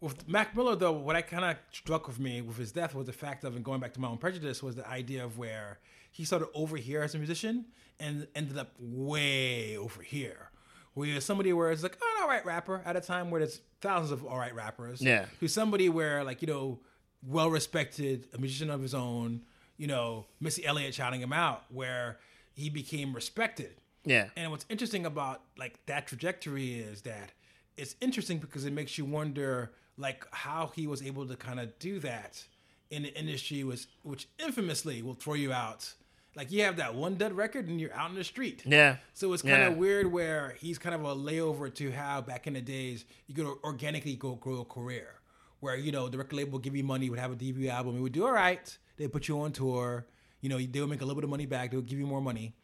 with 0.02 0.28
Mac 0.28 0.54
Miller, 0.56 0.74
though, 0.74 0.92
what 0.92 1.14
I 1.14 1.22
kind 1.22 1.44
of 1.44 1.56
struck 1.70 2.08
with 2.08 2.18
me 2.18 2.42
with 2.42 2.56
his 2.56 2.72
death 2.72 2.94
was 2.94 3.06
the 3.06 3.12
fact 3.12 3.44
of, 3.44 3.54
and 3.54 3.64
going 3.64 3.80
back 3.80 3.94
to 3.94 4.00
my 4.00 4.08
own 4.08 4.18
prejudice, 4.18 4.62
was 4.62 4.74
the 4.74 4.86
idea 4.86 5.24
of 5.24 5.38
where 5.38 5.78
he 6.10 6.24
started 6.24 6.48
over 6.54 6.76
here 6.76 7.02
as 7.02 7.14
a 7.14 7.18
musician 7.18 7.66
and 8.00 8.26
ended 8.34 8.58
up 8.58 8.72
way 8.80 9.76
over 9.76 10.02
here. 10.02 10.50
Where 10.94 11.08
you're 11.08 11.20
somebody 11.20 11.52
where 11.52 11.70
it's 11.70 11.84
like, 11.84 11.96
oh, 12.02 12.14
an 12.16 12.22
all 12.24 12.28
right 12.28 12.44
rapper 12.44 12.82
at 12.84 12.96
a 12.96 13.00
time 13.00 13.30
where 13.30 13.38
there's 13.40 13.60
thousands 13.80 14.10
of 14.10 14.26
all 14.26 14.38
right 14.38 14.54
rappers. 14.54 15.00
Yeah. 15.00 15.26
Who's 15.40 15.54
somebody 15.54 15.88
where, 15.88 16.24
like, 16.24 16.42
you 16.42 16.48
know, 16.48 16.80
well 17.24 17.48
respected, 17.48 18.26
a 18.34 18.38
musician 18.38 18.70
of 18.70 18.82
his 18.82 18.94
own, 18.94 19.42
you 19.76 19.86
know, 19.86 20.26
Missy 20.40 20.66
Elliott 20.66 20.94
shouting 20.94 21.20
him 21.20 21.32
out, 21.32 21.64
where 21.70 22.18
he 22.52 22.68
became 22.68 23.14
respected. 23.14 23.76
Yeah. 24.04 24.28
And 24.36 24.50
what's 24.50 24.66
interesting 24.68 25.06
about 25.06 25.42
like 25.56 25.78
that 25.86 26.08
trajectory 26.08 26.74
is 26.74 27.02
that 27.02 27.30
it's 27.76 27.94
interesting 28.00 28.38
because 28.38 28.64
it 28.64 28.72
makes 28.72 28.98
you 28.98 29.04
wonder 29.04 29.72
like 29.96 30.26
how 30.32 30.70
he 30.74 30.86
was 30.86 31.02
able 31.02 31.26
to 31.26 31.36
kind 31.36 31.60
of 31.60 31.78
do 31.78 31.98
that 32.00 32.44
in 32.90 33.02
the 33.04 33.18
industry 33.18 33.64
was 33.64 33.86
which 34.02 34.28
infamously 34.38 35.02
will 35.02 35.14
throw 35.14 35.34
you 35.34 35.52
out. 35.52 35.92
Like 36.34 36.50
you 36.50 36.62
have 36.62 36.76
that 36.78 36.94
one 36.94 37.16
dead 37.16 37.34
record 37.34 37.68
and 37.68 37.78
you're 37.80 37.92
out 37.94 38.10
in 38.10 38.16
the 38.16 38.24
street. 38.24 38.62
Yeah. 38.64 38.96
So 39.12 39.32
it's 39.32 39.42
kind 39.42 39.62
of 39.62 39.72
Yeah. 39.74 39.78
weird 39.78 40.12
where 40.12 40.56
he's 40.58 40.78
kind 40.78 40.94
of 40.94 41.04
a 41.04 41.14
layover 41.14 41.72
to 41.74 41.90
how 41.92 42.22
back 42.22 42.46
in 42.46 42.54
the 42.54 42.60
days 42.62 43.04
you 43.26 43.34
could 43.34 43.46
organically 43.62 44.16
go 44.16 44.34
grow 44.36 44.60
a 44.60 44.64
career. 44.64 45.14
Where, 45.60 45.76
you 45.76 45.92
know, 45.92 46.08
the 46.08 46.18
record 46.18 46.34
label 46.36 46.52
would 46.54 46.62
give 46.62 46.74
you 46.74 46.82
money, 46.84 47.08
would 47.08 47.18
have 47.20 47.32
a 47.32 47.36
debut 47.36 47.68
album, 47.68 47.96
it 47.96 48.00
would 48.00 48.12
do 48.12 48.24
all 48.24 48.32
right. 48.32 48.76
They'd 48.96 49.12
put 49.12 49.28
you 49.28 49.40
on 49.40 49.52
tour, 49.52 50.06
you 50.40 50.48
know, 50.48 50.58
they 50.58 50.80
would 50.80 50.90
make 50.90 51.02
a 51.02 51.04
little 51.04 51.14
bit 51.20 51.24
of 51.24 51.30
money 51.30 51.46
back, 51.46 51.70
they 51.70 51.76
would 51.76 51.86
give 51.86 51.98
you 52.00 52.06
more 52.06 52.20
money. 52.20 52.54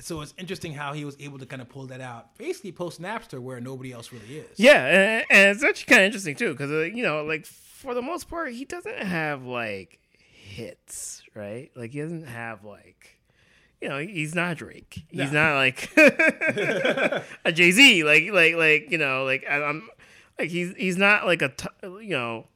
So 0.00 0.20
it's 0.20 0.32
interesting 0.38 0.72
how 0.74 0.92
he 0.92 1.04
was 1.04 1.16
able 1.20 1.38
to 1.40 1.46
kind 1.46 1.60
of 1.60 1.68
pull 1.68 1.86
that 1.86 2.00
out, 2.00 2.36
basically 2.38 2.72
post 2.72 3.00
Napster, 3.02 3.40
where 3.40 3.60
nobody 3.60 3.92
else 3.92 4.12
really 4.12 4.38
is. 4.38 4.58
Yeah, 4.58 4.84
and, 4.86 5.24
and 5.30 5.50
it's 5.56 5.64
actually 5.64 5.86
kind 5.86 6.02
of 6.02 6.06
interesting 6.06 6.36
too, 6.36 6.52
because 6.52 6.70
uh, 6.70 6.82
you 6.82 7.02
know, 7.02 7.24
like 7.24 7.46
for 7.46 7.94
the 7.94 8.02
most 8.02 8.28
part, 8.30 8.52
he 8.52 8.64
doesn't 8.64 8.98
have 8.98 9.44
like 9.44 9.98
hits, 10.12 11.22
right? 11.34 11.70
Like 11.74 11.90
he 11.92 12.00
doesn't 12.00 12.26
have 12.26 12.64
like, 12.64 13.18
you 13.80 13.88
know, 13.88 13.98
he's 13.98 14.34
not 14.34 14.56
Drake. 14.56 15.04
He's 15.08 15.32
not 15.32 15.54
like 15.56 15.90
a 15.96 17.52
Jay 17.52 17.70
Z. 17.70 18.04
Like, 18.04 18.24
like, 18.32 18.54
like 18.54 18.90
you 18.90 18.98
know, 18.98 19.24
like 19.24 19.44
I- 19.48 19.62
I'm 19.64 19.88
like 20.38 20.50
he's 20.50 20.74
he's 20.76 20.96
not 20.96 21.26
like 21.26 21.42
a 21.42 21.48
t- 21.48 21.68
you 21.82 22.10
know 22.10 22.46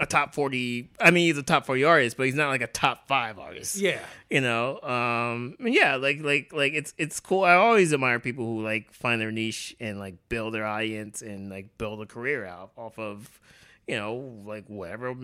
a 0.00 0.06
top 0.06 0.34
forty. 0.34 0.90
I 1.00 1.10
mean, 1.10 1.26
he's 1.26 1.38
a 1.38 1.42
top 1.42 1.66
forty 1.66 1.84
artist, 1.84 2.16
but 2.16 2.26
he's 2.26 2.34
not 2.34 2.48
like 2.48 2.60
a 2.62 2.66
top 2.66 3.06
five 3.08 3.38
artist 3.38 3.76
Yeah. 3.76 4.00
you 4.30 4.40
know 4.40 4.80
um 4.80 5.56
yeah 5.60 5.96
like 5.96 6.20
like 6.22 6.52
like 6.52 6.72
it's 6.72 6.94
it's 6.98 7.20
cool 7.20 7.44
i 7.44 7.54
always 7.54 7.92
admire 7.92 8.18
people 8.18 8.44
who 8.46 8.62
like 8.62 8.92
find 8.92 9.20
their 9.20 9.30
niche 9.30 9.76
and 9.80 9.98
like 9.98 10.14
build 10.28 10.54
their 10.54 10.64
audience 10.66 11.20
and 11.22 11.50
like 11.50 11.76
build 11.78 12.00
a 12.00 12.06
career 12.06 12.44
out 12.46 12.70
off 12.76 12.98
of 12.98 13.40
you 13.86 13.96
know 13.96 14.14
like 14.46 14.64
whatever 14.68 15.14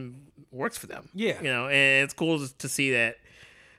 works 0.50 0.76
for 0.76 0.86
them 0.86 1.08
Yeah. 1.14 1.38
you 1.40 1.48
know 1.48 1.66
and 1.68 2.04
it's 2.04 2.12
cool 2.14 2.38
to 2.46 2.68
see 2.68 2.92
that 2.92 3.16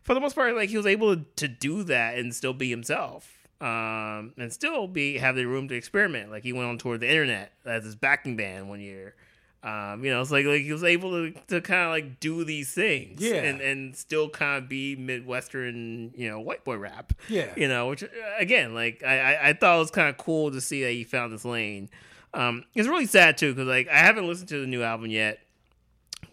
for 0.03 0.13
the 0.13 0.19
most 0.19 0.35
part 0.35 0.55
like 0.55 0.69
he 0.69 0.77
was 0.77 0.85
able 0.87 1.15
to 1.17 1.47
do 1.47 1.83
that 1.83 2.17
and 2.17 2.33
still 2.33 2.53
be 2.53 2.69
himself 2.69 3.47
um 3.61 4.33
and 4.37 4.51
still 4.51 4.87
be 4.87 5.17
have 5.17 5.35
the 5.35 5.45
room 5.45 5.67
to 5.67 5.75
experiment 5.75 6.31
like 6.31 6.43
he 6.43 6.53
went 6.53 6.69
on 6.69 6.77
tour 6.77 6.97
the 6.97 7.09
internet 7.09 7.51
as 7.65 7.83
his 7.83 7.95
backing 7.95 8.35
band 8.37 8.69
one 8.69 8.79
year 8.79 9.13
um, 9.61 10.05
you 10.05 10.09
know, 10.11 10.21
it's 10.21 10.31
like 10.31 10.45
like 10.45 10.61
he 10.61 10.71
was 10.71 10.83
able 10.85 11.11
to, 11.11 11.33
to 11.47 11.59
kind 11.61 11.81
of 11.83 11.89
like 11.89 12.19
do 12.21 12.43
these 12.45 12.73
things, 12.73 13.21
Yeah. 13.21 13.35
and 13.35 13.59
and 13.61 13.95
still 13.95 14.29
kind 14.29 14.63
of 14.63 14.69
be 14.69 14.95
midwestern, 14.95 16.11
you 16.15 16.29
know, 16.29 16.39
white 16.39 16.63
boy 16.63 16.77
rap, 16.77 17.11
Yeah. 17.27 17.53
you 17.57 17.67
know, 17.67 17.87
which 17.89 18.03
uh, 18.03 18.07
again, 18.37 18.73
like 18.73 19.03
I 19.03 19.19
I, 19.35 19.49
I 19.49 19.53
thought 19.53 19.75
it 19.75 19.79
was 19.79 19.91
kind 19.91 20.07
of 20.09 20.17
cool 20.17 20.51
to 20.51 20.61
see 20.61 20.83
that 20.83 20.91
he 20.91 21.03
found 21.03 21.33
this 21.33 21.43
lane. 21.45 21.89
Um, 22.33 22.63
it's 22.75 22.87
really 22.87 23.05
sad 23.07 23.37
too 23.37 23.53
because 23.53 23.67
like 23.67 23.87
I 23.89 23.97
haven't 23.97 24.27
listened 24.27 24.49
to 24.49 24.61
the 24.61 24.67
new 24.67 24.81
album 24.83 25.09
yet, 25.09 25.39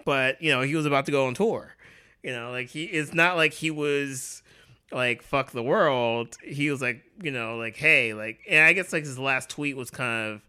but 0.04 0.40
you 0.42 0.50
know 0.52 0.62
he 0.62 0.74
was 0.76 0.86
about 0.86 1.06
to 1.06 1.12
go 1.12 1.26
on 1.26 1.34
tour. 1.34 1.74
You 2.22 2.32
know, 2.32 2.50
like 2.50 2.68
he 2.68 2.84
it's 2.84 3.14
not 3.14 3.36
like 3.36 3.52
he 3.52 3.70
was 3.70 4.42
like 4.92 5.22
fuck 5.22 5.50
the 5.52 5.62
world. 5.62 6.36
He 6.44 6.70
was 6.70 6.80
like 6.80 7.02
you 7.22 7.30
know 7.30 7.56
like 7.56 7.76
hey 7.76 8.14
like 8.14 8.40
and 8.48 8.64
I 8.64 8.72
guess 8.72 8.92
like 8.92 9.04
his 9.04 9.18
last 9.18 9.48
tweet 9.50 9.76
was 9.76 9.90
kind 9.90 10.32
of 10.34 10.42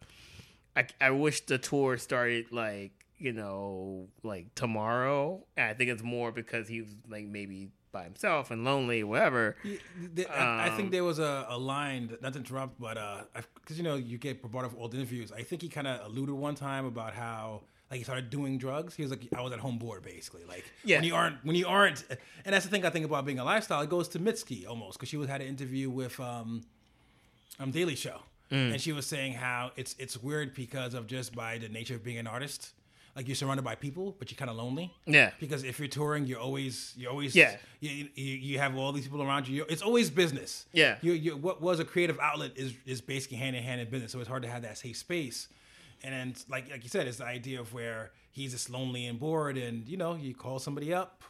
I 0.77 0.81
I 1.01 1.09
wish 1.11 1.37
the 1.41 1.57
tour 1.57 1.97
started 1.97 2.45
like 2.51 2.91
you 3.17 3.33
know 3.33 4.07
like 4.23 4.45
tomorrow. 4.55 5.43
And 5.57 5.65
I 5.71 5.73
think 5.73 5.89
it's 5.89 6.03
more 6.03 6.31
because 6.31 6.67
he 6.67 6.81
was 6.81 6.93
like 7.09 7.25
maybe 7.25 7.69
by 7.91 8.03
himself 8.03 8.51
and 8.51 8.63
lonely, 8.63 9.03
whatever. 9.03 9.55
Yeah, 9.63 9.77
th- 10.15 10.27
I, 10.29 10.67
I 10.67 10.69
think 10.75 10.87
Um, 10.87 10.91
there 10.91 11.03
was 11.11 11.19
a, 11.19 11.45
a 11.49 11.57
line, 11.57 12.07
that- 12.09 12.21
not 12.21 12.33
to 12.33 12.39
interrupt, 12.39 12.79
but 12.79 12.97
because 13.55 13.77
you 13.79 13.83
know 13.83 13.95
you 13.95 14.17
get 14.17 14.41
brought 14.53 14.65
up 14.65 14.73
old 14.77 14.93
interviews. 14.93 15.31
I 15.31 15.41
think 15.43 15.61
he 15.61 15.69
kind 15.69 15.87
of 15.87 15.95
alluded 16.07 16.35
one 16.35 16.55
time 16.55 16.85
about 16.85 17.13
how 17.13 17.63
like 17.89 17.99
he 17.99 18.03
started 18.03 18.29
doing 18.29 18.57
drugs. 18.57 18.95
He 18.97 19.01
was 19.03 19.11
like, 19.11 19.23
I 19.35 19.41
was 19.41 19.53
at 19.53 19.59
home 19.59 19.77
bored, 19.77 20.03
basically. 20.03 20.43
Like 20.53 20.65
Yeah. 20.83 20.97
when 20.97 21.05
you 21.05 21.15
aren't, 21.15 21.37
when 21.47 21.55
you 21.55 21.67
aren't, 21.67 22.03
and 22.45 22.51
that's 22.53 22.65
the 22.65 22.71
thing 22.71 22.83
I 22.85 22.89
think 22.89 23.05
about 23.05 23.25
being 23.25 23.39
a 23.39 23.45
lifestyle. 23.45 23.81
It 23.81 23.89
goes 23.89 24.09
to 24.09 24.19
Mitski 24.19 24.67
almost 24.67 24.93
because 24.99 25.07
she 25.09 25.15
was 25.17 25.29
had 25.29 25.41
an 25.41 25.47
interview 25.47 25.89
with 25.89 26.19
um, 26.19 26.49
um 27.61 27.71
Daily 27.71 27.95
Show, 27.95 28.19
Mm. 28.51 28.71
and 28.73 28.81
she 28.81 28.93
was 28.93 29.05
saying 29.05 29.33
how 29.33 29.71
it's 29.75 29.95
it's 29.99 30.15
weird 30.23 30.53
because 30.53 30.93
of 30.93 31.05
just 31.07 31.35
by 31.35 31.57
the 31.57 31.67
nature 31.69 31.95
of 31.95 32.03
being 32.03 32.17
an 32.17 32.27
artist. 32.27 32.71
Like 33.15 33.27
you're 33.27 33.35
surrounded 33.35 33.63
by 33.63 33.73
people, 33.73 34.15
but 34.19 34.29
you're 34.29 34.37
kind 34.37 34.51
of 34.51 34.57
lonely 34.57 34.93
Yeah. 35.07 35.31
because 35.39 35.63
if 35.63 35.79
you're 35.79 35.87
touring, 35.87 36.27
you're 36.27 36.39
always 36.39 36.93
you're 36.95 37.09
always 37.11 37.35
Yeah. 37.35 37.57
You, 37.79 38.09
you, 38.13 38.35
you 38.35 38.59
have 38.59 38.77
all 38.77 38.91
these 38.91 39.05
people 39.05 39.23
around 39.23 39.47
you. 39.47 39.55
You're- 39.55 39.69
It's 39.73 39.81
always 39.81 40.11
business. 40.11 40.67
Yeah. 40.71 40.97
You, 41.01 41.13
you, 41.13 41.35
what 41.35 41.59
was 41.59 41.79
a 41.79 41.85
creative 41.85 42.19
outlet 42.19 42.51
is 42.55 42.73
is 42.85 43.01
basically 43.01 43.37
hand 43.37 43.55
in 43.55 43.63
hand 43.63 43.81
in 43.81 43.89
business. 43.89 44.11
So 44.11 44.19
it's 44.19 44.29
hard 44.29 44.43
to 44.43 44.47
have 44.49 44.61
that 44.61 44.77
safe 44.77 44.97
space. 44.97 45.47
And 46.03 46.13
then, 46.13 46.35
like 46.47 46.69
like 46.69 46.83
you 46.83 46.89
said, 46.89 47.07
it's 47.07 47.17
the 47.17 47.25
idea 47.25 47.59
of 47.59 47.73
where 47.73 48.11
he's 48.31 48.51
just 48.51 48.69
lonely 48.69 49.07
and 49.07 49.19
bored, 49.19 49.57
and 49.57 49.87
you 49.89 49.97
know, 49.97 50.13
you 50.13 50.35
call 50.35 50.59
somebody 50.59 50.93
up, 50.93 51.23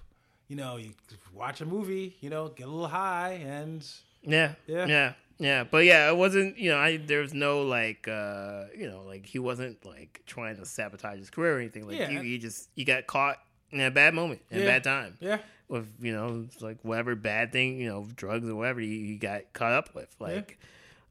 you 0.49 0.57
know, 0.57 0.75
you 0.75 0.91
watch 1.33 1.61
a 1.61 1.65
movie, 1.65 2.17
you 2.19 2.29
know, 2.29 2.49
get 2.49 2.67
a 2.67 2.69
little 2.69 2.89
high, 2.89 3.39
and 3.45 3.81
Yeah. 4.23 4.55
Yeah. 4.67 4.87
Yeah. 4.87 5.13
Yeah. 5.39 5.63
But 5.63 5.85
yeah, 5.85 6.09
it 6.09 6.17
wasn't, 6.17 6.57
you 6.57 6.71
know, 6.71 6.77
I 6.77 6.97
there 6.97 7.21
was 7.21 7.33
no 7.33 7.61
like 7.61 8.07
uh, 8.07 8.65
you 8.77 8.89
know, 8.89 9.03
like 9.03 9.25
he 9.25 9.39
wasn't 9.39 9.85
like 9.85 10.21
trying 10.25 10.55
to 10.57 10.65
sabotage 10.65 11.19
his 11.19 11.29
career 11.29 11.55
or 11.57 11.59
anything. 11.59 11.87
Like 11.87 11.99
Yeah. 11.99 12.09
you, 12.09 12.21
you 12.21 12.37
just 12.39 12.69
you 12.75 12.85
got 12.85 13.05
caught 13.07 13.37
in 13.71 13.81
a 13.81 13.91
bad 13.91 14.13
moment, 14.13 14.41
in 14.49 14.61
a 14.63 14.65
bad 14.65 14.83
time. 14.83 15.17
yeah, 15.19 15.39
With, 15.67 15.87
you 16.01 16.13
know, 16.13 16.45
like 16.61 16.77
whatever 16.83 17.15
bad 17.15 17.51
thing, 17.51 17.77
you 17.79 17.87
know, 17.89 18.07
drugs 18.15 18.47
or 18.47 18.55
whatever 18.55 18.79
you, 18.81 18.89
you 18.97 19.17
got 19.17 19.51
caught 19.53 19.73
up 19.73 19.93
with. 19.93 20.15
Like 20.19 20.57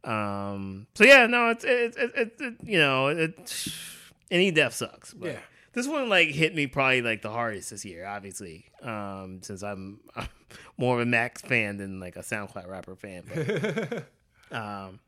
um 0.04 0.86
so 0.94 1.04
yeah, 1.04 1.26
no, 1.26 1.50
it's 1.50 1.64
it's 1.64 1.96
it's 1.96 2.14
it, 2.16 2.32
it, 2.40 2.54
you 2.64 2.78
know, 2.78 3.08
it 3.08 3.68
any 4.30 4.50
death 4.50 4.74
sucks. 4.74 5.12
But 5.14 5.32
Yeah. 5.32 5.38
This 5.76 5.86
one 5.86 6.08
like 6.08 6.28
hit 6.28 6.54
me 6.54 6.66
probably 6.66 7.02
like 7.02 7.20
the 7.20 7.30
hardest 7.30 7.68
this 7.68 7.84
year, 7.84 8.06
obviously. 8.06 8.64
Um, 8.82 9.40
since 9.42 9.62
I'm, 9.62 10.00
I'm 10.16 10.26
more 10.78 10.94
of 10.94 11.02
a 11.02 11.04
Max 11.04 11.42
fan 11.42 11.76
than 11.76 12.00
like 12.00 12.16
a 12.16 12.20
SoundCloud 12.20 12.66
rapper 12.66 12.96
fan. 12.96 13.24
But, 13.28 14.06
um, 14.58 15.00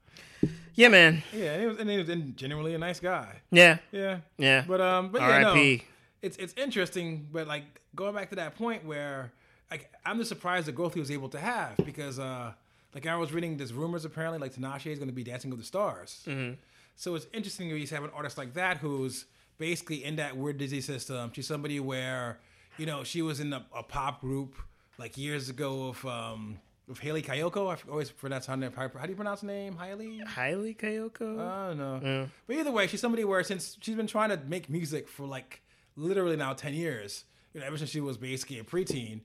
yeah, 0.75 0.89
man. 0.89 1.23
yeah. 1.33 1.53
And 1.53 1.63
he 1.63 1.67
was, 1.67 1.79
and 1.79 1.91
he 1.91 1.97
was 1.97 2.09
generally 2.37 2.75
a 2.75 2.79
nice 2.79 3.01
guy. 3.01 3.37
Yeah, 3.51 3.79
Yeah, 3.93 4.19
yeah. 4.37 4.63
but 4.69 4.83
um, 4.83 5.09
but 5.09 5.23
yeah, 5.23 5.39
no. 5.41 5.77
It's 6.21 6.37
it's 6.37 6.53
interesting, 6.59 7.29
but 7.33 7.47
like 7.47 7.65
going 7.95 8.15
back 8.15 8.29
to 8.29 8.37
that 8.37 8.55
point 8.55 8.85
where 8.85 9.33
like 9.71 9.91
I'm 10.05 10.19
just 10.19 10.29
surprised 10.29 10.67
the 10.67 10.73
growth 10.73 10.93
he 10.93 11.01
was 11.01 11.11
able 11.11 11.31
to 11.31 11.39
have 11.39 11.77
because 11.79 12.19
uh 12.19 12.53
like 12.93 13.07
I 13.07 13.17
was 13.17 13.33
reading 13.33 13.57
there's 13.57 13.73
rumors 13.73 14.05
apparently 14.05 14.39
like 14.39 14.53
Tinashe 14.53 14.91
is 14.91 14.99
going 14.99 15.09
to 15.09 15.15
be 15.15 15.25
Dancing 15.25 15.49
with 15.49 15.61
the 15.61 15.65
Stars. 15.65 16.25
Mm-hmm. 16.27 16.55
So 16.97 17.15
it's 17.15 17.27
interesting 17.33 17.69
you 17.71 17.87
have 17.87 18.05
an 18.05 18.11
artist 18.15 18.37
like 18.37 18.53
that 18.55 18.79
who's 18.79 19.25
basically 19.59 20.05
in 20.05 20.17
that 20.17 20.37
weird 20.37 20.59
Disney 20.59 20.81
system. 20.81 21.31
She's 21.35 21.47
somebody 21.47 21.81
where 21.81 22.39
you 22.79 22.87
know 22.87 23.05
she 23.05 23.23
was 23.23 23.41
in 23.41 23.53
a, 23.53 23.65
a 23.75 23.83
pop 23.83 24.21
group 24.21 24.55
like 24.99 25.19
years 25.19 25.49
ago 25.49 25.89
of 25.89 26.05
um 26.07 26.59
with 26.87 26.99
Haley 27.01 27.23
Kayoko. 27.23 27.71
I 27.77 27.91
always 27.91 28.11
pronounce 28.11 28.47
her 28.47 28.57
name. 28.57 28.73
How 28.75 28.87
do 28.89 29.11
you 29.11 29.17
pronounce 29.17 29.43
her 29.43 29.47
name? 29.47 29.77
Hailey? 29.77 30.23
Hailey 30.35 30.75
Kayoko. 30.75 31.39
I 31.39 31.69
don't 31.69 31.79
know. 31.79 32.01
Yeah. 32.03 32.27
But 32.47 32.57
either 32.57 32.73
way, 32.73 32.87
she's 32.87 33.01
somebody 33.01 33.25
where 33.25 33.43
since 33.43 33.77
she's 33.81 33.95
been 33.95 34.07
trying 34.07 34.31
to 34.31 34.39
make 34.47 34.71
music 34.71 35.09
for 35.09 35.27
like 35.27 35.61
literally 35.97 36.37
now 36.37 36.55
ten 36.55 36.75
years, 36.75 37.25
you 37.53 37.61
know, 37.61 37.67
ever 37.67 37.77
since 37.77 37.91
she 37.91 38.01
was 38.01 38.17
basically 38.17 38.59
a 38.59 38.65
preteen, 38.65 39.21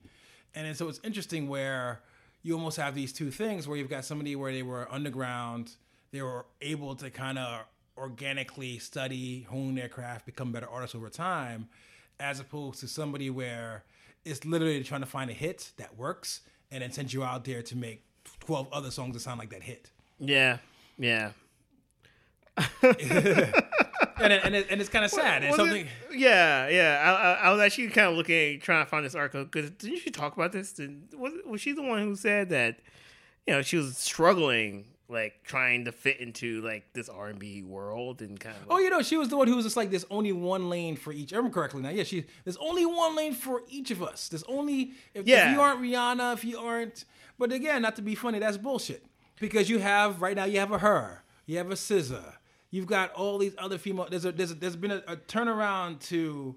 and 0.54 0.76
so 0.76 0.90
it's 0.90 1.00
interesting 1.04 1.48
where 1.48 2.02
you 2.42 2.54
almost 2.54 2.78
have 2.78 2.94
these 2.94 3.14
two 3.14 3.32
things 3.32 3.68
where 3.68 3.78
you've 3.78 3.90
got 3.90 4.04
somebody 4.04 4.36
where 4.36 4.52
they 4.52 4.64
were 4.64 4.92
underground, 4.92 5.72
they 6.12 6.22
were 6.22 6.46
able 6.62 6.94
to 6.96 7.10
kind 7.10 7.40
of 7.40 7.62
organically 7.98 8.80
study, 8.80 9.42
hone 9.50 9.76
their 9.76 9.90
craft, 9.90 10.26
become 10.26 10.52
better 10.52 10.68
artists 10.70 10.96
over 10.96 11.10
time, 11.10 11.68
as 12.20 12.40
opposed 12.40 12.80
to 12.80 12.88
somebody 12.88 13.30
where 13.30 13.84
it's 14.26 14.46
literally 14.46 14.84
trying 14.84 15.02
to 15.02 15.08
find 15.08 15.30
a 15.30 15.34
hit 15.34 15.72
that 15.78 15.98
works 15.98 16.42
and 16.72 16.82
then 16.82 16.92
send 16.92 17.12
you 17.14 17.24
out 17.24 17.44
there 17.46 17.62
to 17.62 17.76
make 17.76 18.04
12 18.40 18.68
other 18.72 18.90
songs 18.92 19.14
that 19.14 19.20
sound 19.20 19.40
like 19.40 19.50
that 19.50 19.64
hit. 19.64 19.92
Yeah, 20.20 20.58
yeah. 20.98 21.32
And, 24.20 24.32
it, 24.32 24.42
and, 24.46 24.56
it, 24.56 24.68
and 24.70 24.80
it's 24.80 24.90
kind 24.90 25.04
of 25.04 25.12
sad. 25.12 25.42
And 25.44 25.52
Was 25.52 25.58
something. 25.58 25.86
it- 25.86 26.18
yeah, 26.18 26.68
yeah. 26.70 27.02
I, 27.04 27.48
I, 27.48 27.50
I 27.50 27.52
was 27.52 27.60
actually 27.62 27.88
kind 27.90 28.08
of 28.08 28.16
looking, 28.16 28.60
trying 28.60 28.86
to 28.86 28.90
find 28.90 29.04
this 29.06 29.16
article 29.16 29.44
because 29.44 29.72
didn't 29.72 30.00
she 30.00 30.12
talk 30.12 30.36
about 30.38 30.52
this? 30.52 30.72
Did, 30.74 31.14
was 31.18 31.34
was 31.46 31.60
she 31.62 31.74
the 31.74 31.82
one 31.82 32.00
who 32.04 32.16
said 32.16 32.50
that 32.50 32.78
you 33.48 33.54
know 33.54 33.62
she 33.64 33.76
was 33.76 33.98
struggling, 33.98 34.86
like 35.10 35.44
trying 35.44 35.86
to 35.86 35.92
fit 35.92 36.20
into 36.20 36.62
like 36.62 36.92
this 36.94 37.10
R 37.10 37.28
and 37.28 37.38
B 37.40 37.62
world 37.62 38.22
and 38.22 38.40
kind 38.40 38.56
of. 38.56 38.64
Oh, 38.70 38.80
you 38.80 38.90
know, 38.90 39.02
she 39.02 39.18
was 39.18 39.30
the 39.30 39.38
one 39.38 39.48
who 39.48 39.56
was 39.56 39.66
just 39.66 39.78
like, 39.78 39.90
"There's 39.90 40.06
only 40.10 40.32
one 40.32 40.70
lane 40.70 40.96
for 40.96 41.12
each." 41.14 41.34
I 41.34 41.38
remember 41.38 41.54
correctly 41.56 41.82
now. 41.82 41.90
Yeah, 41.90 42.04
she. 42.04 42.26
There's 42.44 42.58
only 42.58 42.86
one 42.86 43.16
lane 43.16 43.34
for 43.34 43.62
each 43.70 43.92
of 43.92 44.02
us. 44.02 44.30
There's 44.30 44.44
only 44.44 44.94
if, 45.14 45.28
Yeah. 45.28 45.50
if 45.50 45.56
you 45.56 45.62
aren't 45.62 45.82
Rihanna, 45.82 46.34
if 46.34 46.44
you 46.46 46.58
aren't. 46.60 47.06
But 47.38 47.52
again, 47.52 47.82
not 47.82 47.96
to 47.98 48.02
be 48.02 48.16
funny, 48.16 48.40
that's 48.40 48.58
bullshit. 48.58 49.06
Because 49.40 49.70
you 49.70 49.80
have 49.80 50.22
right 50.22 50.36
now, 50.36 50.46
you 50.46 50.60
have 50.60 50.72
a 50.72 50.78
her, 50.80 51.24
you 51.46 51.58
have 51.58 51.70
a 51.70 51.76
SZA, 51.76 52.36
you've 52.72 52.86
got 52.88 53.12
all 53.14 53.38
these 53.38 53.56
other 53.58 53.78
female. 53.78 54.08
There's 54.10 54.26
a 54.26 54.32
there's 54.32 54.52
a, 54.52 54.56
there's 54.56 54.76
been 54.76 54.92
a, 54.92 55.04
a 55.08 55.18
turnaround 55.18 56.00
to 56.08 56.56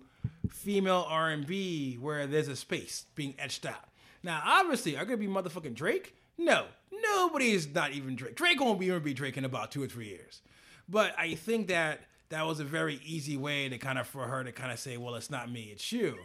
female 0.51 1.05
R 1.09 1.31
and 1.31 1.47
B 1.47 1.95
where 1.95 2.27
there's 2.27 2.49
a 2.49 2.57
space 2.57 3.07
being 3.15 3.35
etched 3.39 3.67
out. 3.67 3.89
Now, 4.23 4.41
obviously, 4.45 4.97
are 4.97 5.05
gonna 5.05 5.17
be 5.17 5.27
motherfucking 5.27 5.75
Drake? 5.75 6.15
No, 6.39 6.67
nobody's 6.93 7.67
not 7.73 7.93
even 7.93 8.17
Drake. 8.17 8.37
Drake 8.37 8.61
won't 8.61 8.79
be 8.81 8.87
even 8.87 9.03
be 9.03 9.15
Drake 9.15 9.37
in 9.37 9.45
about 9.45 9.71
two 9.73 9.83
or 9.83 9.87
three 9.89 10.09
years. 10.09 10.43
But 10.89 11.15
I 11.19 11.35
think 11.35 11.69
that 11.69 12.01
that 12.29 12.47
was 12.47 12.61
a 12.61 12.65
very 12.65 13.01
easy 13.05 13.37
way 13.37 13.69
to 13.69 13.79
kind 13.79 13.99
of 13.99 14.07
for 14.07 14.25
her 14.27 14.45
to 14.45 14.53
kind 14.53 14.71
of 14.73 14.79
say, 14.79 14.97
well, 14.97 15.15
it's 15.15 15.31
not 15.31 15.51
me, 15.51 15.71
it's 15.73 15.91
you. 15.93 16.17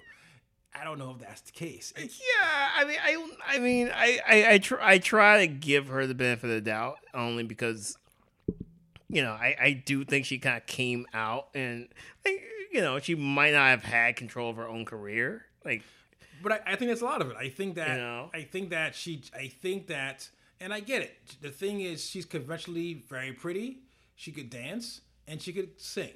I 0.73 0.83
don't 0.85 0.97
know 0.99 1.11
if 1.11 1.19
that's 1.19 1.41
the 1.41 1.51
case. 1.51 1.93
It- 1.97 2.11
Yeah, 2.11 2.69
I 2.75 2.85
mean, 2.85 2.97
I, 3.03 3.27
I 3.47 3.59
mean, 3.59 3.91
I, 3.93 4.19
I, 4.27 4.53
I, 4.53 4.57
tr- 4.59 4.81
I 4.81 4.97
try 4.99 5.45
to 5.45 5.47
give 5.47 5.87
her 5.87 6.07
the 6.07 6.15
benefit 6.15 6.45
of 6.49 6.55
the 6.55 6.61
doubt 6.61 6.97
only 7.13 7.43
because, 7.43 7.97
you 9.09 9.21
know, 9.21 9.31
I, 9.31 9.55
I 9.61 9.71
do 9.73 10.05
think 10.05 10.25
she 10.25 10.37
kind 10.39 10.57
of 10.57 10.65
came 10.65 11.05
out 11.13 11.47
and, 11.53 11.87
like, 12.25 12.41
you 12.71 12.81
know, 12.81 12.99
she 12.99 13.15
might 13.15 13.51
not 13.53 13.67
have 13.67 13.83
had 13.83 14.15
control 14.15 14.49
of 14.49 14.55
her 14.55 14.67
own 14.67 14.85
career. 14.85 15.45
Like, 15.65 15.83
but 16.41 16.51
I, 16.51 16.73
I 16.73 16.75
think 16.75 16.89
that's 16.89 17.01
a 17.01 17.05
lot 17.05 17.21
of 17.21 17.29
it. 17.29 17.37
I 17.37 17.49
think 17.49 17.75
that 17.75 17.97
You 17.97 18.03
know? 18.03 18.29
I 18.33 18.43
think 18.43 18.69
that 18.71 18.95
she 18.95 19.23
I 19.35 19.47
think 19.47 19.87
that 19.87 20.29
and 20.59 20.73
I 20.73 20.79
get 20.79 21.01
it. 21.01 21.17
The 21.41 21.49
thing 21.49 21.81
is 21.81 22.05
she's 22.07 22.25
conventionally 22.25 23.03
very 23.09 23.33
pretty. 23.33 23.79
She 24.15 24.31
could 24.31 24.49
dance 24.49 25.01
and 25.27 25.41
she 25.41 25.53
could 25.53 25.79
sing. 25.79 26.13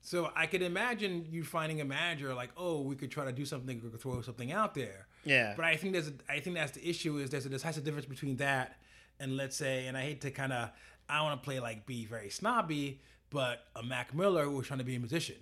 So 0.00 0.30
I 0.34 0.46
could 0.46 0.62
imagine 0.62 1.26
you 1.28 1.44
finding 1.44 1.80
a 1.80 1.84
manager 1.84 2.32
like, 2.32 2.50
oh, 2.56 2.80
we 2.80 2.94
could 2.96 3.10
try 3.10 3.24
to 3.24 3.32
do 3.32 3.44
something, 3.44 3.80
we 3.82 3.90
could 3.90 4.00
throw 4.00 4.22
something 4.22 4.52
out 4.52 4.74
there. 4.74 5.06
Yeah. 5.24 5.54
But 5.56 5.64
I 5.64 5.76
think 5.76 5.92
there's 5.92 6.08
a, 6.08 6.12
I 6.28 6.40
think 6.40 6.56
that's 6.56 6.72
the 6.72 6.88
issue 6.88 7.18
is 7.18 7.30
there's 7.30 7.46
a 7.46 7.50
a 7.50 7.80
difference 7.80 8.06
between 8.06 8.36
that 8.36 8.78
and 9.20 9.36
let's 9.36 9.56
say, 9.56 9.86
and 9.86 9.96
I 9.96 10.02
hate 10.02 10.20
to 10.22 10.30
kind 10.30 10.52
of 10.52 10.70
I 11.08 11.22
want 11.22 11.40
to 11.40 11.44
play 11.44 11.60
like 11.60 11.86
be 11.86 12.04
very 12.04 12.30
snobby, 12.30 13.00
but 13.30 13.64
a 13.74 13.82
Mac 13.82 14.14
Miller 14.14 14.44
who 14.44 14.52
was 14.52 14.66
trying 14.66 14.78
to 14.78 14.84
be 14.84 14.94
a 14.94 14.98
musician. 14.98 15.36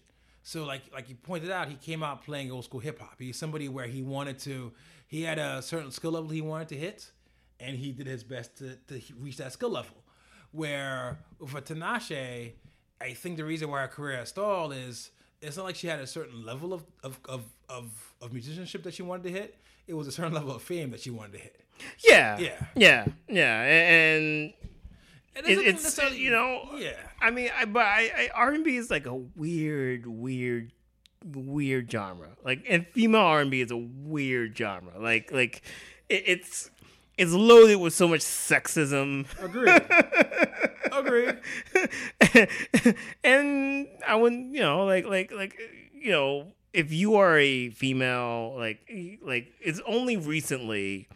So 0.47 0.65
like 0.65 0.83
like 0.95 1.09
you 1.09 1.17
pointed 1.17 1.51
out, 1.51 1.67
he 1.69 1.75
came 1.75 2.05
out 2.05 2.25
playing 2.25 2.53
old 2.53 2.65
school 2.65 2.79
hip 2.79 3.01
hop. 3.01 3.17
He's 3.19 3.37
somebody 3.37 3.69
where 3.69 3.89
he 3.89 4.01
wanted 4.03 4.39
to, 4.41 4.73
he 5.09 5.23
had 5.23 5.41
a 5.41 5.61
certain 5.61 5.91
skill 5.91 6.13
level 6.13 6.31
he 6.31 6.41
wanted 6.41 6.69
to 6.69 6.77
hit, 6.77 7.11
and 7.59 7.77
he 7.77 7.91
did 7.91 8.07
his 8.07 8.23
best 8.23 8.57
to, 8.59 8.77
to 8.87 9.01
reach 9.19 9.39
that 9.39 9.53
skill 9.53 9.71
level. 9.71 9.97
Where 10.53 11.19
for 11.49 11.61
Tinashe, 11.61 12.53
I 13.01 13.13
think 13.15 13.39
the 13.39 13.45
reason 13.45 13.69
why 13.71 13.81
her 13.81 13.89
career 13.89 14.25
stalled 14.25 14.73
is 14.73 15.11
it's 15.43 15.57
not 15.57 15.65
like 15.65 15.75
she 15.75 15.89
had 15.89 15.99
a 15.99 16.07
certain 16.07 16.47
level 16.47 16.73
of 16.73 16.85
of, 17.03 17.19
of, 17.29 17.43
of 17.69 18.15
of 18.23 18.33
musicianship 18.33 18.85
that 18.85 18.95
she 18.95 19.03
wanted 19.03 19.25
to 19.25 19.33
hit. 19.33 19.57
It 19.89 19.95
was 19.95 20.07
a 20.07 20.13
certain 20.13 20.33
level 20.33 20.55
of 20.55 20.63
fame 20.63 20.93
that 20.93 21.01
she 21.01 21.11
wanted 21.11 21.33
to 21.33 21.39
hit. 21.39 21.61
yeah, 22.05 22.39
Yeah. 22.39 22.67
yeah, 22.77 23.07
yeah, 23.29 23.63
And 23.63 24.53
it, 25.37 25.59
it's 25.59 25.83
necessarily- 25.83 26.18
you 26.18 26.31
know, 26.31 26.68
yeah. 26.77 26.92
I 27.20 27.31
mean, 27.31 27.51
I, 27.59 27.64
but 27.64 27.85
I, 27.85 28.11
I 28.16 28.31
R 28.35 28.53
and 28.53 28.64
B 28.64 28.77
is 28.77 28.90
like 28.90 29.07
a 29.07 29.14
weird, 29.14 30.07
weird, 30.07 30.72
weird 31.25 31.90
genre. 31.90 32.29
Like, 32.44 32.64
and 32.68 32.87
female 32.88 33.20
R 33.22 33.40
and 33.40 33.51
B 33.51 33.61
is 33.61 33.70
a 33.70 33.77
weird 33.77 34.57
genre. 34.57 34.92
Like, 34.99 35.33
like 35.33 35.62
it, 36.09 36.22
it's 36.27 36.70
it's 37.18 37.33
loaded 37.33 37.77
with 37.77 37.94
so 37.94 38.07
much 38.09 38.20
sexism. 38.20 39.27
Agreed. 39.42 39.83
Agreed. 40.92 41.38
and 43.25 43.88
I 44.07 44.14
wouldn't, 44.16 44.55
you 44.55 44.61
know, 44.61 44.85
like, 44.85 45.07
like, 45.07 45.33
like, 45.33 45.57
you 45.94 46.11
know, 46.12 46.53
if 46.72 46.92
you 46.92 47.16
are 47.16 47.38
a 47.38 47.70
female, 47.70 48.55
like, 48.57 48.81
like 49.22 49.49
it's 49.61 49.81
only 49.87 50.16
recently 50.18 51.09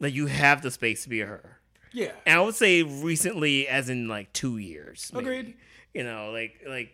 that 0.00 0.10
you 0.12 0.26
have 0.26 0.60
the 0.62 0.70
space 0.70 1.04
to 1.04 1.08
be 1.08 1.22
a 1.22 1.26
her. 1.26 1.55
Yeah. 1.96 2.12
And 2.26 2.38
I 2.38 2.42
would 2.42 2.54
say 2.54 2.82
recently, 2.82 3.66
as 3.68 3.88
in 3.88 4.06
like 4.06 4.30
two 4.34 4.58
years. 4.58 5.10
maybe. 5.14 5.24
Agreed. 5.24 5.54
You 5.94 6.04
know, 6.04 6.30
like 6.30 6.60
like 6.68 6.92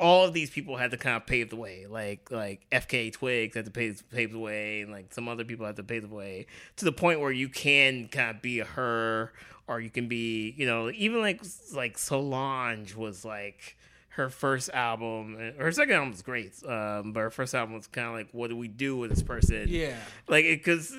all 0.00 0.24
of 0.24 0.32
these 0.32 0.50
people 0.50 0.76
had 0.76 0.90
to 0.90 0.96
kind 0.96 1.16
of 1.16 1.24
pave 1.26 1.50
the 1.50 1.56
way. 1.56 1.86
Like 1.88 2.30
like 2.32 2.66
FKA 2.72 3.12
Twigs 3.12 3.54
had 3.54 3.64
to 3.66 3.70
pave 3.70 4.02
pave 4.10 4.32
the 4.32 4.40
way, 4.40 4.80
and 4.80 4.90
like 4.90 5.12
some 5.14 5.28
other 5.28 5.44
people 5.44 5.66
had 5.66 5.76
to 5.76 5.84
pave 5.84 6.02
the 6.08 6.14
way 6.14 6.46
to 6.76 6.84
the 6.84 6.90
point 6.92 7.20
where 7.20 7.30
you 7.30 7.48
can 7.48 8.08
kind 8.08 8.34
of 8.34 8.42
be 8.42 8.58
a 8.58 8.64
her, 8.64 9.32
or 9.68 9.80
you 9.80 9.88
can 9.90 10.08
be, 10.08 10.52
you 10.56 10.66
know, 10.66 10.90
even 10.90 11.20
like 11.20 11.40
like 11.72 11.96
Solange 11.96 12.96
was 12.96 13.24
like 13.24 13.76
her 14.10 14.28
first 14.28 14.68
album. 14.70 15.36
Her 15.56 15.70
second 15.70 15.94
album 15.94 16.10
was 16.10 16.22
great, 16.22 16.54
um, 16.66 17.12
but 17.12 17.20
her 17.20 17.30
first 17.30 17.54
album 17.54 17.74
was 17.76 17.86
kind 17.86 18.08
of 18.08 18.14
like, 18.14 18.28
what 18.32 18.50
do 18.50 18.56
we 18.56 18.66
do 18.66 18.96
with 18.96 19.10
this 19.10 19.22
person? 19.22 19.66
Yeah. 19.68 19.96
like 20.26 20.44
because 20.44 20.90
You 20.90 20.98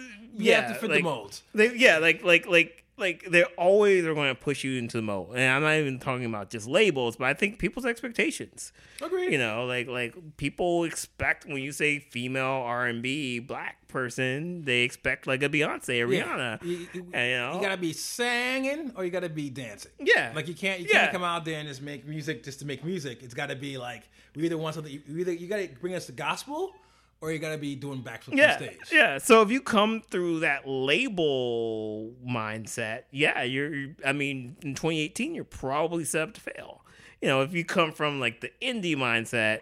yeah, 0.52 0.62
have 0.62 0.74
to 0.76 0.80
fit 0.80 0.90
like, 0.90 1.00
the 1.00 1.04
mold. 1.04 1.42
they, 1.54 1.76
yeah, 1.76 1.98
like 1.98 2.24
like 2.24 2.48
like 2.48 2.83
like 2.98 3.26
they're 3.30 3.48
always 3.58 4.06
are 4.06 4.14
going 4.14 4.34
to 4.34 4.40
push 4.40 4.64
you 4.64 4.78
into 4.78 4.98
the 4.98 5.02
mold, 5.04 5.32
and 5.36 5.42
I'm 5.44 5.62
not 5.64 5.74
even 5.76 6.00
talking 6.00 6.26
about 6.26 6.50
just 6.50 6.68
labels, 6.68 7.16
but 7.16 7.26
I 7.26 7.34
think 7.34 7.58
people's 7.60 7.86
expectations. 7.86 8.72
Agreed. 9.02 9.32
You 9.32 9.38
know, 9.40 9.66
like 9.66 9.88
like 9.88 10.14
people 10.38 10.84
expect 10.84 11.46
when 11.46 11.58
you 11.58 11.72
say 11.72 12.00
female 12.00 12.46
R 12.46 12.86
and 12.88 13.02
B 13.02 13.40
black 13.40 13.88
person, 13.88 14.64
they 14.66 14.82
expect 14.82 15.26
like 15.28 15.42
a 15.44 15.50
Beyonce 15.50 16.06
or 16.06 16.12
Yeah. 16.14 16.24
Rihanna. 16.24 16.64
You, 16.64 16.88
you- 16.94 17.08
And, 17.14 17.30
you 17.32 17.38
know, 17.38 17.56
you 17.56 17.62
gotta 17.62 17.78
be 17.78 17.94
singing 17.94 18.92
or 18.96 19.04
you 19.06 19.12
gotta 19.12 19.30
be 19.30 19.50
dancing. 19.50 19.92
yeah, 20.00 20.32
Like 20.36 20.48
you 20.48 20.54
can't 20.54 20.80
you 20.80 20.88
Yeah. 20.92 21.02
can't 21.02 21.12
come 21.14 21.24
out 21.24 21.46
there 21.46 21.60
and 21.60 21.68
just 21.68 21.82
make 21.82 22.06
music 22.08 22.44
just 22.44 22.60
to 22.60 22.66
make 22.66 22.84
music. 22.84 23.24
It's 23.24 23.34
gotta 23.34 23.56
be 23.56 23.78
like 23.78 24.04
we 24.36 24.44
either 24.46 24.58
want 24.58 24.76
something 24.76 24.92
you 24.92 25.18
either 25.20 25.32
you 25.34 25.48
gotta 25.48 25.70
bring 25.82 25.96
us 25.96 26.06
the 26.08 26.12
gospel 26.14 26.74
or 27.24 27.32
you 27.32 27.40
gotta 27.40 27.58
be 27.58 27.74
doing 27.74 28.04
backflips 28.04 28.36
yeah, 28.36 28.52
on 28.52 28.58
stage. 28.58 28.80
yeah. 28.92 29.18
So 29.18 29.42
if 29.42 29.50
you 29.50 29.62
come 29.62 30.02
through 30.02 30.42
that 30.42 30.68
label 30.68 32.12
mindset, 32.28 33.04
yeah, 33.12 33.44
you're. 33.44 33.96
I 34.06 34.12
mean, 34.12 34.58
in 34.62 34.76
2018, 34.76 35.34
you're 35.34 35.46
probably 35.46 36.04
set 36.04 36.22
up 36.22 36.34
to 36.34 36.42
fail. 36.42 36.84
You 37.22 37.30
know, 37.30 37.42
if 37.42 37.54
you 37.54 37.64
come 37.64 37.94
from 37.94 38.20
like 38.20 38.42
the 38.42 38.52
indie 38.62 38.98
mindset, 38.98 39.62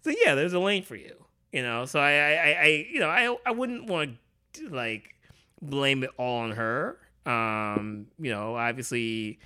so 0.00 0.10
yeah, 0.24 0.34
there's 0.34 0.54
a 0.54 0.58
lane 0.58 0.84
for 0.84 0.96
you. 0.96 1.14
You 1.52 1.62
know, 1.62 1.84
so 1.84 2.00
I, 2.00 2.12
I, 2.12 2.56
I, 2.62 2.86
you 2.90 2.98
know, 2.98 3.10
I, 3.10 3.36
I 3.44 3.50
wouldn't 3.50 3.90
want 3.90 4.16
to 4.54 4.70
like 4.70 5.14
blame 5.60 6.04
it 6.04 6.10
all 6.16 6.38
on 6.38 6.52
her. 6.52 6.96
Um, 7.26 8.06
you 8.18 8.30
know, 8.30 8.56
obviously. 8.56 9.38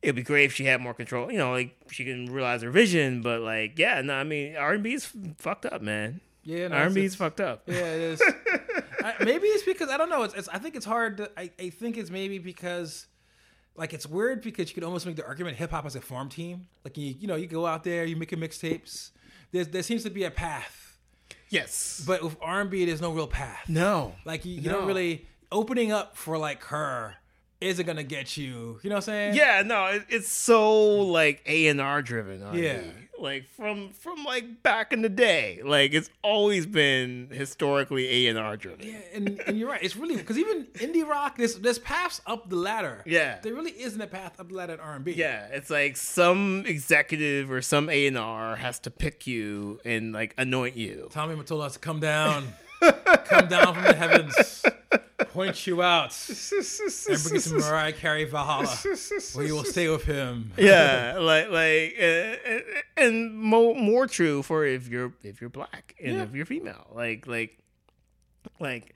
It'd 0.00 0.14
be 0.14 0.22
great 0.22 0.44
if 0.44 0.54
she 0.54 0.64
had 0.64 0.80
more 0.80 0.94
control, 0.94 1.30
you 1.30 1.38
know, 1.38 1.50
like 1.50 1.74
she 1.90 2.04
can 2.04 2.26
realize 2.26 2.62
her 2.62 2.70
vision. 2.70 3.20
But 3.20 3.40
like, 3.40 3.80
yeah, 3.80 4.00
no, 4.00 4.14
I 4.14 4.22
mean, 4.22 4.54
R 4.54 4.74
and 4.74 4.82
B 4.82 4.94
is 4.94 5.10
fucked 5.38 5.66
up, 5.66 5.82
man. 5.82 6.20
Yeah, 6.48 6.68
no, 6.68 6.76
R 6.76 6.82
and 6.84 6.94
B 6.94 7.04
is 7.04 7.14
fucked 7.14 7.40
up. 7.42 7.62
Yeah, 7.66 7.74
it 7.74 8.00
is. 8.00 8.22
I, 9.04 9.14
maybe 9.22 9.46
it's 9.48 9.64
because 9.64 9.90
I 9.90 9.96
don't 9.98 10.08
know. 10.08 10.22
It's, 10.22 10.32
it's 10.34 10.48
I 10.48 10.58
think 10.58 10.76
it's 10.76 10.86
hard. 10.86 11.18
To, 11.18 11.30
I 11.36 11.50
I 11.58 11.68
think 11.70 11.98
it's 11.98 12.10
maybe 12.10 12.38
because 12.38 13.06
like 13.76 13.92
it's 13.92 14.06
weird 14.06 14.40
because 14.40 14.70
you 14.70 14.74
could 14.74 14.82
almost 14.84 15.04
make 15.06 15.16
the 15.16 15.26
argument 15.26 15.58
hip 15.58 15.70
hop 15.72 15.84
as 15.84 15.94
a 15.94 16.00
farm 16.00 16.28
team. 16.30 16.66
Like 16.84 16.96
you 16.96 17.14
you 17.18 17.26
know 17.28 17.36
you 17.36 17.46
go 17.46 17.66
out 17.66 17.84
there 17.84 18.04
you 18.06 18.16
make 18.16 18.30
your 18.30 18.40
mixtapes. 18.40 19.10
There's 19.52 19.68
there 19.68 19.82
seems 19.82 20.04
to 20.04 20.10
be 20.10 20.24
a 20.24 20.30
path, 20.30 20.96
Yes, 21.50 22.02
but 22.06 22.22
with 22.22 22.36
R 22.40 22.62
and 22.62 22.70
B 22.70 22.84
there's 22.86 23.00
no 23.02 23.12
real 23.12 23.26
path. 23.28 23.68
no, 23.68 24.14
Like 24.24 24.44
you, 24.46 24.54
you 24.54 24.70
No. 24.70 24.78
don't 24.78 24.86
really 24.86 25.26
opening 25.52 25.92
up 25.92 26.16
for 26.16 26.38
like 26.38 26.64
her 26.64 27.14
isn't 27.60 27.86
gonna 27.86 28.02
get 28.04 28.36
you. 28.36 28.78
You 28.82 28.90
know 28.90 28.96
what 28.96 29.08
I'm 29.08 29.14
saying? 29.14 29.34
Yeah, 29.34 29.62
no, 29.64 29.86
it, 29.86 30.06
it's 30.08 30.28
so 30.28 30.96
like 31.02 31.42
A 31.46 31.68
and 31.68 31.80
R 31.80 32.02
driven. 32.02 32.40
Yeah. 32.54 32.80
like 33.18 33.48
from 33.50 33.90
from 33.94 34.22
like 34.24 34.62
back 34.62 34.92
in 34.92 35.02
the 35.02 35.08
day. 35.08 35.60
Like 35.64 35.92
it's 35.92 36.08
always 36.22 36.66
been 36.66 37.28
historically 37.32 38.08
A 38.08 38.30
and 38.30 38.38
R 38.38 38.56
driven. 38.56 38.86
Yeah, 38.86 38.98
and, 39.12 39.40
and 39.46 39.58
you're 39.58 39.68
right. 39.68 39.82
It's 39.82 39.96
really 39.96 40.16
because 40.16 40.38
even 40.38 40.66
indie 40.74 41.04
rock, 41.06 41.36
there's 41.36 41.56
there's 41.56 41.80
paths 41.80 42.20
up 42.26 42.48
the 42.48 42.56
ladder. 42.56 43.02
Yeah. 43.06 43.38
there 43.42 43.54
really 43.54 43.72
isn't 43.72 44.00
a 44.00 44.06
path 44.06 44.38
up 44.38 44.48
the 44.50 44.54
ladder 44.54 44.74
in 44.74 44.80
R&B. 44.80 45.12
Yeah, 45.12 45.48
it's 45.50 45.68
like 45.70 45.96
some 45.96 46.62
executive 46.66 47.50
or 47.50 47.60
some 47.60 47.88
A 47.90 48.06
and 48.06 48.16
R 48.16 48.54
has 48.56 48.78
to 48.80 48.90
pick 48.90 49.26
you 49.26 49.80
and 49.84 50.12
like 50.12 50.32
anoint 50.38 50.76
you. 50.76 51.08
Tommy 51.10 51.34
Mottola 51.34 51.64
has 51.64 51.72
to 51.72 51.78
come 51.80 51.98
down, 51.98 52.46
come 53.24 53.48
down 53.48 53.74
from 53.74 53.82
the 53.82 53.94
heavens, 53.94 54.62
point 55.46 55.66
you 55.66 55.82
out, 55.82 56.16
and 56.28 57.22
bring 57.22 57.34
you 57.34 57.40
to 57.40 57.54
Mariah 57.54 57.92
Carey 57.92 58.24
Valhalla, 58.24 58.66
where 59.34 59.46
you 59.46 59.54
will 59.54 59.64
stay 59.64 59.88
with 59.88 60.04
him. 60.04 60.52
yeah, 60.58 61.16
like 61.18 61.50
like, 61.50 61.94
uh, 62.00 62.60
and 62.96 63.38
more 63.38 63.74
more 63.74 64.06
true 64.06 64.42
for 64.42 64.64
if 64.64 64.88
you're 64.88 65.12
if 65.22 65.40
you're 65.40 65.50
black 65.50 65.94
and 66.02 66.16
Yeah. 66.16 66.22
if 66.22 66.34
you're 66.34 66.46
female, 66.46 66.86
like 66.94 67.26
like 67.26 67.58
like 68.60 68.94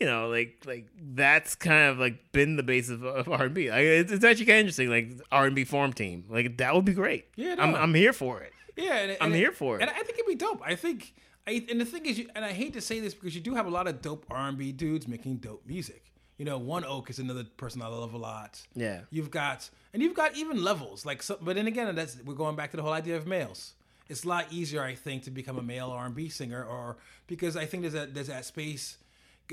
you 0.00 0.06
know 0.06 0.28
like 0.28 0.62
like 0.66 0.86
that's 1.14 1.54
kind 1.54 1.90
of 1.90 1.98
like 1.98 2.32
been 2.32 2.56
the 2.56 2.62
basis 2.62 2.90
of, 2.94 3.04
of 3.04 3.28
R 3.28 3.44
and 3.44 3.54
B. 3.54 3.70
Like 3.70 3.80
it's, 3.84 4.12
it's 4.12 4.24
actually 4.24 4.46
kind 4.46 4.56
of 4.56 4.60
interesting, 4.60 4.90
like 4.90 5.20
R 5.30 5.46
and 5.46 5.54
B 5.54 5.64
form 5.64 5.92
team, 5.92 6.24
like 6.28 6.56
that 6.58 6.74
would 6.74 6.84
be 6.84 6.94
great. 6.94 7.26
Yeah, 7.36 7.54
no. 7.54 7.62
I'm 7.62 7.74
I'm 7.74 7.94
here 7.94 8.12
for 8.12 8.40
it. 8.40 8.52
Yeah, 8.76 8.94
and, 8.94 9.16
I'm 9.20 9.26
and 9.26 9.34
here 9.34 9.52
for 9.52 9.76
it. 9.76 9.82
and 9.82 9.90
I 9.90 9.94
think 9.94 10.14
it'd 10.18 10.26
be 10.26 10.34
dope. 10.34 10.62
I 10.64 10.74
think, 10.76 11.12
I, 11.46 11.64
and 11.68 11.80
the 11.80 11.84
thing 11.84 12.06
is, 12.06 12.18
you, 12.18 12.28
and 12.34 12.44
I 12.44 12.52
hate 12.52 12.72
to 12.74 12.80
say 12.80 13.00
this 13.00 13.14
because 13.14 13.34
you 13.34 13.40
do 13.40 13.54
have 13.54 13.66
a 13.66 13.70
lot 13.70 13.88
of 13.88 14.00
dope 14.00 14.26
R 14.30 14.48
and 14.48 14.56
B 14.56 14.72
dudes 14.72 15.08
making 15.08 15.36
dope 15.36 15.66
music. 15.66 16.04
You 16.38 16.44
know, 16.44 16.58
One 16.58 16.84
Oak 16.84 17.10
is 17.10 17.18
another 17.18 17.44
person 17.44 17.82
I 17.82 17.88
love 17.88 18.14
a 18.14 18.18
lot. 18.18 18.60
Yeah. 18.74 19.00
you've 19.10 19.30
got, 19.30 19.68
and 19.92 20.02
you've 20.02 20.14
got 20.14 20.36
even 20.36 20.62
levels. 20.62 21.04
Like, 21.04 21.22
so, 21.22 21.38
but 21.40 21.56
then 21.56 21.66
again, 21.66 21.94
that's 21.94 22.16
we're 22.24 22.34
going 22.34 22.56
back 22.56 22.70
to 22.72 22.76
the 22.76 22.82
whole 22.82 22.92
idea 22.92 23.16
of 23.16 23.26
males. 23.26 23.74
It's 24.08 24.24
a 24.24 24.28
lot 24.28 24.46
easier, 24.50 24.82
I 24.82 24.94
think, 24.94 25.24
to 25.24 25.30
become 25.30 25.58
a 25.58 25.62
male 25.62 25.90
R 25.90 26.06
and 26.06 26.14
B 26.14 26.28
singer, 26.28 26.64
or 26.64 26.96
because 27.26 27.56
I 27.56 27.66
think 27.66 27.82
there's 27.82 27.94
that 27.94 28.14
there's 28.14 28.28
that 28.28 28.44
space. 28.44 28.98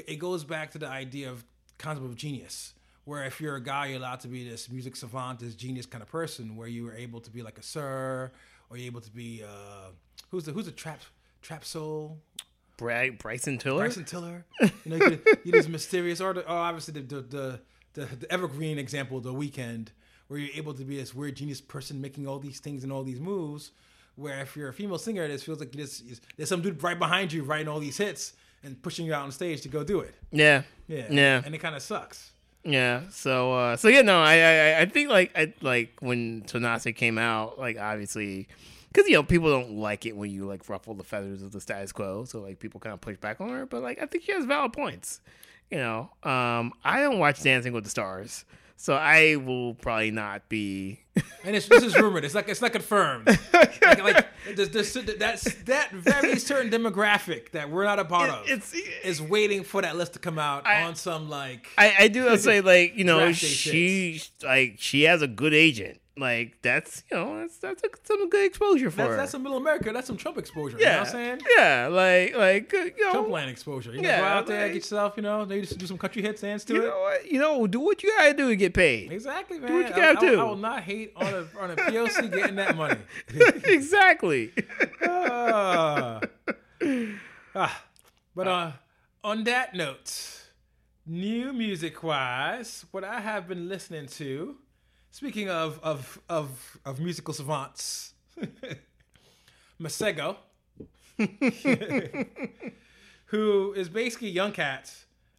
It 0.08 0.18
goes 0.18 0.44
back 0.44 0.72
to 0.72 0.78
the 0.78 0.88
idea 0.88 1.30
of 1.30 1.44
concept 1.78 2.06
of 2.06 2.16
genius 2.16 2.74
where 3.10 3.24
if 3.24 3.42
you're 3.42 3.56
a 3.56 3.64
guy, 3.64 3.88
you're 3.88 3.98
allowed 3.98 4.20
to 4.20 4.28
be 4.28 4.48
this 4.48 4.70
music 4.70 4.96
savant, 4.96 5.40
this 5.40 5.56
genius 5.56 5.88
kind 5.88 6.04
of 6.04 6.10
person, 6.10 6.56
where 6.56 6.68
you 6.68 6.84
were 6.84 6.94
able 6.94 7.20
to 7.20 7.32
be 7.32 7.42
like 7.42 7.58
a 7.58 7.64
sir, 7.64 8.32
or 8.70 8.78
you're 8.78 8.86
able 8.86 9.02
to 9.02 9.12
be 9.12 9.44
uh, 9.44 9.90
who's 10.30 10.46
the 10.46 10.52
who's 10.52 10.66
the 10.66 10.72
trap 10.72 11.02
trap 11.42 11.64
soul 11.66 12.20
Bry- 12.78 13.10
Bryson 13.10 13.58
Tiller. 13.58 13.80
Bryson 13.80 14.06
Tiller. 14.06 14.46
You 14.62 14.70
know, 14.86 15.18
you 15.44 15.52
this 15.52 15.68
mysterious, 15.68 16.22
or, 16.22 16.34
the, 16.34 16.42
or 16.42 16.56
obviously 16.56 16.94
the 16.94 17.02
the, 17.02 17.22
the 17.22 17.60
the 17.94 18.16
the 18.16 18.32
evergreen 18.32 18.78
example, 18.80 19.20
the 19.20 19.34
Weeknd, 19.34 19.88
where 20.30 20.40
you're 20.40 20.56
able 20.56 20.74
to 20.74 20.84
be 20.86 20.96
this 20.98 21.14
weird 21.14 21.36
genius 21.36 21.60
person 21.60 22.00
making 22.00 22.26
all 22.28 22.40
these 22.40 22.60
things 22.60 22.84
and 22.84 22.92
all 22.94 23.04
these 23.04 23.20
moves. 23.20 23.72
Where 24.16 24.40
if 24.42 24.56
you're 24.58 24.70
a 24.70 24.74
female 24.74 24.98
singer, 24.98 25.24
it 25.24 25.40
feels 25.42 25.60
like 25.62 25.72
just, 25.72 26.04
there's 26.36 26.50
some 26.50 26.62
dude 26.62 26.82
right 26.84 26.98
behind 27.00 27.32
you 27.32 27.44
writing 27.44 27.68
all 27.70 27.80
these 27.80 27.98
hits 27.98 28.34
and 28.64 28.82
pushing 28.82 29.06
you 29.06 29.14
out 29.14 29.24
on 29.24 29.32
stage 29.32 29.62
to 29.62 29.70
go 29.70 29.82
do 29.84 30.02
it. 30.02 30.14
Yeah. 30.32 30.64
Yeah, 30.88 31.06
Yeah. 31.10 31.42
and 31.46 31.56
it 31.56 31.60
kind 31.60 31.74
of 31.76 31.82
sucks. 31.82 32.32
Yeah. 32.66 33.04
So 33.12 33.54
uh 33.54 33.78
so 33.78 33.88
yeah, 33.88 34.02
no, 34.02 34.20
I 34.22 34.34
I 34.36 34.80
I 34.82 34.86
think 34.88 35.10
like 35.10 35.32
I 35.38 35.54
like 35.62 35.98
when 36.02 36.42
Tinashe 36.42 36.94
came 36.96 37.18
out, 37.18 37.58
like 37.60 37.78
obviously 37.80 38.50
because 38.92 39.08
you 39.08 39.14
know 39.16 39.24
people 39.24 39.50
don't 39.50 39.72
like 39.78 40.06
it 40.06 40.16
when 40.16 40.32
you 40.32 40.46
like 40.46 40.68
ruffle 40.70 40.94
the 40.94 41.04
feathers 41.04 41.42
of 41.42 41.52
the 41.52 41.62
status 41.62 41.92
quo, 41.92 42.26
so 42.26 42.40
like 42.42 42.60
people 42.60 42.80
kind 42.80 42.94
of 42.94 43.02
push 43.02 43.18
back 43.18 43.40
on 43.42 43.50
her. 43.50 43.66
But 43.66 43.82
like 43.82 44.02
I 44.02 44.06
think 44.06 44.24
she 44.24 44.32
has 44.34 44.46
valid 44.46 44.74
points. 44.74 45.22
You 45.72 45.78
know, 45.78 46.10
um, 46.24 46.74
I 46.84 47.02
don't 47.02 47.20
watch 47.20 47.44
Dancing 47.44 47.74
with 47.74 47.84
the 47.84 47.92
Stars, 47.92 48.44
so 48.76 48.96
I 48.96 49.36
will 49.36 49.76
probably 49.76 50.12
not 50.12 50.50
be. 50.50 51.00
And 51.46 51.56
it's, 51.56 51.70
this 51.70 51.84
is 51.84 51.96
rumored. 51.98 52.26
It's 52.26 52.36
like 52.36 52.50
it's 52.50 52.62
not 52.62 52.74
confirmed. 52.74 53.26
like, 53.54 53.82
like 54.04 54.28
there's, 54.56 54.70
there's, 54.72 54.94
that's 54.94 55.54
that 55.64 55.90
very 55.94 56.38
certain 56.38 56.70
demographic 56.70 57.52
that 57.52 57.70
we're 57.70 57.86
not 57.86 57.98
a 57.98 58.04
part 58.04 58.30
of. 58.30 58.50
it's 58.50 58.74
is 59.06 59.22
waiting 59.22 59.64
for 59.64 59.82
that 59.82 59.96
list 59.96 60.14
to 60.14 60.20
come 60.20 60.38
out 60.38 60.68
I- 60.68 60.84
on 60.84 60.96
some 60.96 61.30
like 61.30 61.68
I, 61.78 61.94
I 61.98 62.08
do 62.10 62.36
say 62.38 62.60
like 62.60 62.98
you 62.98 63.06
know 63.06 63.32
she 63.32 64.22
like 64.44 64.76
she 64.80 65.04
has 65.04 65.22
a 65.22 65.28
good 65.28 65.54
agent. 65.54 66.02
Like 66.20 66.58
that's 66.62 67.04
you 67.12 67.18
know 67.18 67.40
that's 67.40 67.58
that's 67.58 67.84
a, 67.84 67.88
some 68.04 68.30
good 68.30 68.46
exposure 68.46 68.92
for 68.92 68.98
that's, 68.98 69.10
her. 69.10 69.16
that's 69.16 69.32
some 69.32 69.44
middle 69.44 69.58
America. 69.58 69.92
That's 69.94 70.08
some 70.08 70.18
Trump 70.18 70.38
exposure. 70.38 70.78
You 70.78 70.84
know 70.86 70.90
yeah, 70.92 71.00
what 71.00 71.08
I'm 71.08 71.12
saying? 71.14 71.42
yeah, 71.58 71.88
like 71.88 72.36
like 72.36 72.74
uh, 72.74 72.78
you 72.78 73.06
know, 73.06 73.12
Trump 73.12 73.30
land 73.30 73.50
exposure. 73.50 73.92
You 73.94 74.02
know, 74.02 74.10
Yeah, 74.10 74.20
go 74.20 74.26
out 74.26 74.48
there, 74.48 74.62
like- 74.64 74.74
get 74.74 74.76
yourself, 74.84 75.14
you 75.18 75.24
know, 75.24 75.46
maybe 75.46 75.66
just 75.66 75.78
do 75.80 75.86
some 75.88 75.98
country 75.98 76.22
hits, 76.22 76.42
dance 76.42 76.64
to 76.66 76.74
You 76.74 76.82
it. 76.84 76.86
know 76.90 77.00
what? 77.00 77.32
You 77.32 77.40
know, 77.40 77.68
do 77.68 77.80
what 77.80 78.04
you 78.04 78.14
gotta 78.18 78.34
do 78.34 78.50
to 78.50 78.56
get 78.56 78.74
paid. 78.74 79.12
Exactly, 79.12 79.60
man. 79.60 79.74
what 79.74 79.88
you 79.88 79.94
I- 79.94 79.98
gotta 80.14 80.18
I, 80.26 80.30
do. 80.30 80.40
I 80.40 80.44
will 80.44 80.56
not 80.58 80.84
hate 80.84 81.14
on 81.16 81.34
a 81.34 81.48
on 81.60 81.72
a 81.72 81.76
POC 81.90 82.32
getting 82.34 82.56
that 82.58 82.76
money. 82.76 83.00
exactly. 83.66 84.52
Ah. 85.08 86.20
Ah. 87.56 87.84
But 88.36 88.48
uh, 88.48 88.72
on 89.24 89.44
that 89.46 89.74
note, 89.76 90.44
new 91.06 91.52
music 91.54 92.04
wise, 92.04 92.86
what 92.92 93.04
I 93.04 93.20
have 93.20 93.48
been 93.48 93.68
listening 93.68 94.08
to, 94.08 94.56
speaking 95.12 95.50
of 95.50 95.80
of 95.84 96.20
of, 96.30 96.78
of 96.86 97.00
musical 97.00 97.34
savants, 97.34 98.14
Masego, 99.82 100.38
who 103.26 103.74
is 103.74 103.90
basically 103.90 104.30
young 104.30 104.52
cat, 104.52 104.92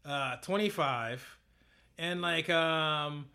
uh, 0.05 0.37
25, 0.37 1.39
and 1.99 2.23
like 2.23 2.49
um 2.51 3.27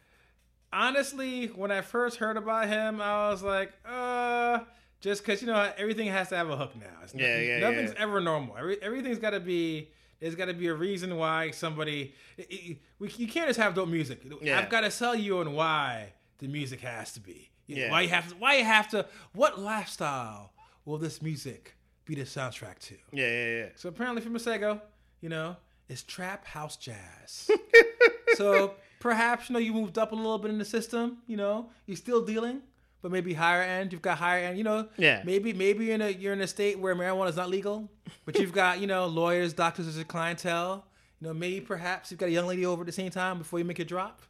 honestly, 0.72 1.48
when 1.48 1.72
I 1.72 1.82
first 1.82 2.18
heard 2.18 2.38
about 2.38 2.68
him, 2.68 3.02
I 3.02 3.30
was 3.30 3.42
like, 3.44 3.72
uh, 3.86 4.60
just 5.02 5.24
because 5.26 5.42
you 5.42 5.48
know 5.48 5.72
everything 5.78 6.08
has 6.08 6.30
to 6.30 6.38
have 6.38 6.50
a 6.50 6.58
hook 6.58 6.76
now. 6.76 6.86
It's 7.04 7.14
Yeah, 7.14 7.28
nothing- 7.28 7.48
yeah, 7.48 7.60
Nothing's 7.60 7.94
yeah. 7.94 8.02
ever 8.04 8.22
normal. 8.22 8.58
Every, 8.58 8.82
everything's 8.82 9.20
got 9.20 9.32
to 9.32 9.40
be. 9.40 9.90
There's 10.20 10.36
got 10.36 10.46
to 10.46 10.54
be 10.54 10.68
a 10.68 10.74
reason 10.74 11.18
why 11.18 11.52
somebody. 11.52 12.14
it- 12.38 12.48
it- 12.50 12.78
we, 13.00 13.10
you 13.18 13.28
can't 13.28 13.48
just 13.48 13.60
have 13.60 13.76
dope 13.76 13.90
music. 13.90 14.22
Yeah. 14.42 14.58
I've 14.58 14.70
got 14.70 14.82
to 14.82 14.92
sell 14.92 15.14
you 15.16 15.40
on 15.40 15.54
why 15.54 16.14
the 16.40 16.48
music 16.48 16.82
has 16.82 17.14
to 17.14 17.20
be. 17.20 17.50
Yeah. 17.68 17.92
Why 17.92 18.02
you 18.02 18.10
have 18.10 18.30
to. 18.30 18.36
Why 18.36 18.58
you 18.58 18.64
have 18.66 18.90
to. 18.90 19.06
What 19.34 19.60
lifestyle 19.60 20.52
will 20.86 20.98
this 20.98 21.22
music 21.22 21.76
be 22.06 22.16
the 22.16 22.24
soundtrack 22.24 22.80
to? 22.80 22.96
Yeah, 23.12 23.28
yeah, 23.28 23.58
yeah. 23.58 23.66
So 23.76 23.90
apparently 23.90 24.22
for 24.22 24.30
Masego, 24.30 24.82
you 25.22 25.30
know, 25.30 25.56
it's 25.90 26.04
trap 26.04 26.46
house 26.46 26.78
jazz. 26.78 27.50
so 28.36 28.76
perhaps 29.00 29.50
you 29.50 29.54
know 29.54 29.60
you 29.60 29.74
moved 29.74 29.98
up 29.98 30.12
a 30.12 30.16
little 30.16 30.38
bit 30.38 30.52
in 30.52 30.58
the 30.60 30.66
system. 30.66 31.18
You 31.28 31.38
know, 31.38 31.70
you're 31.88 31.98
still 31.98 32.24
dealing, 32.24 32.62
but 33.02 33.12
maybe 33.12 33.34
higher 33.34 33.62
end. 33.62 33.92
You've 33.92 34.02
got 34.02 34.18
higher 34.20 34.46
end. 34.46 34.58
You 34.58 34.64
know, 34.64 34.88
Yeah. 34.98 35.22
Maybe 35.26 35.54
maybe 35.54 35.86
you're 35.86 35.96
in 35.96 36.02
a 36.02 36.10
you're 36.10 36.34
in 36.34 36.42
a 36.42 36.48
state 36.48 36.78
where 36.80 36.96
marijuana 36.96 37.30
is 37.30 37.36
not 37.36 37.50
legal, 37.50 37.90
but 38.26 38.38
you've 38.38 38.54
got 38.54 38.80
you 38.80 38.88
know 38.88 39.08
lawyers, 39.08 39.54
doctors 39.54 39.88
as 39.88 39.98
a 39.98 40.06
clientele. 40.06 40.86
You 41.22 41.28
know, 41.28 41.34
maybe 41.34 41.62
perhaps 41.62 42.12
you've 42.12 42.20
got 42.20 42.28
a 42.28 42.32
young 42.32 42.46
lady 42.46 42.66
over 42.66 42.82
at 42.82 42.86
the 42.86 42.92
same 42.92 43.10
time 43.10 43.38
before 43.40 43.58
you 43.58 43.66
make 43.66 43.80
it 43.80 43.88
drop. 43.88 44.22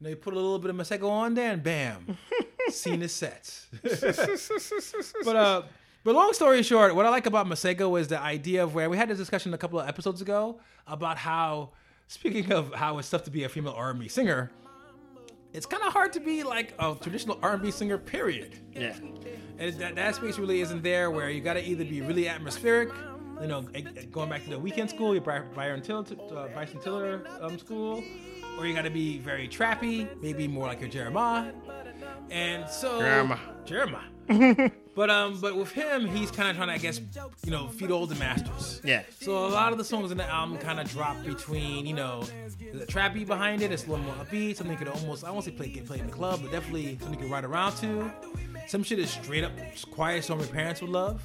You 0.00 0.04
know, 0.04 0.10
you 0.10 0.16
put 0.16 0.32
a 0.32 0.36
little 0.36 0.58
bit 0.58 0.70
of 0.70 0.76
Masego 0.76 1.08
on 1.08 1.34
there, 1.34 1.52
and 1.52 1.62
bam, 1.62 2.18
scene 2.68 3.02
is 3.02 3.12
set. 3.12 3.66
but 3.82 5.36
uh, 5.36 5.62
but 6.04 6.14
long 6.14 6.34
story 6.34 6.62
short, 6.62 6.94
what 6.94 7.06
I 7.06 7.08
like 7.08 7.24
about 7.24 7.46
Masego 7.46 7.98
is 7.98 8.08
the 8.08 8.20
idea 8.20 8.62
of 8.62 8.74
where 8.74 8.90
we 8.90 8.98
had 8.98 9.08
this 9.08 9.16
discussion 9.16 9.54
a 9.54 9.58
couple 9.58 9.80
of 9.80 9.88
episodes 9.88 10.20
ago 10.20 10.60
about 10.86 11.16
how, 11.16 11.70
speaking 12.08 12.52
of 12.52 12.74
how 12.74 12.98
it's 12.98 13.08
tough 13.08 13.22
to 13.24 13.30
be 13.30 13.44
a 13.44 13.48
female 13.48 13.72
R&B 13.74 14.08
singer, 14.08 14.50
it's 15.54 15.64
kind 15.64 15.82
of 15.82 15.94
hard 15.94 16.12
to 16.12 16.20
be 16.20 16.42
like 16.42 16.74
a 16.78 16.94
traditional 17.00 17.38
R&B 17.42 17.70
singer. 17.70 17.96
Period. 17.96 18.58
Yeah. 18.74 18.94
And 19.58 19.72
that, 19.78 19.94
that 19.94 20.14
space 20.16 20.36
really 20.36 20.60
isn't 20.60 20.82
there 20.82 21.10
where 21.10 21.30
you 21.30 21.40
got 21.40 21.54
to 21.54 21.64
either 21.64 21.84
be 21.86 22.02
really 22.02 22.28
atmospheric, 22.28 22.90
you 23.40 23.46
know, 23.46 23.62
going 24.12 24.28
back 24.28 24.44
to 24.44 24.50
the 24.50 24.56
Weeknd 24.56 24.88
school, 24.88 25.14
your 25.14 25.22
Bry- 25.22 25.40
Byron 25.54 25.82
Tiller, 25.82 26.04
uh, 26.34 26.48
Bryson 26.48 26.80
Tiller 26.80 27.24
um, 27.40 27.58
school, 27.58 28.02
or 28.58 28.66
you 28.66 28.74
got 28.74 28.82
to 28.82 28.90
be 28.90 29.18
very 29.18 29.48
trappy, 29.48 30.08
maybe 30.20 30.48
more 30.48 30.66
like 30.66 30.80
your 30.80 30.88
Jeremiah. 30.88 31.52
And 32.30 32.68
so 32.68 32.98
Jeremiah. 32.98 33.38
Jeremiah. 33.64 34.08
but 34.94 35.10
um, 35.10 35.38
but 35.40 35.54
with 35.54 35.70
him, 35.72 36.06
he's 36.06 36.30
kind 36.30 36.48
of 36.48 36.56
trying 36.56 36.68
to, 36.68 36.74
I 36.74 36.78
guess, 36.78 37.00
you 37.44 37.50
know, 37.50 37.68
feed 37.68 37.90
all 37.90 38.06
the 38.06 38.14
masters. 38.14 38.80
Yeah. 38.82 39.02
So 39.20 39.46
a 39.46 39.48
lot 39.48 39.72
of 39.72 39.78
the 39.78 39.84
songs 39.84 40.10
in 40.10 40.16
the 40.16 40.24
album 40.24 40.56
kind 40.58 40.80
of 40.80 40.90
drop 40.90 41.22
between, 41.24 41.84
you 41.84 41.94
know, 41.94 42.24
there's 42.58 42.82
a 42.82 42.86
trap 42.86 43.14
beat 43.14 43.26
behind 43.26 43.60
it. 43.60 43.70
It's 43.70 43.86
a 43.86 43.90
little 43.90 44.04
more 44.04 44.14
upbeat. 44.14 44.56
Something 44.56 44.72
you 44.72 44.78
could 44.78 44.88
almost, 44.88 45.24
I 45.24 45.30
won't 45.30 45.44
say 45.44 45.50
play 45.50 45.68
get 45.68 45.86
played 45.86 46.00
in 46.00 46.06
the 46.06 46.12
club, 46.12 46.40
but 46.42 46.52
definitely 46.52 46.98
something 47.00 47.18
you 47.18 47.26
could 47.26 47.30
ride 47.30 47.44
around 47.44 47.76
to. 47.76 48.10
Some 48.66 48.82
shit 48.82 48.98
is 48.98 49.10
straight 49.10 49.44
up 49.44 49.52
quiet 49.90 50.24
song 50.24 50.38
my 50.38 50.46
parents 50.46 50.80
would 50.80 50.90
love. 50.90 51.20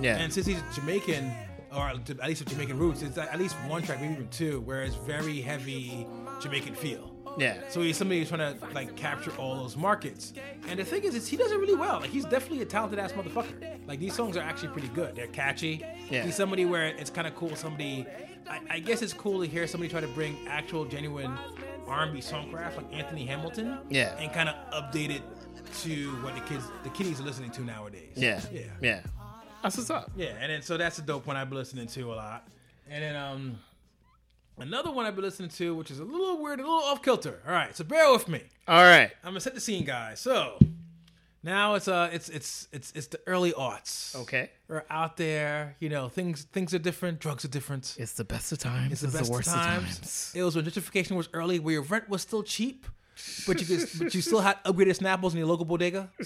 Yeah. 0.00 0.16
And 0.16 0.32
since 0.32 0.46
he's 0.46 0.62
Jamaican, 0.74 1.32
or 1.74 1.88
at 1.88 2.08
least 2.28 2.40
with 2.44 2.50
Jamaican 2.50 2.78
roots, 2.78 3.02
it's 3.02 3.16
at 3.18 3.38
least 3.38 3.54
one 3.66 3.82
track, 3.82 4.00
maybe 4.00 4.14
even 4.14 4.28
two, 4.28 4.60
where 4.62 4.82
it's 4.82 4.94
very 4.96 5.40
heavy 5.40 6.06
Jamaican 6.40 6.74
feel. 6.74 7.10
yeah. 7.38 7.60
So 7.70 7.80
he's 7.80 7.96
somebody 7.96 8.20
who's 8.20 8.28
trying 8.28 8.58
to 8.58 8.66
like 8.74 8.94
capture 8.96 9.30
all 9.38 9.56
those 9.56 9.76
markets. 9.76 10.34
And 10.68 10.78
the 10.78 10.84
thing 10.84 11.04
is, 11.04 11.14
is 11.14 11.26
he 11.28 11.36
does 11.36 11.50
it 11.52 11.58
really 11.58 11.74
well. 11.76 12.00
Like 12.00 12.10
he's 12.10 12.24
definitely 12.26 12.60
a 12.62 12.66
talented 12.66 12.98
ass 12.98 13.12
motherfucker. 13.12 13.78
Like 13.86 14.00
these 14.00 14.14
songs 14.14 14.36
are 14.36 14.42
actually 14.42 14.68
pretty 14.68 14.88
good. 14.88 15.14
They're 15.16 15.28
catchy. 15.28 15.84
Yeah. 16.10 16.24
He's 16.24 16.36
somebody 16.36 16.64
where 16.66 16.86
it's 16.88 17.10
kind 17.10 17.26
of 17.26 17.34
cool. 17.36 17.56
Somebody, 17.56 18.06
I, 18.50 18.60
I 18.68 18.78
guess 18.80 19.00
it's 19.02 19.14
cool 19.14 19.40
to 19.40 19.46
hear 19.46 19.66
somebody 19.66 19.90
try 19.90 20.00
to 20.02 20.08
bring 20.08 20.36
actual, 20.46 20.84
genuine 20.84 21.38
R&B 21.86 22.20
songcraft 22.20 22.76
like 22.76 22.92
Anthony 22.92 23.24
Hamilton. 23.24 23.78
Yeah. 23.88 24.14
And 24.18 24.30
kind 24.32 24.48
of 24.50 24.54
update 24.72 25.10
it 25.10 25.22
to 25.82 26.10
what 26.22 26.34
the 26.34 26.40
kids, 26.42 26.64
the 26.84 26.90
kiddies 26.90 27.18
are 27.20 27.24
listening 27.24 27.50
to 27.52 27.62
nowadays. 27.62 28.12
Yeah. 28.14 28.40
Yeah. 28.52 28.60
Yeah. 28.82 29.00
That's 29.62 29.76
what's 29.76 29.90
up. 29.90 30.10
Yeah, 30.16 30.34
and 30.40 30.50
then 30.50 30.62
so 30.62 30.76
that's 30.76 30.98
a 30.98 31.02
dope 31.02 31.26
one 31.26 31.36
I've 31.36 31.48
been 31.48 31.58
listening 31.58 31.86
to 31.88 32.12
a 32.12 32.14
lot. 32.14 32.48
And 32.90 33.02
then 33.02 33.16
um 33.16 33.58
another 34.58 34.90
one 34.90 35.06
I've 35.06 35.14
been 35.14 35.24
listening 35.24 35.50
to, 35.50 35.74
which 35.74 35.90
is 35.90 35.98
a 35.98 36.04
little 36.04 36.42
weird, 36.42 36.60
a 36.60 36.62
little 36.62 36.78
off 36.78 37.02
kilter. 37.02 37.40
All 37.46 37.52
right, 37.52 37.74
so 37.76 37.84
bear 37.84 38.10
with 38.12 38.28
me. 38.28 38.42
All 38.68 38.82
right. 38.82 39.10
I'm 39.22 39.30
gonna 39.30 39.40
set 39.40 39.54
the 39.54 39.60
scene, 39.60 39.84
guys. 39.84 40.20
So 40.20 40.58
now 41.42 41.74
it's 41.74 41.88
uh 41.88 42.10
it's 42.12 42.28
it's 42.28 42.68
it's 42.72 42.92
it's 42.94 43.06
the 43.08 43.20
early 43.26 43.52
aughts. 43.52 44.14
Okay. 44.16 44.50
We're 44.68 44.84
out 44.90 45.16
there, 45.16 45.76
you 45.80 45.88
know, 45.88 46.08
things 46.08 46.44
things 46.52 46.74
are 46.74 46.78
different, 46.78 47.18
drugs 47.20 47.44
are 47.44 47.48
different. 47.48 47.96
It's 47.98 48.12
the 48.12 48.24
best 48.24 48.52
of 48.52 48.58
times. 48.58 48.92
It's 48.92 49.02
the 49.02 49.18
best 49.18 49.30
worst 49.30 49.48
of 49.48 49.54
times. 49.54 50.32
It 50.34 50.42
was 50.42 50.56
when 50.56 50.64
gentrification 50.64 51.16
was 51.16 51.28
early, 51.32 51.58
where 51.58 51.74
your 51.74 51.82
rent 51.82 52.08
was 52.08 52.22
still 52.22 52.42
cheap, 52.42 52.86
but 53.46 53.60
you 53.60 53.66
could, 53.66 53.88
but 53.98 54.14
you 54.14 54.20
still 54.20 54.40
had 54.40 54.62
upgraded 54.64 54.98
Snapples 54.98 55.32
in 55.32 55.38
your 55.38 55.46
local 55.46 55.64
bodega. 55.64 56.10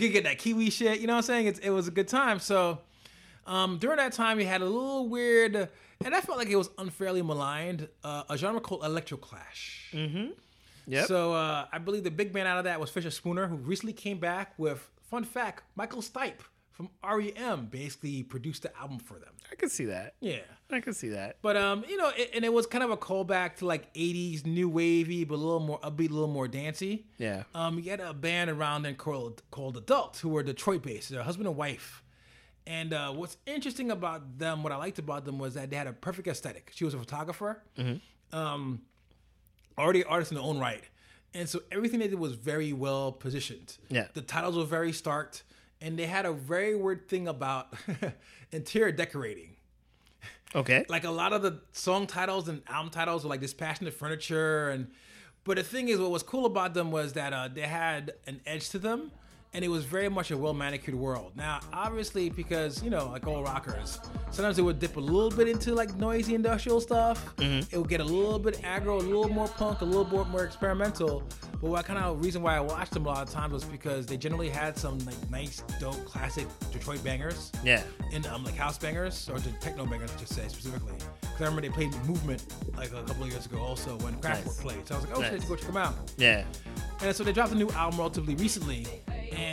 you 0.00 0.08
could 0.08 0.12
get 0.12 0.24
that 0.24 0.38
kiwi 0.38 0.70
shit. 0.70 1.00
You 1.00 1.06
know 1.06 1.14
what 1.14 1.18
I'm 1.18 1.22
saying? 1.24 1.46
It's, 1.46 1.58
it 1.60 1.70
was 1.70 1.88
a 1.88 1.90
good 1.90 2.08
time. 2.08 2.38
So 2.38 2.78
um, 3.46 3.78
during 3.78 3.96
that 3.96 4.12
time, 4.12 4.38
you 4.40 4.46
had 4.46 4.60
a 4.60 4.64
little 4.66 5.08
weird, 5.08 5.56
and 6.04 6.14
I 6.14 6.20
felt 6.20 6.38
like 6.38 6.48
it 6.48 6.56
was 6.56 6.70
unfairly 6.78 7.22
maligned, 7.22 7.88
uh, 8.04 8.24
a 8.28 8.36
genre 8.36 8.60
called 8.60 8.82
electroclash. 8.82 9.92
Yep. 10.88 11.06
So 11.06 11.32
uh, 11.32 11.66
I 11.72 11.78
believe 11.78 12.04
the 12.04 12.10
big 12.10 12.32
man 12.34 12.46
out 12.46 12.58
of 12.58 12.64
that 12.64 12.78
was 12.78 12.90
Fischerspooner, 12.90 13.48
who 13.48 13.56
recently 13.56 13.92
came 13.92 14.18
back 14.18 14.52
with 14.58 14.88
fun 15.10 15.24
fact: 15.24 15.64
Michael 15.74 16.02
Stipe 16.02 16.40
from 16.76 16.90
REM 17.02 17.66
basically 17.66 18.22
produced 18.22 18.62
the 18.62 18.76
album 18.76 18.98
for 18.98 19.18
them. 19.18 19.32
I 19.50 19.54
could 19.54 19.70
see 19.70 19.86
that. 19.86 20.14
Yeah. 20.20 20.40
I 20.70 20.80
could 20.80 20.94
see 20.94 21.08
that. 21.08 21.38
But 21.40 21.56
um, 21.56 21.84
you 21.88 21.96
know, 21.96 22.10
it, 22.14 22.32
and 22.34 22.44
it 22.44 22.52
was 22.52 22.66
kind 22.66 22.84
of 22.84 22.90
a 22.90 22.96
callback 22.98 23.56
to 23.56 23.66
like 23.66 23.92
'80s 23.94 24.44
new 24.44 24.68
wavy, 24.68 25.24
but 25.24 25.36
a 25.36 25.38
little 25.38 25.60
more 25.60 25.80
upbeat, 25.80 26.10
a 26.10 26.12
little 26.12 26.26
more 26.28 26.48
dancey. 26.48 27.06
Yeah. 27.16 27.44
Um, 27.54 27.78
you 27.78 27.90
had 27.90 28.00
a 28.00 28.12
band 28.12 28.50
around 28.50 28.82
then 28.82 28.96
called 28.96 29.42
called 29.50 29.76
Adult, 29.78 30.18
who 30.18 30.28
were 30.28 30.42
Detroit 30.42 30.82
based. 30.82 31.08
They're 31.08 31.22
husband 31.22 31.48
and 31.48 31.56
wife. 31.56 32.02
And 32.66 32.92
uh, 32.92 33.12
what's 33.12 33.36
interesting 33.46 33.90
about 33.92 34.38
them, 34.38 34.62
what 34.64 34.72
I 34.72 34.76
liked 34.76 34.98
about 34.98 35.24
them, 35.24 35.38
was 35.38 35.54
that 35.54 35.70
they 35.70 35.76
had 35.76 35.86
a 35.86 35.92
perfect 35.92 36.26
aesthetic. 36.28 36.72
She 36.74 36.84
was 36.84 36.94
a 36.94 36.98
photographer, 36.98 37.62
um, 38.32 38.82
already 39.78 40.00
an 40.02 40.08
artist 40.08 40.32
in 40.32 40.34
their 40.34 40.44
own 40.44 40.58
right, 40.58 40.82
and 41.32 41.48
so 41.48 41.60
everything 41.70 42.00
they 42.00 42.08
did 42.08 42.18
was 42.18 42.34
very 42.34 42.72
well 42.72 43.12
positioned. 43.12 43.78
Yeah. 43.88 44.08
the 44.14 44.20
titles 44.20 44.56
were 44.56 44.64
very 44.64 44.92
stark, 44.92 45.40
and 45.80 45.98
they 45.98 46.06
had 46.06 46.26
a 46.26 46.32
very 46.32 46.74
weird 46.74 47.08
thing 47.08 47.28
about 47.28 47.74
interior 48.52 48.92
decorating 48.92 49.50
Okay. 50.54 50.86
like 50.88 51.04
a 51.04 51.10
lot 51.10 51.32
of 51.32 51.42
the 51.42 51.60
song 51.72 52.06
titles 52.06 52.48
and 52.48 52.62
album 52.68 52.90
titles 52.90 53.24
were 53.24 53.30
like 53.30 53.40
dispassionate 53.40 53.92
furniture 53.92 54.70
and 54.70 54.88
but 55.44 55.56
the 55.58 55.62
thing 55.62 55.88
is 55.88 55.98
what 56.00 56.10
was 56.10 56.22
cool 56.22 56.46
about 56.46 56.72
them 56.74 56.90
was 56.90 57.12
that 57.12 57.32
uh, 57.32 57.48
they 57.52 57.60
had 57.62 58.14
an 58.26 58.40
edge 58.46 58.70
to 58.70 58.78
them 58.78 59.10
and 59.56 59.64
it 59.64 59.68
was 59.68 59.84
very 59.86 60.08
much 60.10 60.30
a 60.30 60.36
well 60.36 60.52
manicured 60.52 60.94
world 60.94 61.32
now 61.34 61.58
obviously 61.72 62.28
because 62.28 62.82
you 62.82 62.90
know 62.90 63.08
like 63.08 63.26
old 63.26 63.42
rockers 63.44 63.98
sometimes 64.30 64.58
it 64.58 64.62
would 64.62 64.78
dip 64.78 64.96
a 64.96 65.00
little 65.00 65.30
bit 65.30 65.48
into 65.48 65.74
like 65.74 65.92
noisy 65.96 66.34
industrial 66.34 66.78
stuff 66.80 67.32
it 67.40 67.72
would 67.76 67.88
get 67.88 68.00
a 68.02 68.04
little 68.04 68.38
bit 68.38 68.56
aggro 68.62 68.96
a 69.00 69.02
little 69.02 69.28
more 69.30 69.48
punk 69.48 69.80
a 69.80 69.84
little 69.84 70.04
bit 70.04 70.26
more 70.28 70.44
experimental 70.44 71.22
but 71.62 71.70
what 71.70 71.86
kind 71.86 71.98
of 71.98 72.22
reason 72.22 72.42
why 72.42 72.54
i 72.54 72.60
watched 72.60 72.92
them 72.92 73.06
a 73.06 73.08
lot 73.08 73.26
of 73.26 73.32
times 73.32 73.50
was 73.52 73.64
because 73.64 74.04
they 74.04 74.18
generally 74.18 74.50
had 74.50 74.76
some 74.76 74.98
like 75.00 75.30
nice 75.30 75.62
dope 75.80 76.04
classic 76.04 76.46
detroit 76.70 77.02
bangers 77.02 77.50
Yeah. 77.64 77.82
and 78.12 78.26
um, 78.26 78.44
like 78.44 78.56
house 78.56 78.76
bangers 78.78 79.28
or 79.32 79.38
the 79.40 79.50
techno 79.52 79.86
bangers, 79.86 80.10
I 80.14 80.18
should 80.18 80.28
say 80.28 80.48
specifically. 80.48 80.92
Because 81.20 81.40
I 81.40 81.44
remember 81.44 81.62
they 81.62 81.68
played 81.70 81.94
Movement 82.06 82.44
like 82.76 82.92
a 82.92 83.02
couple 83.02 83.24
of 83.24 83.30
years 83.30 83.46
ago 83.46 83.58
also 83.58 83.96
when 83.98 84.14
Kraftwerk 84.16 84.44
Nice. 84.46 84.60
played. 84.60 84.86
So 84.88 84.94
I 84.94 84.98
was 84.98 85.06
like, 85.08 85.16
oh 85.18 85.20
Nice. 85.22 85.30
shit, 85.32 85.48
go 85.48 85.56
check 85.56 85.66
them 85.66 85.76
out. 85.78 85.94
Yeah. 86.18 86.44
And 87.02 87.14
so 87.16 87.24
they 87.24 87.32
dropped 87.32 87.52
a 87.52 87.54
new 87.54 87.70
album 87.70 87.98
relatively 87.98 88.34
recently, 88.36 88.86
and 89.32 89.45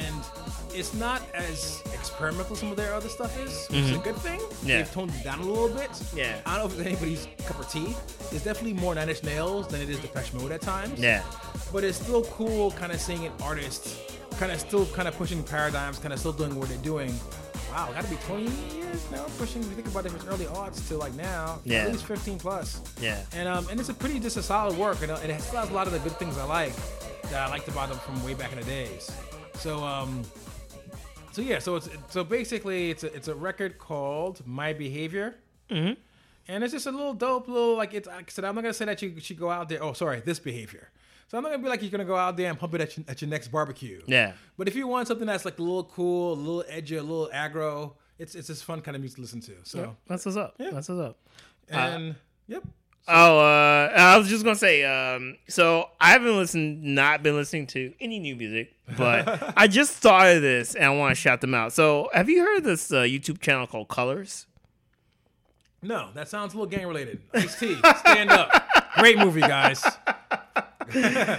it's 0.73 0.93
not 0.95 1.21
as 1.34 1.82
experimental 1.93 2.53
as 2.53 2.60
some 2.60 2.71
of 2.71 2.77
their 2.77 2.93
other 2.93 3.10
stuff 3.10 3.38
is, 3.39 3.67
which 3.69 3.79
is 3.79 3.95
a 3.95 3.99
good 3.99 4.15
thing. 4.17 4.39
Mm-hmm. 4.39 4.67
Yeah. 4.67 4.77
They've 4.77 4.91
toned 4.91 5.12
it 5.13 5.23
down 5.23 5.39
a 5.39 5.43
little 5.45 5.69
bit. 5.69 5.89
Yeah. 6.15 6.39
I 6.45 6.58
don't 6.58 6.67
know 6.69 6.73
if 6.73 6.79
it's 6.79 6.88
anybody's 6.88 7.27
cup 7.45 7.60
of 7.60 7.69
tea. 7.69 7.95
It's 8.32 8.43
definitely 8.43 8.73
more 8.73 8.95
Nine 8.95 9.10
Inch 9.10 9.23
Nails 9.23 9.67
than 9.67 9.82
it 9.82 9.89
is 9.89 9.99
Depeche 9.99 10.34
Mode 10.34 10.51
at 10.51 10.62
times. 10.62 10.99
Yeah. 10.99 11.23
But 11.71 11.84
it's 11.84 11.97
still 11.99 12.23
cool 12.25 12.71
kind 12.71 12.91
of 12.91 12.99
seeing 12.99 13.25
an 13.25 13.32
artist 13.41 13.99
kind 14.39 14.51
of 14.51 14.60
still 14.60 14.86
kind 14.88 15.08
of 15.08 15.15
pushing 15.15 15.43
paradigms, 15.43 15.99
kind 15.99 16.12
of 16.12 16.17
still 16.19 16.34
doing 16.34 16.56
what 16.56 16.67
they're 16.69 16.77
doing. 16.79 17.13
Wow, 17.71 17.89
gotta 17.93 18.08
be 18.08 18.15
20 18.27 18.43
years 18.75 19.12
now 19.12 19.25
pushing. 19.38 19.62
If 19.62 19.69
you 19.69 19.75
think 19.75 19.88
about 19.88 20.06
it, 20.06 20.12
from 20.12 20.27
early 20.29 20.47
odds 20.47 20.88
to 20.89 20.97
like 20.97 21.13
now, 21.15 21.60
Yeah. 21.65 21.84
at 21.84 21.91
least 21.91 22.06
15 22.06 22.39
plus. 22.39 22.82
Yeah. 23.01 23.19
And 23.34 23.47
um, 23.47 23.67
and 23.69 23.79
it's 23.79 23.89
a 23.89 23.93
pretty 23.93 24.19
just 24.19 24.38
a 24.38 24.43
solid 24.43 24.77
work, 24.77 25.01
and, 25.03 25.12
uh, 25.12 25.19
and 25.23 25.32
it 25.32 25.41
still 25.41 25.60
has 25.60 25.69
a 25.69 25.73
lot 25.73 25.86
of 25.88 25.93
the 25.93 25.99
good 25.99 26.13
things 26.17 26.38
I 26.38 26.45
like 26.45 26.73
that 27.29 27.36
I 27.36 27.49
liked 27.49 27.67
about 27.67 27.89
them 27.89 27.97
from 27.99 28.23
way 28.23 28.34
back 28.34 28.51
in 28.51 28.60
the 28.60 28.65
days. 28.65 29.12
So 29.56 29.84
um, 29.84 30.24
so 31.32 31.42
yeah, 31.42 31.60
so 31.60 31.76
it's 31.78 31.89
so 32.10 32.24
basically 32.24 32.89
it's 32.92 33.04
a 33.04 33.13
it's 33.16 33.28
a 33.28 33.36
record 33.36 33.78
called 33.78 34.46
My 34.46 34.74
Behavior. 34.74 35.36
Mhm. 35.70 35.98
And 36.48 36.63
it's 36.63 36.74
just 36.74 36.88
a 36.88 36.92
little 36.92 37.13
dope, 37.13 37.48
little 37.48 37.78
like 37.78 37.94
it's. 37.94 38.08
I 38.08 38.22
said, 38.28 38.44
I'm 38.44 38.54
not 38.56 38.62
gonna 38.62 38.74
say 38.74 38.86
that 38.86 39.02
you 39.02 39.18
should 39.22 39.39
go 39.39 39.50
out 39.50 39.70
there. 39.70 39.82
Oh, 39.82 39.94
sorry, 39.94 40.20
this 40.20 40.39
behavior. 40.39 40.89
So 41.30 41.38
I'm 41.38 41.44
not 41.44 41.52
gonna 41.52 41.63
be 41.63 41.70
like 41.70 41.82
you're 41.82 41.89
gonna 41.92 42.04
go 42.06 42.18
out 42.18 42.36
there 42.36 42.50
and 42.50 42.60
pump 42.60 42.74
it 42.76 42.82
at 42.82 42.98
your, 42.98 43.06
at 43.08 43.22
your 43.22 43.30
next 43.30 43.48
barbecue. 43.48 44.02
Yeah. 44.08 44.34
But 44.58 44.68
if 44.68 44.76
you 44.76 44.86
want 44.88 45.08
something 45.08 45.26
that's 45.26 45.46
like 45.46 45.58
a 45.58 45.62
little 45.62 45.86
cool, 45.86 46.34
a 46.34 46.36
little 46.36 46.66
edgy, 46.68 46.98
a 46.98 47.02
little 47.02 47.30
aggro, 47.34 47.94
it's 48.20 48.36
it's 48.36 48.48
just 48.48 48.66
fun 48.66 48.82
kind 48.82 48.96
of 48.96 49.02
music 49.02 49.16
to 49.16 49.22
listen 49.22 49.39
to. 49.42 49.54
So 49.63 49.96
That's 50.08 50.26
what's 50.26 50.38
up. 50.38 50.56
Yeah. 50.60 50.72
That's 50.72 50.89
what's 50.89 51.00
up. 51.02 51.18
and 51.70 52.16
yep. 52.48 52.63
Oh, 53.08 53.38
uh, 53.39 53.92
I 53.96 54.18
was 54.18 54.30
just 54.30 54.44
gonna 54.46 54.56
say. 54.56 54.84
Um, 54.86 55.38
so 55.48 55.89
I 56.00 56.12
haven't 56.12 56.38
listened, 56.38 56.84
not 56.84 57.22
been 57.22 57.36
listening 57.36 57.68
to 57.68 57.94
any 58.00 58.20
new 58.20 58.36
music, 58.36 58.74
but 58.98 59.54
I 59.58 59.68
just 59.68 59.98
started 59.98 60.42
this 60.42 60.74
and 60.76 60.86
I 60.86 60.89
want 60.92 61.12
to 61.12 61.16
shout 61.20 61.42
them 61.42 61.54
out. 61.54 61.74
So, 61.74 62.10
have 62.13 62.30
you 62.30 62.39
heard 62.44 62.63
this 62.63 62.92
uh, 62.92 63.02
YouTube 63.02 63.42
channel 63.42 63.68
called 63.68 63.89
Colors? 63.89 64.48
No, 65.82 66.12
that 66.13 66.30
sounds 66.30 66.54
a 66.54 66.58
little 66.58 66.70
gang 66.72 66.88
related. 66.88 67.22
Ice 67.34 67.60
T, 67.60 67.76
stand 67.98 68.30
up. 68.30 68.50
Great 68.98 69.18
movie, 69.18 69.42
guys. 69.42 69.84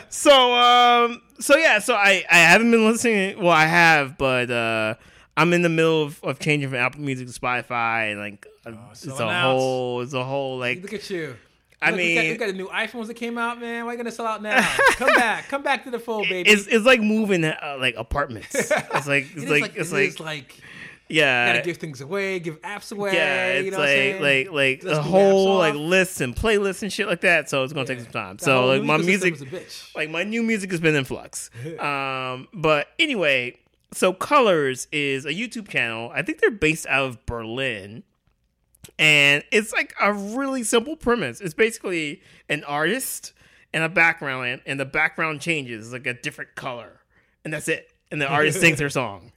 So, 0.09 0.55
um, 0.55 1.21
so 1.39 1.57
yeah, 1.57 1.79
so 1.79 1.95
I 1.95 2.25
I 2.31 2.39
haven't 2.39 2.71
been 2.71 2.85
listening. 2.87 3.39
Well, 3.39 3.53
I 3.53 3.67
have, 3.67 4.19
but 4.19 4.51
uh, 4.51 4.95
I'm 5.37 5.53
in 5.53 5.63
the 5.63 5.69
middle 5.69 6.03
of, 6.03 6.19
of 6.25 6.39
changing 6.41 6.71
from 6.71 6.79
Apple 6.79 7.03
Music 7.03 7.29
to 7.29 7.33
Spotify, 7.39 8.11
and 8.11 8.21
like 8.21 8.47
uh, 8.67 8.73
it's 8.91 9.07
a 9.07 9.23
out. 9.23 9.57
whole, 9.57 10.01
it's 10.01 10.13
a 10.15 10.25
whole 10.25 10.59
like 10.59 10.83
Look 10.83 10.95
at 10.95 11.09
you. 11.11 11.37
I 11.85 11.91
Look, 11.91 11.99
mean- 11.99 12.25
you 12.25 12.37
got 12.37 12.47
the 12.47 12.53
new 12.53 12.69
iPhones 12.69 13.07
that 13.09 13.15
came 13.15 13.37
out, 13.39 13.61
man. 13.61 13.85
Why 13.85 13.93
you 13.93 13.97
gonna 13.99 14.11
sell 14.11 14.27
out 14.27 14.43
now? 14.43 14.61
Come 14.97 15.09
back, 15.15 15.49
come 15.49 15.63
back 15.63 15.85
to 15.85 15.91
the 15.91 15.99
fold, 15.99 16.29
baby. 16.29 16.49
it's 16.49 16.67
it's 16.67 16.85
like 16.87 17.01
moving 17.01 17.45
uh, 17.45 17.77
like 17.81 17.95
apartments. 17.97 18.55
It's 18.55 19.07
like 19.07 19.25
it's 19.35 19.45
is 19.45 19.51
like, 19.51 19.65
it 19.77 19.79
it's 19.81 19.93
is 19.93 20.19
like, 20.21 20.21
like 20.21 20.61
yeah. 21.09 21.53
gotta 21.53 21.65
give 21.65 21.77
things 21.77 22.01
away, 22.01 22.41
give 22.41 22.61
apps 22.63 22.91
away. 22.93 23.13
yeah, 23.15 23.47
it's 23.49 23.65
you 23.67 23.71
know 23.71 23.79
what 23.79 23.89
I'm 23.89 23.95
like 23.95 23.97
saying? 24.21 24.23
like 24.23 24.51
like 24.53 24.85
Let's 24.85 24.99
a 24.99 25.03
whole 25.03 25.59
like 25.59 25.75
lists 25.75 26.21
and 26.21 26.35
playlists 26.35 26.83
and 26.83 26.93
shit 26.93 27.07
like 27.07 27.21
that. 27.21 27.51
So 27.51 27.63
it's 27.63 27.73
gonna 27.73 27.87
take 27.87 28.01
some 28.01 28.11
time. 28.13 28.37
The 28.39 28.45
So 28.45 28.67
like 28.67 28.83
my 28.83 28.97
music, 28.97 29.35
a 29.41 29.45
bitch. 29.45 29.95
like 29.95 30.09
my 30.11 30.25
new 30.25 30.43
music 30.43 30.71
has 30.71 30.81
been 30.81 30.95
in 30.95 31.05
flux. 31.05 31.51
um, 31.79 32.49
but 32.55 32.89
anyway, 32.99 33.59
so 33.93 34.13
Colors 34.13 34.89
is 34.93 35.27
a 35.27 35.33
YouTube 35.33 35.69
channel. 35.69 36.11
I 36.15 36.23
think 36.23 36.41
they're 36.41 36.51
based 36.51 36.87
out 36.87 37.07
of 37.07 37.27
Berlin, 37.27 38.03
and 38.99 39.43
it's 39.51 39.73
like 39.73 39.95
a 40.01 40.13
really 40.13 40.63
simple 40.63 40.97
premise. 40.97 41.41
It's 41.41 41.55
basically 41.55 42.23
an 42.49 42.65
artist 42.65 43.33
and 43.73 43.83
a 43.83 43.89
background, 43.89 44.61
and, 44.67 44.79
the 44.79 44.85
background 44.85 45.41
changes 45.41 45.93
like 45.93 46.07
a 46.07 46.15
different 46.15 46.55
color, 46.55 47.01
and 47.45 47.53
that's 47.53 47.69
it. 47.69 47.91
And 48.11 48.21
the 48.21 48.29
artist 48.29 48.61
sings 48.61 48.79
their 48.79 48.91
song. 48.91 49.33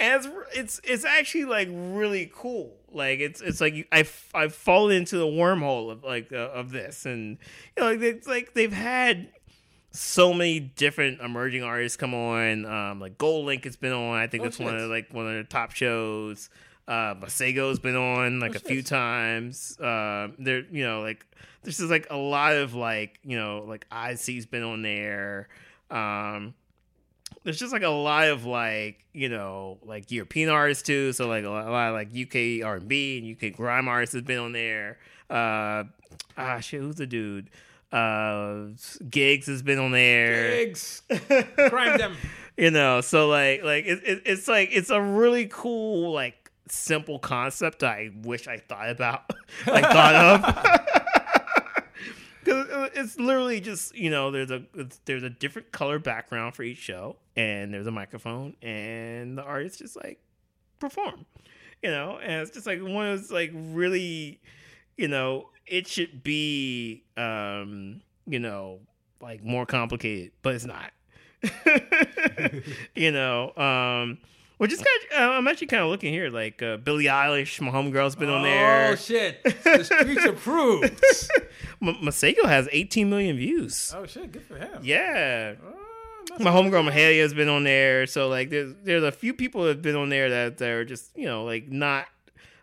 And 0.00 0.24
it's 0.24 0.28
it's 0.54 0.80
it's 0.84 1.04
actually 1.04 1.44
like 1.44 1.68
really 1.70 2.30
cool. 2.34 2.74
Like 2.92 3.20
it's 3.20 3.40
it's 3.40 3.60
like 3.60 3.74
you- 3.74 3.84
I've 3.92 4.28
I've 4.34 4.54
fallen 4.54 4.96
into 4.96 5.18
the 5.18 5.26
wormhole 5.26 5.90
of 5.92 6.02
like 6.02 6.32
uh, 6.32 6.36
of 6.36 6.72
this, 6.72 7.06
and 7.06 7.38
you 7.76 7.82
know, 7.82 7.90
like 7.90 8.00
it's 8.00 8.26
like 8.26 8.54
they've 8.54 8.72
had 8.72 9.28
so 9.92 10.34
many 10.34 10.58
different 10.58 11.20
emerging 11.20 11.62
artists 11.62 11.96
come 11.96 12.12
on. 12.14 12.66
Um, 12.66 13.00
like 13.00 13.18
GoldLink 13.18 13.62
has 13.64 13.76
been 13.76 13.92
on. 13.92 14.16
I 14.16 14.26
think 14.26 14.40
Oh, 14.40 14.44
that's 14.46 14.58
one 14.58 14.76
of 14.76 14.90
like 14.90 15.12
one 15.12 15.26
of 15.26 15.32
their 15.32 15.44
top 15.44 15.70
shows. 15.72 16.50
Uh, 16.86 17.14
Masego's 17.14 17.78
been 17.78 17.96
on 17.96 18.40
like 18.40 18.52
Oh, 18.52 18.56
a 18.56 18.60
few 18.60 18.76
shit. 18.78 18.86
times. 18.86 19.78
Uh, 19.80 20.28
there, 20.38 20.64
you 20.70 20.84
know, 20.84 21.00
like 21.00 21.24
there's 21.62 21.78
just 21.78 21.90
like 21.90 22.06
a 22.10 22.16
lot 22.16 22.54
of 22.54 22.74
like 22.74 23.18
you 23.24 23.38
know 23.38 23.64
like 23.66 23.86
IC's 23.90 24.46
been 24.46 24.62
on 24.62 24.82
there. 24.82 25.48
Um, 25.90 26.54
there's 27.42 27.58
just 27.58 27.72
like 27.72 27.82
a 27.82 27.88
lot 27.88 28.28
of 28.28 28.44
like 28.44 29.04
you 29.12 29.28
know 29.28 29.78
like 29.82 30.10
European 30.10 30.50
artists 30.50 30.82
too. 30.82 31.12
So 31.14 31.26
like 31.26 31.44
a 31.44 31.48
lot, 31.48 31.66
a 31.66 31.70
lot 31.70 31.88
of 31.88 31.94
like 31.94 32.08
UK 32.08 32.66
R 32.66 32.76
and 32.76 32.88
B 32.88 33.18
and 33.18 33.36
UK 33.50 33.56
grime 33.56 33.88
artists 33.88 34.12
has 34.14 34.22
been 34.22 34.38
on 34.38 34.52
there. 34.52 34.98
Uh, 35.30 35.84
ah 36.36 36.60
shit, 36.60 36.80
who's 36.80 36.96
the 36.96 37.06
dude? 37.06 37.48
Uh, 37.92 38.66
Giggs 39.08 39.46
has 39.46 39.62
been 39.62 39.78
on 39.78 39.92
there. 39.92 40.50
Eggs, 40.52 41.02
crime 41.68 41.96
them. 41.96 42.16
You 42.56 42.70
know, 42.70 43.00
so 43.00 43.28
like 43.28 43.62
like 43.62 43.84
it, 43.86 44.00
it, 44.04 44.22
it's 44.26 44.48
like 44.48 44.68
it's 44.72 44.90
a 44.90 45.00
really 45.00 45.46
cool 45.50 46.12
like 46.12 46.43
simple 46.68 47.18
concept 47.18 47.82
I 47.82 48.10
wish 48.22 48.46
I 48.48 48.58
thought 48.58 48.90
about. 48.90 49.30
I 49.66 49.80
thought 49.80 50.14
of. 50.14 51.84
'Cause, 52.44 52.66
it's 52.94 53.18
literally 53.18 53.58
just 53.60 53.94
you 53.94 54.10
know 54.10 54.30
there's 54.30 54.50
a 54.50 54.62
there's 55.06 55.22
a 55.22 55.30
different 55.30 55.72
color 55.72 55.98
background 55.98 56.54
for 56.54 56.62
each 56.62 56.76
show, 56.76 57.16
and 57.36 57.72
there's 57.72 57.86
a 57.86 57.90
microphone, 57.90 58.54
and 58.60 59.38
the 59.38 59.42
artist 59.42 59.78
just 59.78 59.96
like 59.96 60.18
perform, 60.78 61.24
you 61.82 61.90
know, 61.90 62.18
and 62.22 62.42
it's 62.42 62.50
just 62.50 62.66
like 62.66 62.82
one 62.82 63.06
of 63.06 63.18
those 63.22 63.30
like 63.32 63.50
really, 63.54 64.40
you 64.98 65.08
know, 65.08 65.48
it 65.66 65.86
should 65.88 66.22
be 66.22 67.04
um 67.16 68.02
you 68.26 68.38
know 68.40 68.80
like 69.22 69.42
more 69.42 69.64
complicated, 69.64 70.32
but 70.42 70.54
it's 70.54 70.66
not. 70.66 70.92
you 72.94 73.10
know, 73.10 73.54
um, 73.56 74.18
which 74.64 74.72
is 74.72 74.78
kind 74.78 74.88
of, 75.12 75.30
uh, 75.30 75.32
I'm 75.36 75.46
actually 75.46 75.66
kind 75.66 75.82
of 75.82 75.90
looking 75.90 76.10
here, 76.10 76.30
like 76.30 76.62
uh, 76.62 76.78
Billie 76.78 77.04
Eilish, 77.04 77.60
my 77.60 77.70
homegirl's 77.70 78.16
been 78.16 78.30
on 78.30 78.42
there. 78.42 78.92
Oh 78.92 78.94
shit! 78.94 79.44
The 79.44 79.84
streets 79.84 80.24
approved. 80.24 80.84
M- 81.82 81.96
Masego 82.02 82.46
has 82.46 82.66
18 82.72 83.10
million 83.10 83.36
views. 83.36 83.92
Oh 83.94 84.06
shit! 84.06 84.32
Good 84.32 84.42
for 84.42 84.56
him. 84.56 84.78
Yeah. 84.82 85.56
Oh, 85.62 86.42
My 86.42 86.50
homegirl 86.50 86.90
Mahalia 86.90 87.20
has 87.20 87.34
been 87.34 87.50
on 87.50 87.64
there. 87.64 88.06
So 88.06 88.28
like 88.28 88.48
there's 88.48 88.74
there's 88.82 89.04
a 89.04 89.12
few 89.12 89.34
people 89.34 89.64
that 89.64 89.68
have 89.68 89.82
been 89.82 89.96
on 89.96 90.08
there 90.08 90.30
that 90.30 90.56
that 90.56 90.70
are 90.70 90.84
just, 90.86 91.10
you 91.14 91.26
know, 91.26 91.44
like 91.44 91.68
not 91.68 92.06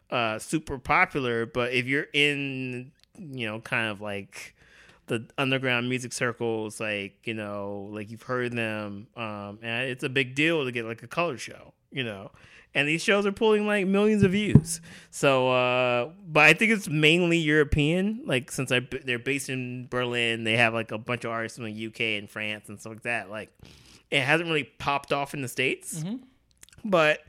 uh 0.10 0.40
super 0.40 0.80
popular, 0.80 1.46
but 1.46 1.72
if 1.72 1.86
you're 1.86 2.08
in, 2.14 2.92
you 3.20 3.46
know, 3.46 3.60
kind 3.60 3.90
of 3.92 4.02
like 4.02 4.56
the 5.08 5.26
underground 5.38 5.88
music 5.90 6.14
circles, 6.14 6.80
like, 6.80 7.28
you 7.28 7.34
know, 7.34 7.90
like 7.92 8.10
you've 8.10 8.24
heard 8.24 8.54
them, 8.54 9.08
um, 9.18 9.60
and 9.62 9.90
it's 9.90 10.04
a 10.04 10.10
big 10.10 10.36
deal 10.36 10.64
to 10.66 10.72
get 10.72 10.86
like 10.86 11.04
a 11.04 11.08
color 11.08 11.38
show, 11.38 11.74
you 11.92 12.04
know. 12.04 12.32
And 12.74 12.88
these 12.88 13.04
shows 13.04 13.26
are 13.26 13.34
pulling 13.34 13.68
like 13.68 13.86
millions 13.86 14.24
of 14.24 14.32
views. 14.32 14.80
So, 15.10 15.50
uh, 15.52 16.12
but 16.26 16.44
I 16.44 16.54
think 16.54 16.72
it's 16.72 16.88
mainly 16.88 17.38
European. 17.38 18.22
Like, 18.26 18.50
since 18.50 18.72
I, 18.72 18.80
they're 19.04 19.20
based 19.20 19.50
in 19.50 19.88
Berlin, 19.90 20.46
they 20.46 20.56
have 20.56 20.74
like 20.74 20.92
a 20.92 20.98
bunch 20.98 21.26
of 21.26 21.32
artists 21.32 21.58
in 21.58 21.66
the 21.66 21.88
UK 21.88 22.00
and 22.20 22.30
France 22.30 22.70
and 22.70 22.80
stuff 22.80 22.94
like 22.94 23.04
that. 23.04 23.30
Like, 23.30 23.50
it 24.10 24.22
hasn't 24.22 24.48
really 24.48 24.64
popped 24.64 25.12
off 25.12 25.34
in 25.34 25.42
the 25.42 25.50
states, 25.50 26.02
but 26.86 27.20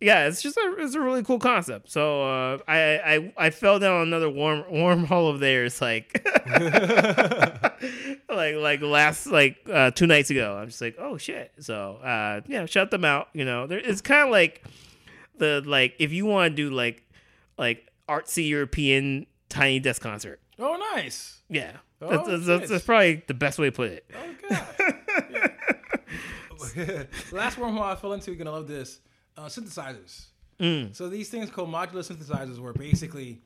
yeah, 0.00 0.26
it's 0.26 0.40
just 0.42 0.56
a 0.56 0.74
it's 0.78 0.94
a 0.94 1.00
really 1.00 1.22
cool 1.24 1.38
concept. 1.40 1.90
So 1.90 2.22
uh, 2.22 2.58
I 2.68 2.78
I 2.78 3.32
I 3.36 3.50
fell 3.50 3.78
down 3.78 4.02
another 4.02 4.30
warm 4.30 4.62
wormhole 4.70 5.32
of 5.32 5.40
theirs 5.40 5.80
like 5.80 6.24
like 8.28 8.56
like 8.56 8.80
last 8.80 9.26
like 9.26 9.56
uh, 9.72 9.90
two 9.90 10.06
nights 10.06 10.30
ago. 10.30 10.56
I'm 10.56 10.68
just 10.68 10.80
like 10.80 10.96
oh 10.98 11.16
shit. 11.16 11.52
So 11.60 11.96
uh, 11.96 12.40
yeah, 12.46 12.66
shut 12.66 12.90
them 12.90 13.04
out. 13.04 13.28
You 13.32 13.44
know, 13.44 13.66
there, 13.66 13.78
it's 13.78 14.00
kind 14.00 14.24
of 14.24 14.30
like 14.30 14.64
the 15.38 15.62
like 15.64 15.94
if 15.98 16.12
you 16.12 16.26
want 16.26 16.52
to 16.52 16.56
do 16.56 16.70
like 16.70 17.02
like 17.56 17.86
artsy 18.08 18.48
European 18.48 19.26
tiny 19.48 19.80
desk 19.80 20.02
concert. 20.02 20.40
Oh, 20.58 20.76
nice. 20.94 21.40
Yeah, 21.48 21.72
Oh, 22.00 22.10
that's, 22.10 22.28
that's, 22.28 22.46
that's, 22.46 22.70
that's 22.70 22.84
probably 22.84 23.22
the 23.26 23.34
best 23.34 23.58
way 23.58 23.66
to 23.66 23.72
put 23.72 23.90
it. 23.90 24.08
Oh 24.14 24.34
god. 24.48 24.66
Last 27.32 27.58
wormhole 27.58 27.82
I 27.82 27.96
fell 27.96 28.12
into. 28.12 28.30
You're 28.30 28.38
gonna 28.38 28.52
love 28.52 28.68
this. 28.68 29.00
Uh, 29.36 29.46
synthesizers. 29.46 30.26
Mm. 30.60 30.94
So 30.94 31.08
these 31.08 31.28
things 31.28 31.50
called 31.50 31.70
modular 31.70 32.06
synthesizers, 32.06 32.58
were 32.58 32.72
basically 32.72 33.40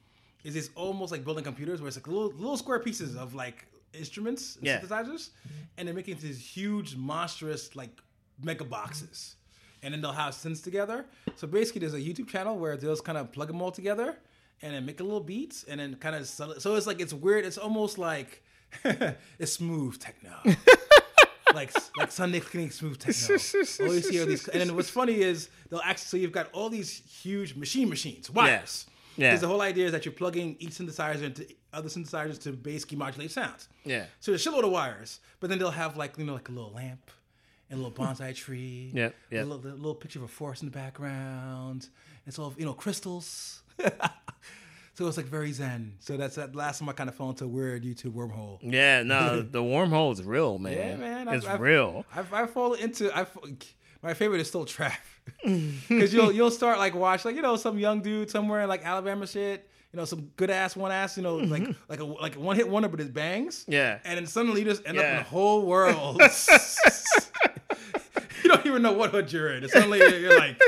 is 0.45 0.55
this 0.55 0.70
almost 0.74 1.12
like 1.12 1.24
building 1.24 1.45
computers, 1.45 1.80
where 1.80 1.89
it's 1.89 1.97
like 1.97 2.07
little 2.07 2.30
little 2.33 2.57
square 2.57 2.78
pieces 2.80 3.16
of 3.16 3.35
like 3.35 3.66
instruments, 3.95 4.57
and 4.57 4.66
Yeah. 4.66 4.80
synthesizers, 4.80 5.30
and 5.76 5.86
they're 5.86 5.95
making 5.95 6.16
these 6.18 6.38
huge, 6.40 6.97
monstrous 6.97 7.74
like 7.76 8.01
mega 8.43 8.64
boxes, 8.64 9.36
and 9.82 9.93
then 9.93 10.01
they'll 10.01 10.12
have 10.12 10.34
synths 10.34 10.62
together. 10.62 11.07
So 11.36 11.47
basically, 11.47 11.80
there's 11.80 11.95
a 11.95 12.01
YouTube 12.01 12.28
channel 12.28 12.59
where 12.59 12.76
they'll 12.76 12.93
just 12.93 13.05
kind 13.05 13.18
of 13.18 13.32
plug 13.32 13.49
them 13.49 13.61
all 13.62 13.70
together 13.72 14.18
and 14.62 14.72
then 14.74 14.86
make 14.86 15.01
a 15.01 15.03
little 15.03 15.20
beats, 15.20 15.64
and 15.64 15.80
then 15.80 15.97
kind 15.97 16.14
of 16.16 16.26
sell 16.26 16.53
it. 16.53 16.62
So 16.62 16.74
it's 16.76 16.86
like 16.86 17.01
it's 17.01 17.12
weird. 17.12 17.45
It's 17.45 17.59
almost 17.59 17.99
like 17.99 18.43
it's 19.38 19.53
smooth 19.53 19.99
techno. 19.99 20.32
like 21.55 21.70
like 21.99 22.11
Sunday 22.11 22.40
cleaning 22.40 22.70
smooth 22.70 22.99
techno. 22.99 23.34
all 23.86 23.95
you 23.95 24.01
see 24.01 24.20
are 24.20 24.24
these, 24.26 24.49
and 24.49 24.61
then 24.61 24.74
what's 24.74 24.88
funny 24.90 25.20
is 25.20 25.49
they'll 25.68 25.80
actually 25.84 26.07
so 26.07 26.16
you've 26.16 26.32
got 26.32 26.49
all 26.53 26.68
these 26.70 26.90
huge 27.22 27.55
machine 27.57 27.88
machines, 27.88 28.30
wires. 28.30 28.86
Yeah. 29.16 29.30
Because 29.30 29.43
the 29.43 29.49
whole 29.49 29.61
idea 29.61 29.84
is 29.86 29.93
that 29.93 30.07
you're 30.07 30.14
plugging 30.14 30.57
each 30.59 30.70
synthesizer 30.70 31.22
into 31.24 31.47
other 31.73 31.89
synthesizers 31.89 32.41
to 32.43 32.53
basically 32.53 32.99
modulate 32.99 33.31
sounds. 33.31 33.68
Yeah. 33.85 34.05
So 34.20 34.31
there's 34.33 34.47
a 34.47 34.51
shitload 34.51 34.64
of 34.64 34.70
wires, 34.73 35.20
but 35.41 35.51
then 35.51 35.59
they'll 35.59 35.70
have 35.70 35.97
like 35.97 36.18
you 36.18 36.25
know 36.25 36.35
like 36.35 36.49
a 36.49 36.53
little 36.53 36.73
lamp 36.73 37.11
and 37.70 37.81
a 37.81 37.83
little 37.83 38.05
bonsai 38.05 38.35
tree. 38.35 38.91
Yeah. 38.95 39.11
A 39.33 39.45
little, 39.45 39.57
a 39.73 39.75
little 39.75 39.95
picture 39.95 40.18
of 40.18 40.25
a 40.25 40.29
forest 40.29 40.62
in 40.62 40.68
the 40.68 40.77
background. 40.77 41.89
It's 42.27 42.39
all 42.39 42.55
you 42.59 42.64
know 42.64 42.75
crystals. 42.75 43.62
so 44.95 45.07
it's 45.09 45.16
like 45.16 45.27
very 45.27 45.53
zen. 45.53 45.95
So 46.01 46.16
that's 46.16 46.37
that 46.37 46.55
last 46.55 46.79
time 46.81 46.89
I 46.89 46.93
kind 46.93 47.09
of 47.09 47.14
fell 47.16 47.31
into 47.31 47.45
a 47.45 47.49
weird 47.49 47.83
YouTube 47.85 48.12
wormhole. 48.12 48.59
Yeah, 48.62 49.03
no, 49.03 49.41
the 49.51 49.62
wormhole 49.62 50.12
is 50.12 50.23
real, 50.23 50.59
man. 50.59 50.73
Yeah, 50.77 50.97
man. 50.97 51.29
I've- 51.29 51.37
it's 51.39 51.47
I've- 51.47 51.62
real. 51.62 52.05
I've, 52.14 52.33
I 52.33 52.47
fall 52.47 52.75
into 52.75 53.16
I. 53.16 53.27
My 54.05 54.14
favorite 54.14 54.41
is 54.41 54.49
still 54.49 54.64
trap, 54.64 54.99
because 55.45 56.12
you'll 56.12 56.33
you'll 56.33 56.51
start 56.51 56.79
like 56.79 56.93
watch 56.93 57.25
like 57.25 57.37
you 57.37 57.43
know 57.43 57.55
some 57.55 57.79
young 57.79 58.01
dude 58.03 58.31
somewhere 58.31 58.62
in 58.62 58.68
like 58.68 58.85
Alabama 58.85 59.29
shit, 59.29 59.70
you 59.93 59.99
know 59.99 60.05
some 60.05 60.30
good 60.36 60.51
ass 60.51 60.74
one 60.74 60.90
ass 60.90 61.16
you 61.16 61.22
know 61.22 61.36
mm-hmm. 61.36 61.53
like 61.53 61.68
like 61.88 62.01
a 62.01 62.05
like 62.05 62.36
a 62.36 62.40
one 62.40 62.57
hit 62.57 62.68
wonder 62.68 62.88
but 62.88 63.01
it 63.01 63.12
bangs. 63.12 63.64
Yeah. 63.68 63.99
and 64.05 64.18
then 64.18 64.26
suddenly 64.26 64.61
you 64.61 64.66
just 64.66 64.86
end 64.86 64.99
up 64.99 65.05
in 65.05 65.16
the 65.16 65.22
whole 65.22 65.66
world. 65.66 66.20
you 68.43 68.51
don't 68.51 68.66
even 68.66 68.82
know 68.82 68.93
what 68.93 69.11
hood 69.11 69.32
you're 69.32 69.53
in. 69.53 69.62
And 69.62 69.72
suddenly 69.72 69.99
you're 69.99 70.38
like, 70.38 70.61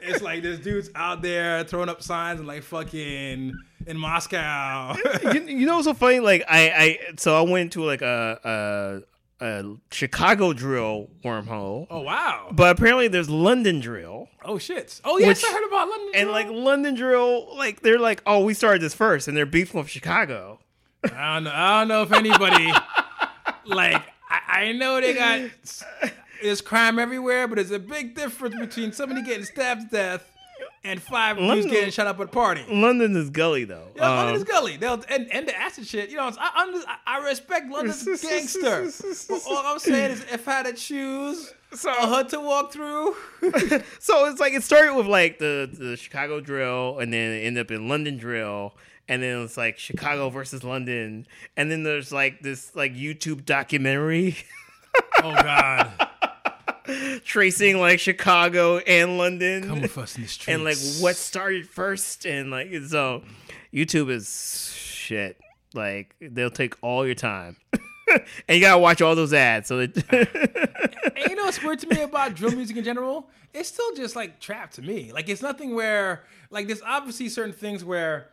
it's 0.00 0.22
like 0.22 0.42
this 0.42 0.60
dude's 0.60 0.90
out 0.94 1.22
there 1.22 1.64
throwing 1.64 1.88
up 1.88 2.02
signs 2.02 2.38
and 2.38 2.46
like 2.46 2.62
fucking 2.62 3.52
in 3.86 3.96
Moscow. 3.96 4.94
you, 5.32 5.42
you 5.42 5.66
know 5.66 5.76
what's 5.76 5.86
so 5.86 5.94
funny? 5.94 6.20
Like 6.20 6.44
I, 6.48 6.70
I 6.70 6.98
so 7.16 7.36
I 7.36 7.48
went 7.48 7.72
to 7.72 7.84
like 7.84 8.02
a 8.02 9.02
a, 9.42 9.76
Chicago 9.90 10.52
drill 10.52 11.08
wormhole, 11.24 11.86
oh 11.90 12.00
wow. 12.00 12.48
but 12.52 12.76
apparently 12.76 13.08
there's 13.08 13.28
London 13.30 13.80
drill, 13.80 14.28
Oh 14.44 14.58
shit. 14.58 15.00
Oh 15.04 15.18
yes, 15.18 15.42
Which- 15.42 15.50
I 15.50 15.52
heard 15.54 15.66
about 15.68 15.88
London. 15.88 16.10
and 16.14 16.24
Drill. 16.24 16.32
like 16.32 16.48
London 16.50 16.94
drill, 16.94 17.56
like 17.56 17.80
they're 17.82 17.98
like, 17.98 18.22
oh, 18.26 18.44
we 18.44 18.54
started 18.54 18.82
this 18.82 18.94
first, 18.94 19.28
and 19.28 19.36
they're 19.36 19.46
beefing 19.46 19.78
with 19.80 19.88
Chicago. 19.90 20.58
I 21.04 21.34
don't 21.34 21.44
know. 21.44 21.50
I 21.52 21.78
don't 21.80 21.88
know 21.88 22.02
if 22.02 22.12
anybody 22.12 22.72
like. 23.66 24.02
I, 24.28 24.40
I 24.68 24.72
know 24.72 25.00
they 25.00 25.14
got 25.14 25.50
there's 26.42 26.60
crime 26.60 26.98
everywhere, 26.98 27.46
but 27.46 27.56
there's 27.56 27.70
a 27.70 27.78
big 27.78 28.14
difference 28.14 28.54
between 28.56 28.92
somebody 28.92 29.22
getting 29.22 29.44
stabbed 29.44 29.82
to 29.90 29.96
death 29.96 30.31
and 30.84 31.00
five 31.00 31.36
dudes 31.36 31.48
London- 31.48 31.70
getting 31.70 31.90
shot 31.90 32.06
up 32.06 32.18
at 32.18 32.24
a 32.24 32.28
party. 32.28 32.64
London 32.68 33.14
is 33.16 33.30
gully 33.30 33.64
though. 33.64 33.88
Yeah, 33.96 34.08
Um, 34.10 34.16
London 34.16 34.36
is 34.36 34.44
gully. 34.44 34.76
They'll 34.76 35.02
and, 35.08 35.30
and 35.32 35.46
the 35.46 35.56
acid 35.58 35.86
shit. 35.86 36.10
You 36.10 36.16
know, 36.16 36.30
I, 36.38 36.94
I 37.06 37.18
I 37.18 37.24
respect 37.28 37.70
London's 37.70 38.04
gangster. 38.22 38.90
But 39.28 39.42
all 39.48 39.58
I'm 39.58 39.78
saying 39.78 40.10
is, 40.12 40.24
if 40.32 40.46
I 40.48 40.52
had 40.52 40.66
to 40.66 40.72
choose 40.72 41.52
So- 41.74 41.90
a 41.90 42.06
hood 42.06 42.28
to 42.30 42.40
walk 42.40 42.72
through, 42.72 43.14
so 44.00 44.26
it's 44.26 44.40
like 44.40 44.54
it 44.54 44.62
started 44.62 44.94
with 44.94 45.06
like 45.06 45.38
the 45.38 45.68
the 45.72 45.96
Chicago 45.96 46.40
drill, 46.40 46.98
and 46.98 47.12
then 47.12 47.30
it 47.32 47.44
ended 47.46 47.66
up 47.66 47.70
in 47.70 47.88
London 47.88 48.16
drill, 48.18 48.74
and 49.08 49.22
then 49.22 49.42
it's 49.42 49.56
like 49.56 49.78
Chicago 49.78 50.30
versus 50.30 50.64
London, 50.64 51.26
and 51.56 51.70
then 51.70 51.82
there's 51.84 52.12
like 52.12 52.40
this 52.42 52.74
like 52.74 52.92
YouTube 52.94 53.44
documentary 53.44 54.36
oh 55.22 55.32
god, 55.32 56.08
tracing 57.24 57.78
like 57.78 58.00
Chicago 58.00 58.78
and 58.78 59.18
London, 59.18 59.64
come 59.68 59.82
with 59.82 59.96
us 59.98 60.16
in 60.16 60.22
the 60.22 60.28
streets. 60.28 60.54
and 60.54 60.64
like 60.64 60.78
what 61.02 61.16
started 61.16 61.68
first, 61.68 62.26
and 62.26 62.50
like 62.50 62.72
so 62.86 63.22
YouTube 63.72 64.10
is 64.10 64.72
shit. 64.74 65.40
Like 65.74 66.14
they'll 66.20 66.50
take 66.50 66.74
all 66.82 67.06
your 67.06 67.14
time. 67.14 67.56
and 68.08 68.22
you 68.48 68.60
gotta 68.60 68.78
watch 68.78 69.00
all 69.00 69.14
those 69.14 69.32
ads. 69.32 69.68
So 69.68 69.78
it, 69.80 69.96
And 70.10 71.30
you 71.30 71.36
know 71.36 71.44
what's 71.44 71.62
weird 71.62 71.78
to 71.80 71.86
me 71.88 72.02
about 72.02 72.34
drill 72.34 72.52
music 72.52 72.76
in 72.76 72.84
general? 72.84 73.28
It's 73.52 73.68
still 73.68 73.94
just 73.94 74.16
like 74.16 74.40
trap 74.40 74.72
to 74.72 74.82
me. 74.82 75.12
Like 75.12 75.28
it's 75.28 75.42
nothing 75.42 75.74
where 75.74 76.24
like 76.50 76.66
there's 76.66 76.82
obviously 76.82 77.28
certain 77.28 77.52
things 77.52 77.84
where 77.84 78.28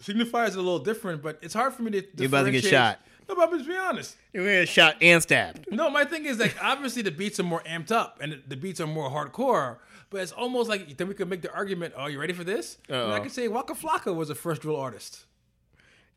signifiers 0.00 0.54
are 0.54 0.58
a 0.58 0.62
little 0.62 0.78
different, 0.78 1.22
but 1.22 1.38
it's 1.42 1.54
hard 1.54 1.74
for 1.74 1.82
me 1.82 1.90
to. 1.92 2.06
You're 2.16 2.28
about 2.28 2.44
to 2.44 2.50
get 2.50 2.64
shot. 2.64 2.98
No, 3.32 3.36
but 3.36 3.48
I'm 3.50 3.56
just 3.58 3.66
being 3.68 3.80
honest. 3.80 4.16
you're 4.32 4.44
gonna 4.44 4.58
get 4.60 4.68
shot 4.68 4.96
and 5.00 5.22
stabbed. 5.22 5.66
No, 5.70 5.88
my 5.88 6.04
thing 6.04 6.26
is 6.26 6.38
like 6.38 6.54
obviously 6.62 7.00
the 7.02 7.10
beats 7.10 7.40
are 7.40 7.44
more 7.44 7.62
amped 7.62 7.90
up 7.90 8.18
and 8.20 8.42
the 8.46 8.56
beats 8.56 8.78
are 8.80 8.86
more 8.86 9.08
hardcore, 9.10 9.78
but 10.10 10.20
it's 10.20 10.32
almost 10.32 10.68
like 10.68 10.96
then 10.98 11.08
we 11.08 11.14
could 11.14 11.28
make 11.30 11.40
the 11.42 11.52
argument. 11.54 11.94
Oh, 11.96 12.06
you 12.06 12.20
ready 12.20 12.34
for 12.34 12.44
this? 12.44 12.76
I, 12.88 12.92
mean, 12.92 13.00
I 13.00 13.04
Uh-oh. 13.16 13.20
could 13.22 13.32
say 13.32 13.48
Waka 13.48 13.74
Flocka 13.74 14.14
was 14.14 14.28
a 14.28 14.34
first 14.34 14.60
drill 14.62 14.76
artist. 14.76 15.24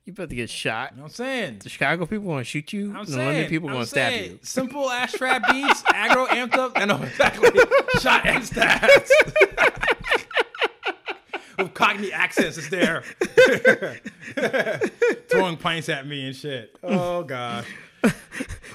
You 0.04 0.14
about 0.14 0.30
to 0.30 0.36
get 0.36 0.50
shot. 0.52 0.92
You 0.92 0.98
know 0.98 1.04
what 1.04 1.12
I'm 1.12 1.16
saying? 1.16 1.60
The 1.64 1.70
Chicago 1.70 2.06
people 2.06 2.26
want 2.28 2.42
to 2.46 2.50
shoot 2.50 2.72
you. 2.74 2.94
I'm 2.96 3.06
the 3.06 3.12
saying, 3.14 3.26
London 3.28 3.50
people 3.50 3.70
want 3.70 3.82
to 3.82 3.86
stab 3.88 4.14
you. 4.14 4.40
Simple 4.44 4.92
ass 4.92 5.14
trap 5.14 5.50
beats, 5.52 5.82
aggro 5.84 6.28
amped 6.28 6.56
up. 6.56 6.74
I 6.76 6.86
know 6.86 7.02
exactly. 7.02 7.50
Shot 8.02 8.26
and 8.26 8.44
stabbed. 8.44 9.10
With 11.58 11.74
Cockney 11.74 12.12
accents, 12.12 12.58
is 12.58 12.70
there. 12.70 13.02
Throwing 15.30 15.58
pints 15.58 15.90
at 15.90 16.06
me 16.08 16.28
and 16.28 16.36
shit. 16.36 16.76
Oh 16.84 17.24
god. 17.24 17.66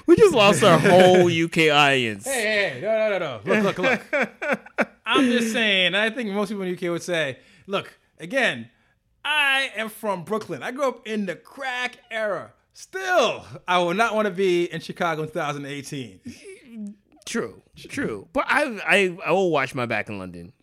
We 0.05 0.15
just 0.15 0.33
lost 0.33 0.63
our 0.63 0.77
whole 0.77 1.27
UK 1.27 1.69
audience. 1.71 2.25
Hey, 2.25 2.79
hey, 2.79 2.81
no, 2.81 2.97
no, 2.97 3.17
no, 3.17 3.41
no. 3.45 3.61
Look, 3.63 3.77
look, 3.77 4.01
look. 4.09 4.89
I'm 5.05 5.25
just 5.31 5.53
saying. 5.53 5.95
I 5.95 6.09
think 6.09 6.31
most 6.31 6.49
people 6.49 6.63
in 6.63 6.75
the 6.75 6.75
UK 6.75 6.91
would 6.91 7.03
say, 7.03 7.37
look, 7.67 7.97
again, 8.19 8.69
I 9.23 9.71
am 9.75 9.89
from 9.89 10.23
Brooklyn. 10.23 10.63
I 10.63 10.71
grew 10.71 10.87
up 10.87 11.07
in 11.07 11.27
the 11.27 11.35
crack 11.35 11.99
era. 12.09 12.53
Still, 12.73 13.45
I 13.67 13.77
will 13.79 13.93
not 13.93 14.15
want 14.15 14.25
to 14.25 14.31
be 14.31 14.65
in 14.65 14.81
Chicago 14.81 15.23
in 15.23 15.27
2018. 15.29 16.95
True, 17.25 17.61
true. 17.77 18.27
But 18.33 18.45
I, 18.47 18.79
I, 18.85 19.17
I 19.27 19.31
will 19.31 19.51
watch 19.51 19.75
my 19.75 19.85
back 19.85 20.09
in 20.09 20.17
London. 20.19 20.53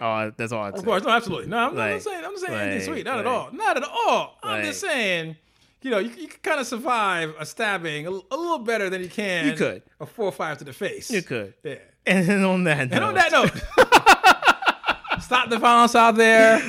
Oh, 0.00 0.30
that's 0.36 0.52
all. 0.52 0.62
I'd 0.64 0.74
Of 0.74 0.84
course, 0.84 1.02
no, 1.02 1.10
absolutely. 1.10 1.48
No, 1.48 1.56
I'm, 1.58 1.74
Like- 1.74 1.92
not 1.94 2.02
saying. 2.02 2.24
I'm 2.24 2.32
just 2.32 2.46
saying 2.46 2.58
anything 2.58 2.92
sweet. 2.92 3.04
Not 3.04 3.18
at 3.18 3.26
all. 3.26 3.50
Not 3.52 3.76
at 3.76 3.82
all. 3.84 4.38
I'm 4.42 4.64
just 4.64 4.80
saying. 4.80 5.36
You 5.80 5.92
know, 5.92 5.98
you, 5.98 6.10
you 6.10 6.26
can 6.26 6.40
kind 6.42 6.58
of 6.60 6.66
survive 6.66 7.34
a 7.38 7.46
stabbing 7.46 8.06
a, 8.06 8.10
a 8.10 8.36
little 8.36 8.58
better 8.58 8.90
than 8.90 9.00
you 9.00 9.08
can. 9.08 9.46
You 9.46 9.52
could. 9.54 9.82
a 10.00 10.06
four 10.06 10.24
or 10.26 10.32
five 10.32 10.58
to 10.58 10.64
the 10.64 10.72
face. 10.72 11.08
You 11.08 11.22
could. 11.22 11.54
Yeah. 11.62 11.76
And 12.04 12.26
then 12.26 12.42
on 12.42 12.64
that, 12.64 12.90
And 12.92 13.04
on 13.04 13.14
that 13.14 13.30
note, 13.30 13.52
stop 15.22 15.50
the 15.50 15.58
violence 15.58 15.94
out 15.94 16.16
there. 16.16 16.60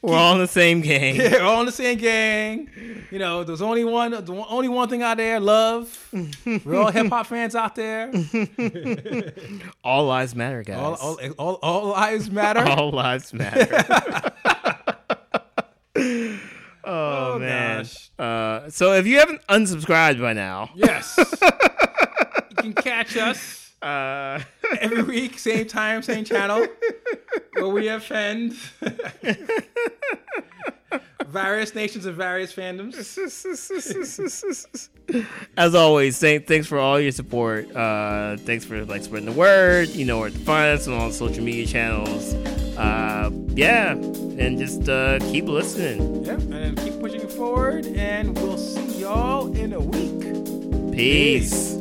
we're 0.00 0.14
all 0.16 0.34
in 0.34 0.38
the 0.40 0.46
same 0.46 0.80
game. 0.80 1.18
We're 1.18 1.42
all 1.42 1.60
in 1.60 1.66
the 1.66 1.72
same 1.72 1.98
gang. 1.98 2.70
You 3.12 3.18
know, 3.18 3.44
there's 3.44 3.60
only 3.60 3.84
one, 3.84 4.12
the 4.12 4.44
only 4.48 4.68
one 4.68 4.88
thing 4.88 5.02
out 5.02 5.18
there: 5.18 5.38
love. 5.38 6.08
We're 6.64 6.76
all 6.80 6.90
hip 6.90 7.08
hop 7.08 7.26
fans 7.26 7.54
out 7.54 7.74
there. 7.74 8.10
All 9.84 10.06
lives 10.06 10.34
matter, 10.34 10.62
guys. 10.62 10.78
All, 10.78 10.96
all, 10.98 11.18
all, 11.38 11.58
all 11.62 11.88
lives 11.90 12.30
matter. 12.30 12.60
All 12.60 12.90
lives 12.90 13.34
matter. 13.34 13.68
oh, 15.96 16.38
Oh, 16.84 17.38
man. 17.38 17.78
gosh. 17.82 18.10
Uh, 18.18 18.70
so 18.70 18.94
if 18.94 19.06
you 19.06 19.18
haven't 19.18 19.46
unsubscribed 19.46 20.18
by 20.20 20.32
now, 20.32 20.70
Yes. 20.74 21.14
you 21.18 22.56
can 22.56 22.72
catch 22.72 23.16
us 23.18 23.72
uh, 23.82 24.40
every 24.80 25.02
week, 25.02 25.38
same 25.38 25.66
time, 25.66 26.00
same 26.02 26.24
channel, 26.24 26.66
where 27.54 27.68
we 27.68 27.88
offend 27.88 28.56
various 31.26 31.74
nations 31.74 32.06
and 32.06 32.16
various 32.16 32.52
fandoms. 32.52 32.94
as 35.56 35.74
always, 35.74 36.18
thank, 36.18 36.46
thanks 36.46 36.66
for 36.66 36.78
all 36.78 37.00
your 37.00 37.12
support. 37.12 37.74
Uh, 37.74 38.36
thanks 38.38 38.64
for 38.64 38.84
like 38.84 39.02
spreading 39.02 39.26
the 39.26 39.32
word. 39.32 39.88
You 39.88 40.04
know 40.04 40.18
where 40.18 40.30
to 40.30 40.38
find 40.38 40.78
us 40.78 40.88
on 40.88 40.94
all 40.94 41.08
the 41.08 41.14
social 41.14 41.42
media 41.42 41.66
channels. 41.66 42.34
Uh, 42.76 43.30
yeah, 43.48 43.92
and 43.92 44.58
just 44.58 44.88
uh, 44.88 45.18
keep 45.20 45.44
listening. 45.44 46.24
Yep, 46.24 46.40
and 46.52 46.78
keep 46.78 46.98
pushing 47.00 47.20
it 47.20 47.32
forward, 47.32 47.86
and 47.86 48.36
we'll 48.38 48.58
see 48.58 49.00
y'all 49.00 49.54
in 49.54 49.72
a 49.72 49.80
week. 49.80 50.92
Peace. 50.92 51.74